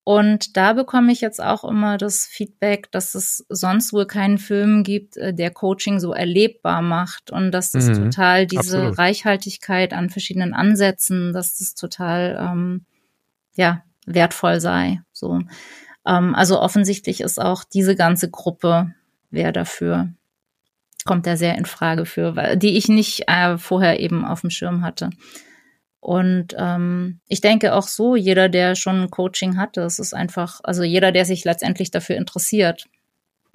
Und 0.09 0.57
da 0.57 0.73
bekomme 0.73 1.11
ich 1.11 1.21
jetzt 1.21 1.39
auch 1.39 1.63
immer 1.63 1.99
das 1.99 2.25
Feedback, 2.25 2.91
dass 2.91 3.13
es 3.13 3.45
sonst 3.47 3.93
wohl 3.93 4.07
keinen 4.07 4.39
Film 4.39 4.81
gibt, 4.81 5.17
äh, 5.17 5.35
der 5.35 5.51
Coaching 5.51 5.99
so 5.99 6.13
erlebbar 6.13 6.81
macht 6.81 7.29
und 7.29 7.51
dass 7.51 7.69
das 7.69 7.85
mhm, 7.85 8.05
total 8.05 8.47
diese 8.47 8.77
absolut. 8.77 8.97
Reichhaltigkeit 8.97 9.93
an 9.93 10.09
verschiedenen 10.09 10.55
Ansätzen, 10.55 11.31
dass 11.31 11.59
das 11.59 11.75
total 11.75 12.39
ähm, 12.41 12.85
ja 13.53 13.83
wertvoll 14.07 14.59
sei. 14.59 14.99
So, 15.13 15.41
ähm, 16.07 16.33
also 16.33 16.59
offensichtlich 16.59 17.21
ist 17.21 17.39
auch 17.39 17.63
diese 17.63 17.95
ganze 17.95 18.31
Gruppe 18.31 18.95
wer 19.29 19.51
dafür 19.51 20.09
kommt 21.05 21.27
da 21.27 21.37
sehr 21.37 21.55
in 21.55 21.65
Frage 21.65 22.07
für, 22.07 22.55
die 22.55 22.77
ich 22.77 22.87
nicht 22.87 23.25
äh, 23.27 23.59
vorher 23.59 23.99
eben 23.99 24.25
auf 24.25 24.41
dem 24.41 24.49
Schirm 24.49 24.81
hatte. 24.81 25.11
Und 26.01 26.55
ähm, 26.57 27.19
ich 27.27 27.41
denke 27.41 27.73
auch 27.73 27.87
so, 27.87 28.15
jeder, 28.15 28.47
der 28.47 28.75
schon 28.75 29.09
Coaching 29.09 29.57
hatte, 29.57 29.81
es 29.81 29.99
ist 29.99 30.13
einfach, 30.13 30.61
also 30.63 30.83
jeder, 30.83 31.11
der 31.11 31.25
sich 31.25 31.43
letztendlich 31.43 31.91
dafür 31.91 32.15
interessiert, 32.15 32.85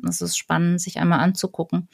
es 0.06 0.20
ist 0.20 0.36
spannend, 0.36 0.80
sich 0.80 0.98
einmal 0.98 1.20
anzugucken. 1.20 1.88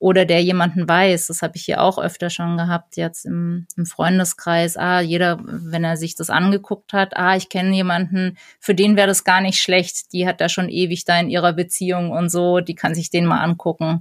Oder 0.00 0.26
der 0.26 0.42
jemanden 0.42 0.88
weiß, 0.88 1.28
das 1.28 1.40
habe 1.40 1.56
ich 1.56 1.64
hier 1.64 1.80
auch 1.80 1.98
öfter 1.98 2.28
schon 2.28 2.56
gehabt, 2.58 2.96
jetzt 2.96 3.24
im, 3.24 3.66
im 3.76 3.86
Freundeskreis, 3.86 4.76
ah, 4.76 5.00
jeder, 5.00 5.38
wenn 5.42 5.84
er 5.84 5.96
sich 5.96 6.16
das 6.16 6.28
angeguckt 6.28 6.92
hat, 6.92 7.16
ah, 7.16 7.36
ich 7.36 7.48
kenne 7.48 7.74
jemanden, 7.74 8.36
für 8.58 8.74
den 8.74 8.96
wäre 8.96 9.06
das 9.06 9.24
gar 9.24 9.40
nicht 9.40 9.62
schlecht, 9.62 10.12
die 10.12 10.26
hat 10.26 10.40
da 10.40 10.48
schon 10.48 10.68
ewig 10.68 11.04
da 11.04 11.18
in 11.18 11.30
ihrer 11.30 11.52
Beziehung 11.52 12.10
und 12.10 12.28
so, 12.28 12.60
die 12.60 12.74
kann 12.74 12.94
sich 12.94 13.10
den 13.10 13.24
mal 13.24 13.40
angucken. 13.42 14.00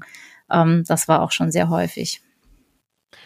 Ähm, 0.52 0.84
das 0.88 1.08
war 1.08 1.22
auch 1.22 1.32
schon 1.32 1.52
sehr 1.52 1.70
häufig. 1.70 2.22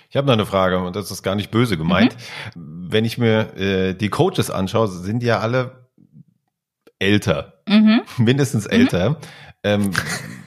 Ich 0.10 0.18
habe 0.18 0.28
noch 0.28 0.34
eine 0.34 0.46
Frage 0.46 0.80
und 0.80 0.96
das 0.96 1.12
ist 1.12 1.24
gar 1.24 1.36
nicht 1.36 1.52
böse 1.52 1.78
gemeint. 1.78 2.16
Mhm. 2.56 2.92
Wenn 2.92 3.06
ich 3.06 3.18
mir 3.18 3.56
äh, 3.58 3.94
die 3.94 4.10
Coaches 4.10 4.50
anschaue, 4.50 4.88
sind 4.88 5.20
die 5.20 5.28
ja 5.28 5.40
alle 5.40 5.88
älter, 7.00 7.62
mhm. 7.68 8.02
mindestens 8.18 8.66
mhm. 8.66 8.72
älter. 8.72 9.10
Mhm. 9.12 9.16
Ähm, 9.64 9.92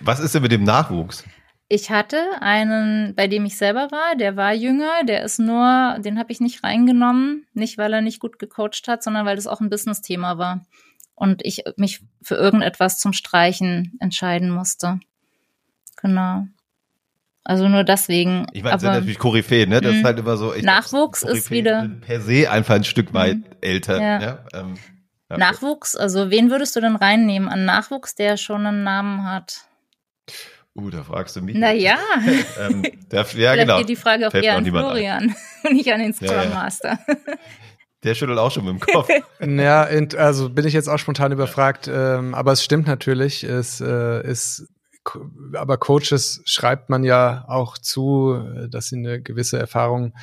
was 0.01 0.21
ist 0.21 0.35
denn 0.35 0.43
mit 0.43 0.53
dem 0.53 0.64
Nachwuchs? 0.64 1.25
Ich 1.69 1.91
hatte 1.91 2.17
einen, 2.41 3.14
bei 3.14 3.29
dem 3.29 3.45
ich 3.45 3.57
selber 3.57 3.93
war, 3.93 4.17
der 4.17 4.37
war 4.37 4.53
jünger, 4.53 5.05
der 5.05 5.23
ist 5.23 5.39
nur, 5.39 5.97
den 6.01 6.19
habe 6.19 6.33
ich 6.33 6.41
nicht 6.41 6.64
reingenommen, 6.64 7.47
nicht 7.55 7.79
weil 7.79 7.93
er 7.93 8.01
nicht 8.01 8.19
gut 8.19 8.41
gecoacht 8.41 8.89
hat, 8.89 9.05
sondern 9.05 9.25
weil 9.25 9.37
das 9.37 9.47
auch 9.47 9.61
ein 9.61 9.71
Business-Thema 9.71 10.37
war 10.37 10.67
und 11.14 11.45
ich 11.45 11.62
mich 11.77 12.01
für 12.23 12.35
irgendetwas 12.35 12.99
zum 12.99 13.12
Streichen 13.12 13.97
entscheiden 14.01 14.51
musste 14.51 14.99
Genau. 16.01 16.47
Also 17.45 17.68
nur 17.68 17.84
deswegen. 17.84 18.47
Ich 18.53 18.62
meine, 18.62 18.78
sind 18.78 18.91
natürlich 18.91 19.18
Koryphäen, 19.18 19.70
ne? 19.70 19.80
Das 19.80 19.93
ist 19.93 20.01
mhm. 20.01 20.05
halt 20.05 20.18
immer 20.18 20.36
so. 20.36 20.55
Nachwuchs 20.61 21.22
ist 21.22 21.51
wieder 21.51 21.88
per 22.01 22.20
se 22.20 22.51
einfach 22.51 22.74
ein 22.74 22.84
Stück 22.84 23.14
weit 23.14 23.38
mhm. 23.38 23.45
älter. 23.61 24.01
Ja. 24.01 24.20
ja? 24.20 24.45
Ähm, 24.53 24.74
ja, 25.30 25.38
Nachwuchs, 25.38 25.95
also 25.97 26.30
wen 26.30 26.51
würdest 26.51 26.74
du 26.74 26.80
denn 26.80 26.97
reinnehmen 26.97 27.49
an 27.49 27.64
Nachwuchs, 27.64 28.16
der 28.16 28.36
schon 28.36 28.66
einen 28.66 28.82
Namen 28.82 29.24
hat? 29.24 29.64
Uh, 30.74 30.91
da 30.91 31.03
fragst 31.03 31.36
du 31.36 31.41
mich. 31.41 31.57
Naja. 31.57 31.99
ähm, 32.61 32.82
der, 33.11 33.26
ja, 33.36 33.55
genau. 33.55 33.78
geht 33.78 33.88
die 33.88 33.97
Frage 33.97 34.28
auch 34.28 34.34
eher 34.34 34.57
an 34.57 34.66
Florian 34.66 35.34
und 35.64 35.72
nicht 35.74 35.93
an 35.93 36.01
den 36.01 36.14
Scrum 36.14 36.28
ja, 36.28 36.47
Master. 36.47 36.99
Der 38.03 38.14
schüttelt 38.14 38.38
auch 38.38 38.51
schon 38.51 38.64
mit 38.64 38.72
dem 38.72 38.80
Kopf. 38.80 39.11
ja, 39.41 39.82
also 40.16 40.49
bin 40.49 40.66
ich 40.66 40.72
jetzt 40.72 40.88
auch 40.88 40.97
spontan 40.97 41.32
überfragt, 41.32 41.86
ähm, 41.86 42.34
aber 42.34 42.53
es 42.53 42.64
stimmt 42.64 42.86
natürlich. 42.86 43.45
Es 43.45 43.82
äh, 43.82 44.26
ist 44.26 44.68
aber 45.55 45.79
Coaches 45.79 46.43
schreibt 46.45 46.91
man 46.91 47.05
ja 47.05 47.45
auch 47.49 47.79
zu, 47.79 48.43
dass 48.69 48.89
sie 48.89 48.97
eine 48.97 49.21
gewisse 49.21 49.59
Erfahrung 49.59 50.15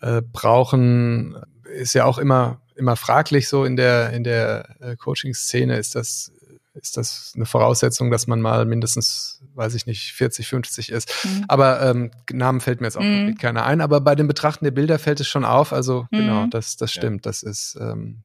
äh, 0.00 0.22
brauchen. 0.22 1.36
Ist 1.64 1.94
ja 1.94 2.04
auch 2.04 2.18
immer 2.18 2.60
immer 2.76 2.96
fraglich 2.96 3.48
so 3.48 3.64
in 3.64 3.76
der 3.76 4.12
in 4.12 4.22
der 4.24 4.76
äh, 4.80 4.96
Coaching-Szene. 4.96 5.76
Ist 5.76 5.94
das 5.94 6.32
ist 6.76 6.96
das 6.96 7.32
eine 7.34 7.46
Voraussetzung, 7.46 8.10
dass 8.10 8.26
man 8.26 8.40
mal 8.40 8.66
mindestens, 8.66 9.42
weiß 9.54 9.74
ich 9.74 9.86
nicht, 9.86 10.12
40, 10.12 10.46
50 10.46 10.92
ist. 10.92 11.10
Mhm. 11.24 11.44
Aber 11.48 11.80
ähm, 11.82 12.10
Namen 12.30 12.60
fällt 12.60 12.80
mir 12.80 12.86
jetzt 12.86 12.98
auch 12.98 13.02
mhm. 13.02 13.36
keiner 13.38 13.64
ein. 13.64 13.80
Aber 13.80 14.00
bei 14.00 14.14
dem 14.14 14.28
Betrachten 14.28 14.64
der 14.64 14.72
Bilder 14.72 14.98
fällt 14.98 15.20
es 15.20 15.26
schon 15.26 15.44
auf. 15.44 15.72
Also 15.72 16.06
mhm. 16.10 16.18
genau, 16.18 16.46
das, 16.48 16.76
das 16.76 16.92
stimmt. 16.92 17.24
Ja. 17.24 17.30
Das 17.30 17.42
ist, 17.42 17.78
ähm, 17.80 18.22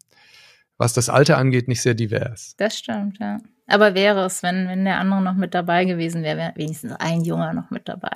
was 0.77 0.93
das 0.93 1.09
Alter 1.09 1.37
angeht, 1.37 1.67
nicht 1.67 1.81
sehr 1.81 1.93
divers. 1.93 2.53
Das 2.57 2.77
stimmt, 2.77 3.19
ja. 3.19 3.37
Aber 3.71 3.95
wäre 3.95 4.25
es, 4.25 4.43
wenn, 4.43 4.67
wenn 4.67 4.85
der 4.85 4.99
andere 4.99 5.21
noch 5.21 5.35
mit 5.35 5.53
dabei 5.53 5.85
gewesen 5.85 6.23
wäre, 6.23 6.37
wäre 6.37 6.53
wenigstens 6.55 6.93
ein 6.93 7.21
Junger 7.21 7.53
noch 7.53 7.69
mit 7.71 7.87
dabei. 7.87 8.11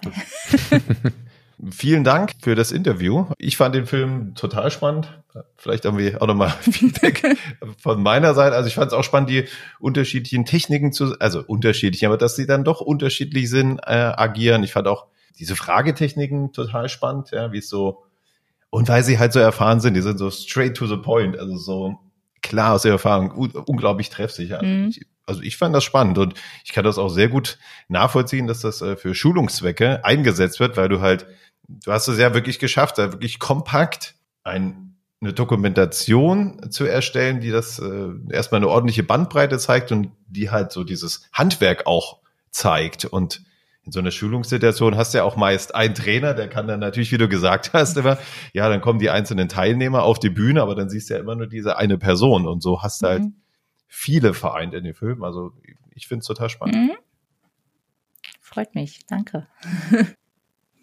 Vielen 1.71 2.03
Dank 2.03 2.33
für 2.41 2.53
das 2.53 2.71
Interview. 2.71 3.27
Ich 3.37 3.55
fand 3.55 3.73
den 3.73 3.85
Film 3.85 4.35
total 4.35 4.69
spannend. 4.71 5.07
Vielleicht 5.55 5.85
irgendwie 5.85 6.15
auch 6.15 6.27
nochmal 6.27 6.49
Feedback 6.61 7.37
von 7.77 8.03
meiner 8.03 8.33
Seite. 8.33 8.55
Also 8.55 8.67
ich 8.67 8.75
fand 8.75 8.87
es 8.87 8.93
auch 8.93 9.03
spannend, 9.03 9.29
die 9.29 9.45
unterschiedlichen 9.79 10.45
Techniken 10.45 10.91
zu, 10.91 11.17
also 11.19 11.41
unterschiedlich, 11.45 12.05
aber 12.05 12.17
dass 12.17 12.35
sie 12.35 12.45
dann 12.45 12.63
doch 12.63 12.81
unterschiedlich 12.81 13.49
sind, 13.49 13.79
äh, 13.79 14.11
agieren. 14.15 14.63
Ich 14.63 14.73
fand 14.73 14.87
auch 14.87 15.07
diese 15.39 15.55
Fragetechniken 15.55 16.51
total 16.51 16.89
spannend, 16.89 17.31
ja, 17.31 17.51
wie 17.51 17.59
es 17.59 17.69
so, 17.69 18.03
und 18.69 18.89
weil 18.89 19.03
sie 19.03 19.19
halt 19.19 19.31
so 19.31 19.39
erfahren 19.39 19.79
sind, 19.79 19.93
die 19.93 20.01
sind 20.01 20.17
so 20.17 20.29
straight 20.29 20.75
to 20.75 20.85
the 20.85 20.97
point, 20.97 21.37
also 21.39 21.55
so 21.57 21.99
klar 22.41 22.73
aus 22.73 22.81
der 22.81 22.91
Erfahrung, 22.91 23.31
unglaublich 23.31 24.09
treffsicher. 24.09 24.61
Mhm. 24.63 24.89
Ich, 24.89 25.05
also 25.25 25.41
ich 25.41 25.57
fand 25.57 25.75
das 25.75 25.83
spannend 25.83 26.17
und 26.17 26.35
ich 26.63 26.71
kann 26.71 26.83
das 26.83 26.97
auch 26.97 27.09
sehr 27.09 27.29
gut 27.29 27.57
nachvollziehen, 27.87 28.47
dass 28.47 28.61
das 28.61 28.81
äh, 28.81 28.95
für 28.95 29.15
Schulungszwecke 29.15 30.05
eingesetzt 30.05 30.59
wird, 30.59 30.77
weil 30.77 30.89
du 30.89 31.01
halt 31.01 31.25
du 31.67 31.91
hast 31.91 32.07
es 32.07 32.19
ja 32.19 32.33
wirklich 32.33 32.59
geschafft, 32.59 32.97
da 32.97 33.11
wirklich 33.11 33.39
kompakt 33.39 34.15
ein, 34.43 34.97
eine 35.21 35.33
Dokumentation 35.33 36.71
zu 36.71 36.85
erstellen, 36.85 37.39
die 37.39 37.51
das 37.51 37.79
äh, 37.79 38.09
erstmal 38.29 38.59
eine 38.59 38.69
ordentliche 38.69 39.03
Bandbreite 39.03 39.57
zeigt 39.57 39.91
und 39.91 40.11
die 40.27 40.49
halt 40.49 40.71
so 40.71 40.83
dieses 40.83 41.27
Handwerk 41.33 41.87
auch 41.87 42.19
zeigt. 42.51 43.05
Und 43.05 43.41
in 43.83 43.91
so 43.91 43.99
einer 43.99 44.11
Schulungssituation 44.11 44.95
hast 44.95 45.13
du 45.13 45.19
ja 45.19 45.23
auch 45.23 45.35
meist 45.35 45.75
einen 45.75 45.95
Trainer, 45.95 46.33
der 46.33 46.47
kann 46.47 46.67
dann 46.67 46.79
natürlich, 46.79 47.11
wie 47.11 47.17
du 47.17 47.27
gesagt 47.27 47.71
hast, 47.73 47.97
immer, 47.97 48.17
ja, 48.53 48.69
dann 48.69 48.81
kommen 48.81 48.99
die 48.99 49.09
einzelnen 49.09 49.49
Teilnehmer 49.49 50.03
auf 50.03 50.19
die 50.19 50.29
Bühne, 50.29 50.61
aber 50.61 50.75
dann 50.75 50.89
siehst 50.89 51.09
du 51.09 51.15
ja 51.15 51.19
immer 51.19 51.35
nur 51.35 51.47
diese 51.47 51.77
eine 51.77 51.97
Person 51.97 52.47
und 52.47 52.61
so 52.61 52.81
hast 52.81 53.03
du 53.03 53.07
halt 53.07 53.23
mhm. 53.23 53.35
Viele 53.95 54.33
vereint 54.33 54.73
in 54.73 54.83
den 54.83 54.93
Filmen. 54.93 55.23
Also 55.23 55.53
ich 55.93 56.07
finde 56.07 56.21
es 56.21 56.27
total 56.27 56.49
spannend. 56.49 56.75
Mhm. 56.75 56.91
Freut 58.41 58.75
mich, 58.75 59.05
danke. 59.07 59.47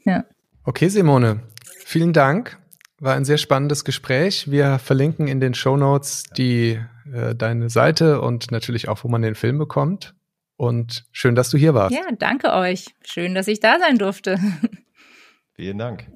ja. 0.04 0.24
Okay, 0.64 0.88
Simone, 0.88 1.42
vielen 1.84 2.12
Dank. 2.12 2.58
War 2.98 3.14
ein 3.14 3.24
sehr 3.24 3.38
spannendes 3.38 3.84
Gespräch. 3.84 4.50
Wir 4.50 4.78
verlinken 4.78 5.28
in 5.28 5.40
den 5.40 5.54
Show 5.54 5.76
Notes 5.76 6.24
die 6.36 6.80
äh, 7.12 7.34
deine 7.34 7.68
Seite 7.68 8.20
und 8.20 8.50
natürlich 8.50 8.88
auch, 8.88 9.04
wo 9.04 9.08
man 9.08 9.22
den 9.22 9.34
Film 9.34 9.58
bekommt. 9.58 10.14
Und 10.56 11.04
schön, 11.12 11.34
dass 11.34 11.50
du 11.50 11.58
hier 11.58 11.74
warst. 11.74 11.94
Ja, 11.94 12.04
danke 12.16 12.52
euch. 12.52 12.86
Schön, 13.04 13.34
dass 13.34 13.48
ich 13.48 13.60
da 13.60 13.78
sein 13.78 13.98
durfte. 13.98 14.38
Vielen 15.54 15.78
Dank. 15.78 16.06